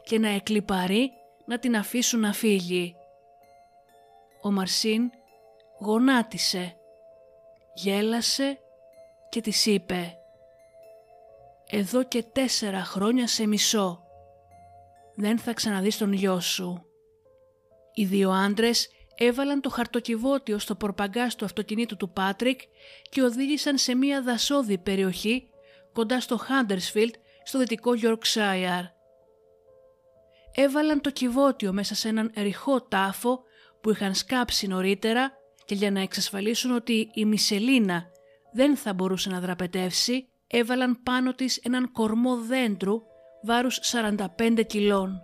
και 0.05 0.19
να 0.19 0.29
εκλυπαρεί 0.29 1.13
να 1.45 1.59
την 1.59 1.77
αφήσουν 1.77 2.21
να 2.21 2.33
φύγει. 2.33 2.97
Ο 4.43 4.51
Μαρσίν 4.51 5.11
γονάτισε, 5.81 6.77
γέλασε 7.75 8.59
και 9.29 9.41
της 9.41 9.67
είπε 9.67 10.19
«Εδώ 11.71 12.05
και 12.05 12.23
τέσσερα 12.23 12.85
χρόνια 12.85 13.27
σε 13.27 13.47
μισό. 13.47 14.03
Δεν 15.15 15.39
θα 15.39 15.53
ξαναδείς 15.53 15.99
τον 15.99 16.13
γιο 16.13 16.41
σου». 16.41 16.87
Οι 17.95 18.05
δύο 18.05 18.31
άντρες 18.31 18.89
έβαλαν 19.15 19.61
το 19.61 19.71
χαρτοκιβώτιο 19.71 20.59
στο 20.59 20.75
πορπαγκάς 20.75 21.35
του 21.35 21.45
αυτοκινήτου 21.45 21.97
του 21.97 22.11
Πάτρικ 22.11 22.61
και 23.11 23.23
οδήγησαν 23.23 23.79
σε 23.79 23.95
μια 23.95 24.23
δασόδη 24.23 24.79
περιοχή 24.79 25.49
κοντά 25.93 26.21
στο 26.21 26.37
Χάντερσφιλτ 26.37 27.15
στο 27.43 27.59
δυτικό 27.59 27.93
Yorkshire. 28.03 28.89
Έβαλαν 30.55 31.01
το 31.01 31.11
κυβότιο 31.11 31.73
μέσα 31.73 31.95
σε 31.95 32.09
έναν 32.09 32.33
ρηχό 32.37 32.83
τάφο 32.83 33.43
που 33.81 33.91
είχαν 33.91 34.15
σκάψει 34.15 34.67
νωρίτερα 34.67 35.33
και 35.65 35.75
για 35.75 35.91
να 35.91 36.01
εξασφαλίσουν 36.01 36.71
ότι 36.71 37.11
η 37.15 37.25
Μισελίνα 37.25 38.07
δεν 38.53 38.77
θα 38.77 38.93
μπορούσε 38.93 39.31
να 39.31 39.41
δραπετεύσει, 39.41 40.29
έβαλαν 40.57 41.03
πάνω 41.03 41.33
της 41.33 41.57
έναν 41.57 41.93
κορμό 41.93 42.37
δέντρου 42.37 43.03
βάρους 43.43 43.81
45 43.83 44.65
κιλών. 44.67 45.23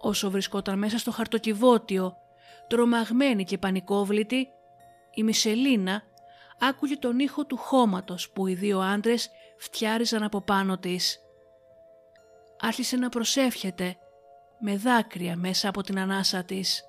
Όσο 0.00 0.30
βρισκόταν 0.30 0.78
μέσα 0.78 0.98
στο 0.98 1.10
χαρτοκιβώτιο, 1.10 2.16
τρομαγμένη 2.66 3.44
και 3.44 3.58
πανικόβλητη, 3.58 4.48
η 5.14 5.22
Μισελίνα 5.22 6.02
άκουγε 6.58 6.96
τον 6.96 7.18
ήχο 7.18 7.46
του 7.46 7.56
χώματος 7.56 8.30
που 8.30 8.46
οι 8.46 8.54
δύο 8.54 8.80
άντρες 8.80 9.30
φτιάριζαν 9.58 10.22
από 10.22 10.40
πάνω 10.40 10.78
της. 10.78 11.20
Άρχισε 12.60 12.96
να 12.96 13.08
προσεύχεται 13.08 13.96
με 14.58 14.76
δάκρυα 14.76 15.36
μέσα 15.36 15.68
από 15.68 15.82
την 15.82 15.98
ανάσα 15.98 16.44
της. 16.44 16.82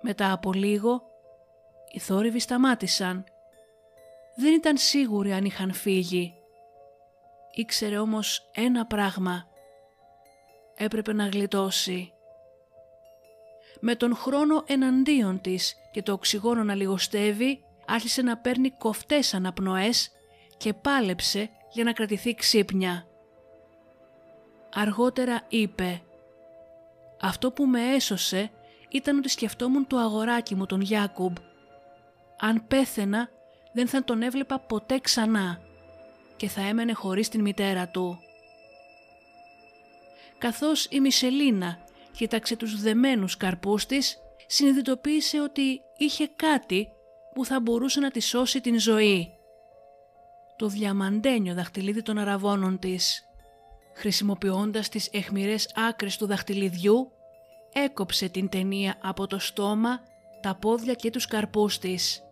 Μετά 0.00 0.32
από 0.32 0.52
λίγο, 0.52 1.02
οι 1.92 1.98
θόρυβοι 1.98 2.38
σταμάτησαν. 2.38 3.24
Δεν 4.36 4.54
ήταν 4.54 4.76
σίγουροι 4.76 5.32
αν 5.32 5.44
είχαν 5.44 5.72
φύγει. 5.72 6.34
Ήξερε 7.54 7.98
όμως 7.98 8.50
ένα 8.54 8.86
πράγμα 8.86 9.46
έπρεπε 10.76 11.12
να 11.12 11.26
γλιτώσει. 11.26 12.12
Με 13.80 13.94
τον 13.94 14.16
χρόνο 14.16 14.64
εναντίον 14.66 15.40
της 15.40 15.76
και 15.90 16.02
το 16.02 16.12
οξυγόνο 16.12 16.64
να 16.64 16.74
λιγοστεύει, 16.74 17.64
άρχισε 17.86 18.22
να 18.22 18.36
παίρνει 18.36 18.70
κοφτές 18.70 19.34
αναπνοές 19.34 20.10
και 20.56 20.72
πάλεψε 20.72 21.50
για 21.72 21.84
να 21.84 21.92
κρατηθεί 21.92 22.34
ξύπνια. 22.34 23.06
Αργότερα 24.74 25.44
είπε 25.48 26.02
«Αυτό 27.20 27.52
που 27.52 27.66
με 27.66 27.94
έσωσε 27.94 28.50
ήταν 28.88 29.18
ότι 29.18 29.28
σκεφτόμουν 29.28 29.86
το 29.86 29.96
αγοράκι 29.96 30.54
μου 30.54 30.66
τον 30.66 30.80
Γιάκουμπ. 30.80 31.36
Αν 32.38 32.66
πέθαινα 32.66 33.28
δεν 33.76 33.88
θα 33.88 34.04
τον 34.04 34.22
έβλεπα 34.22 34.58
ποτέ 34.58 34.98
ξανά 34.98 35.60
και 36.36 36.48
θα 36.48 36.60
έμενε 36.60 36.92
χωρίς 36.92 37.28
την 37.28 37.40
μητέρα 37.40 37.88
του» 37.88 38.20
καθώς 40.38 40.86
η 40.90 41.00
Μισελίνα 41.00 41.78
κοίταξε 42.12 42.56
τους 42.56 42.80
δεμένους 42.80 43.36
καρπούς 43.36 43.86
της, 43.86 44.18
συνειδητοποίησε 44.46 45.40
ότι 45.40 45.80
είχε 45.96 46.28
κάτι 46.36 46.88
που 47.34 47.44
θα 47.44 47.60
μπορούσε 47.60 48.00
να 48.00 48.10
τη 48.10 48.20
σώσει 48.20 48.60
την 48.60 48.80
ζωή. 48.80 49.30
Το 50.56 50.68
διαμαντένιο 50.68 51.54
δαχτυλίδι 51.54 52.02
των 52.02 52.18
αραβώνων 52.18 52.78
της. 52.78 53.24
Χρησιμοποιώντας 53.94 54.88
τις 54.88 55.08
εχμηρές 55.12 55.72
άκρες 55.88 56.16
του 56.16 56.26
δαχτυλιδιού, 56.26 57.12
έκοψε 57.72 58.28
την 58.28 58.48
ταινία 58.48 58.98
από 59.02 59.26
το 59.26 59.38
στόμα, 59.38 60.00
τα 60.40 60.54
πόδια 60.54 60.94
και 60.94 61.10
τους 61.10 61.26
καρπούς 61.26 61.78
της. 61.78 62.25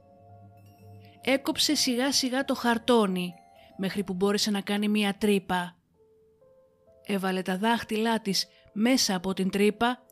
Έκοψε 1.26 1.74
σιγά 1.74 2.12
σιγά 2.12 2.44
το 2.44 2.54
χαρτόνι, 2.54 3.34
μέχρι 3.76 4.04
που 4.04 4.14
μπόρεσε 4.14 4.50
να 4.50 4.60
κάνει 4.60 4.88
μία 4.88 5.14
τρύπα 5.18 5.76
έβαλε 7.06 7.42
τα 7.42 7.56
δάχτυλά 7.56 8.20
της 8.20 8.46
μέσα 8.72 9.14
από 9.14 9.32
την 9.32 9.50
τρύπα 9.50 10.02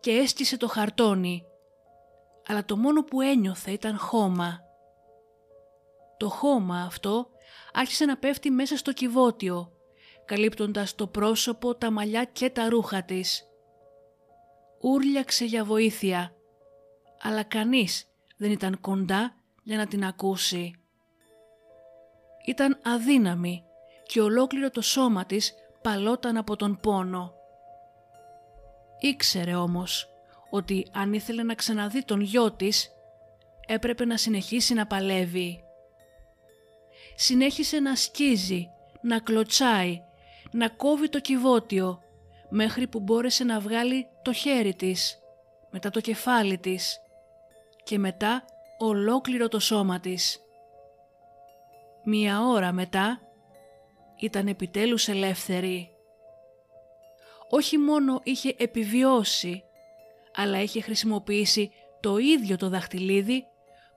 και 0.00 0.10
έσκησε 0.10 0.56
το 0.56 0.68
χαρτόνι. 0.68 1.44
Αλλά 2.46 2.64
το 2.64 2.76
μόνο 2.76 3.04
που 3.04 3.20
ένιωθε 3.20 3.70
ήταν 3.70 3.98
χώμα. 3.98 4.60
Το 6.16 6.28
χώμα 6.28 6.82
αυτό 6.82 7.28
άρχισε 7.72 8.04
να 8.04 8.16
πέφτει 8.16 8.50
μέσα 8.50 8.76
στο 8.76 8.92
κυβότιο, 8.92 9.72
καλύπτοντας 10.24 10.94
το 10.94 11.06
πρόσωπο, 11.06 11.74
τα 11.74 11.90
μαλλιά 11.90 12.24
και 12.24 12.50
τα 12.50 12.68
ρούχα 12.68 13.02
της. 13.02 13.42
Ούρλιαξε 14.80 15.44
για 15.44 15.64
βοήθεια, 15.64 16.32
αλλά 17.20 17.42
κανείς 17.42 18.06
δεν 18.36 18.50
ήταν 18.50 18.80
κοντά 18.80 19.34
για 19.68 19.76
να 19.76 19.86
την 19.86 20.04
ακούσει. 20.04 20.74
Ήταν 22.46 22.80
αδύναμη 22.84 23.64
και 24.06 24.20
ολόκληρο 24.20 24.70
το 24.70 24.80
σώμα 24.80 25.24
της 25.24 25.54
παλόταν 25.82 26.36
από 26.36 26.56
τον 26.56 26.78
πόνο. 26.80 27.34
Ήξερε 28.98 29.54
όμως 29.54 30.08
ότι 30.50 30.86
αν 30.92 31.12
ήθελε 31.12 31.42
να 31.42 31.54
ξαναδεί 31.54 32.04
τον 32.04 32.20
γιο 32.20 32.52
της, 32.52 32.90
έπρεπε 33.66 34.04
να 34.04 34.16
συνεχίσει 34.16 34.74
να 34.74 34.86
παλεύει. 34.86 35.62
Συνέχισε 37.14 37.80
να 37.80 37.94
σκίζει, 37.94 38.68
να 39.00 39.18
κλωτσάει, 39.18 40.02
να 40.50 40.68
κόβει 40.68 41.08
το 41.08 41.20
κυβότιο, 41.20 42.00
μέχρι 42.48 42.86
που 42.86 43.00
μπόρεσε 43.00 43.44
να 43.44 43.60
βγάλει 43.60 44.06
το 44.22 44.32
χέρι 44.32 44.74
της, 44.74 45.18
μετά 45.70 45.90
το 45.90 46.00
κεφάλι 46.00 46.58
της 46.58 47.00
και 47.84 47.98
μετά 47.98 48.44
ολόκληρο 48.78 49.48
το 49.48 49.58
σώμα 49.58 50.00
της. 50.00 50.40
Μία 52.04 52.42
ώρα 52.42 52.72
μετά 52.72 53.20
ήταν 54.16 54.46
επιτέλους 54.46 55.08
ελεύθερη. 55.08 55.90
Όχι 57.50 57.78
μόνο 57.78 58.20
είχε 58.24 58.54
επιβιώσει, 58.58 59.62
αλλά 60.34 60.62
είχε 60.62 60.80
χρησιμοποιήσει 60.80 61.70
το 62.00 62.16
ίδιο 62.16 62.56
το 62.56 62.68
δαχτυλίδι 62.68 63.44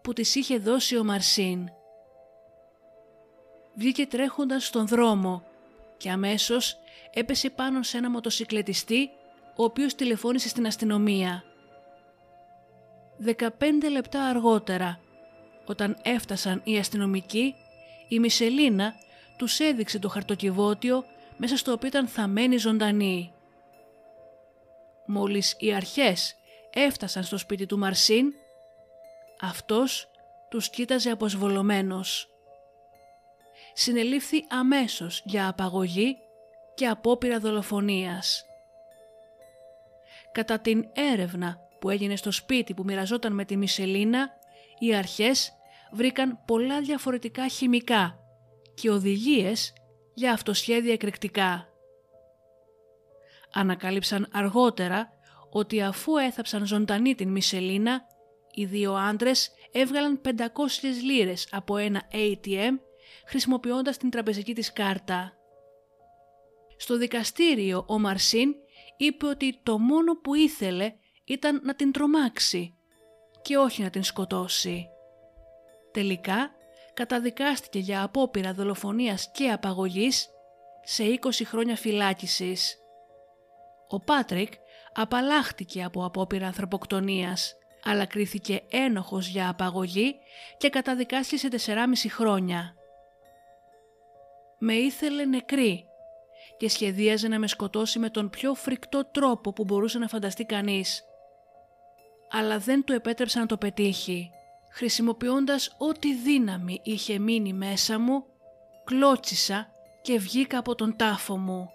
που 0.02 0.14
της 0.14 0.36
είχε 0.36 0.58
δώσει 0.58 0.98
ο 0.98 1.04
Μαρσίν. 1.04 1.70
Βγήκε 3.76 4.06
τρέχοντας 4.06 4.66
στον 4.66 4.88
δρόμο 4.88 5.44
και 5.98 6.10
αμέσως 6.10 6.78
έπεσε 7.14 7.50
πάνω 7.50 7.84
σε 7.84 7.98
ένα 7.98 8.10
μοτοσυκλετιστή 8.10 9.10
ο 9.56 9.64
οποίος 9.64 9.96
τηλεφώνησε 9.96 10.48
στην 10.48 10.66
αστυνομία. 10.66 11.44
15 13.26 13.48
λεπτά 13.92 14.24
αργότερα, 14.24 15.00
όταν 15.66 15.98
έφτασαν 16.02 16.62
οι 16.64 16.78
αστυνομικοί, 16.78 17.56
η 18.08 18.20
Μισελίνα 18.20 18.94
τους 19.38 19.60
έδειξε 19.60 20.00
το 20.00 20.10
χαρτοκιβώτιο 20.10 21.04
μέσα 21.38 21.58
στο 21.58 21.72
οποίο 21.72 21.88
ήταν 21.88 22.08
θαμένη 22.08 22.58
ζωντανή. 22.58 23.34
Μόλις 25.06 25.56
οι 25.60 25.74
αρχές 25.74 26.36
έφτασαν 26.74 27.24
στο 27.24 27.38
σπίτι 27.38 27.66
του 27.66 27.78
Μαρσίν, 27.78 28.34
αυτός 29.42 30.12
τους 30.50 30.70
κοίταζε 30.70 31.10
αποσβολωμένος. 31.10 32.30
Συνελήφθη 33.74 34.46
αμέσως 34.50 35.22
για 35.26 35.48
απαγωγή 35.48 36.18
και 36.74 36.88
απόπειρα 36.88 37.40
δολοφονίας. 37.40 38.46
Κατά 40.32 40.60
την 40.60 40.90
έρευνα 40.94 41.61
που 41.82 41.90
έγινε 41.90 42.16
στο 42.16 42.32
σπίτι 42.32 42.74
που 42.74 42.84
μοιραζόταν 42.84 43.34
με 43.34 43.46
τη 43.46 43.58
Μισελίνα, 43.58 44.30
οι 44.80 44.96
αρχές 44.96 45.52
βρήκαν 45.92 46.40
πολλά 46.46 46.82
διαφορετικά 46.82 47.48
χημικά 47.48 48.20
και 48.74 48.90
οδηγίες 48.90 49.74
για 50.14 50.32
αυτοσχέδια 50.34 50.94
εκρηκτικά. 50.94 51.68
Ανακάλυψαν 53.54 54.28
αργότερα 54.32 55.10
ότι 55.50 55.82
αφού 55.82 56.18
έθαψαν 56.18 56.66
ζωντανή 56.66 57.16
την 57.16 57.30
Μισελίνα, 57.30 58.02
οι 58.54 58.66
δύο 58.66 58.94
άντρες 58.94 59.52
έβγαλαν 59.72 60.22
500 60.24 60.30
λίρες 61.04 61.48
από 61.52 61.78
ένα 61.78 62.02
ATM 62.12 62.80
χρησιμοποιώντας 63.28 63.98
την 63.98 64.10
τραπεζική 64.10 64.54
της 64.54 64.74
κάρτα. 64.74 65.34
Στο 66.78 66.98
δικαστήριο 66.98 67.86
ο 67.88 68.00
Μαρσίν 68.00 68.56
είπε 68.98 69.26
ότι 69.26 69.60
το 69.64 69.78
μόνο 69.78 70.16
που 70.22 70.36
ήθελε 70.36 70.94
ήταν 71.32 71.62
να 71.64 71.76
την 71.76 71.92
τρομάξει 71.92 72.76
και 73.42 73.58
όχι 73.58 73.82
να 73.82 73.90
την 73.90 74.04
σκοτώσει. 74.04 74.90
Τελικά 75.92 76.52
καταδικάστηκε 76.94 77.80
για 77.80 78.04
απόπειρα 78.04 78.54
δολοφονίας 78.54 79.32
και 79.32 79.50
απαγωγής 79.50 80.30
σε 80.84 81.04
20 81.22 81.30
χρόνια 81.46 81.76
φυλάκισης. 81.76 82.78
Ο 83.88 84.00
Πάτρικ 84.00 84.54
απαλλάχτηκε 84.94 85.84
από 85.84 86.06
απόπειρα 86.06 86.46
ανθρωποκτονίας, 86.46 87.56
αλλά 87.84 88.06
κρίθηκε 88.06 88.64
ένοχος 88.70 89.28
για 89.28 89.50
απαγωγή 89.50 90.16
και 90.58 90.70
καταδικάστηκε 90.70 91.38
σε 91.38 91.74
4,5 91.74 92.10
χρόνια. 92.10 92.76
Με 94.60 94.74
ήθελε 94.74 95.26
νεκρή 95.26 95.86
και 96.58 96.70
σχεδίαζε 96.70 97.28
να 97.28 97.40
με 97.40 97.48
σκοτώσει 97.48 98.00
με 98.00 98.10
τον 98.10 98.30
πιο 98.30 98.54
φρικτό 98.54 99.06
τρόπο 99.06 99.54
που 99.54 99.64
μπορούσε 99.64 100.00
να 100.00 100.08
φανταστεί 100.08 100.46
κανείς. 100.46 101.06
Αλλά 102.32 102.58
δεν 102.58 102.84
του 102.84 102.94
επέτρεψα 102.94 103.40
να 103.40 103.46
το 103.46 103.58
πετύχει. 103.58 104.32
Χρησιμοποιώντας 104.72 105.76
ό,τι 105.78 106.16
δύναμη 106.16 106.80
είχε 106.84 107.20
μείνει 107.20 107.54
μέσα 107.54 108.00
μου, 108.00 108.26
κλώτσισα 108.84 109.72
και 110.02 110.18
βγήκα 110.20 110.58
από 110.58 110.76
τον 110.76 110.96
τάφο 110.96 111.38
μου. 111.38 111.70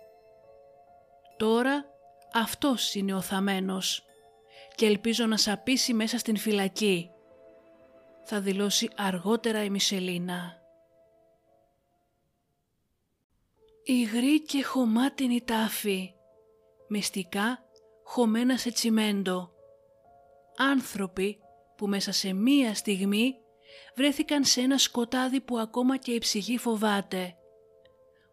Τώρα 1.36 1.84
αυτός 2.32 2.94
είναι 2.94 3.14
ο 3.14 3.20
θαμένος 3.20 4.04
και 4.74 4.86
ελπίζω 4.86 5.26
να 5.26 5.36
σαπίσει 5.36 5.94
μέσα 5.94 6.18
στην 6.18 6.36
φυλακή. 6.36 7.10
Θα 8.24 8.40
δηλώσει 8.40 8.90
αργότερα 8.96 9.64
η 9.64 9.70
Μισελίνα. 9.70 10.60
Υγρή 13.84 14.42
και 14.42 14.64
χωμάτινη 14.64 15.40
τάφη, 15.40 16.14
μυστικά 16.88 17.64
χωμένα 18.04 18.56
σε 18.56 18.70
τσιμέντο. 18.70 19.55
Άνθρωποι 20.56 21.38
που 21.76 21.86
μέσα 21.86 22.12
σε 22.12 22.32
μία 22.32 22.74
στιγμή 22.74 23.34
βρέθηκαν 23.96 24.44
σε 24.44 24.60
ένα 24.60 24.78
σκοτάδι 24.78 25.40
που 25.40 25.58
ακόμα 25.58 25.96
και 25.96 26.12
η 26.12 26.18
ψυχή 26.18 26.58
φοβάται. 26.58 27.36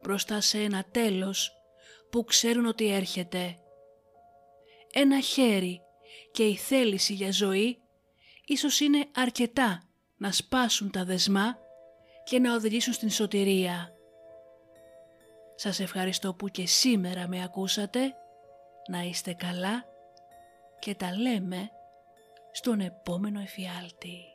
Μπροστά 0.01 0.41
σε 0.41 0.57
ένα 0.57 0.85
τέλος 0.91 1.51
που 2.09 2.23
ξέρουν 2.23 2.65
ότι 2.65 2.93
έρχεται. 2.93 3.57
Ένα 4.93 5.21
χέρι 5.21 5.81
και 6.31 6.43
η 6.43 6.55
θέληση 6.55 7.13
για 7.13 7.31
ζωή 7.31 7.81
ίσως 8.45 8.79
είναι 8.79 9.05
αρκετά 9.15 9.83
να 10.17 10.31
σπάσουν 10.31 10.91
τα 10.91 11.03
δεσμά 11.03 11.57
και 12.23 12.39
να 12.39 12.53
οδηγήσουν 12.53 12.93
στην 12.93 13.09
σωτηρία. 13.09 13.93
Σας 15.55 15.79
ευχαριστώ 15.79 16.33
που 16.33 16.49
και 16.49 16.67
σήμερα 16.67 17.27
με 17.27 17.43
ακούσατε. 17.43 18.15
Να 18.89 19.01
είστε 19.01 19.33
καλά 19.33 19.85
και 20.79 20.95
τα 20.95 21.17
λέμε 21.17 21.69
στον 22.55 22.79
επόμενο 22.79 23.39
εφιάλτη. 23.39 24.32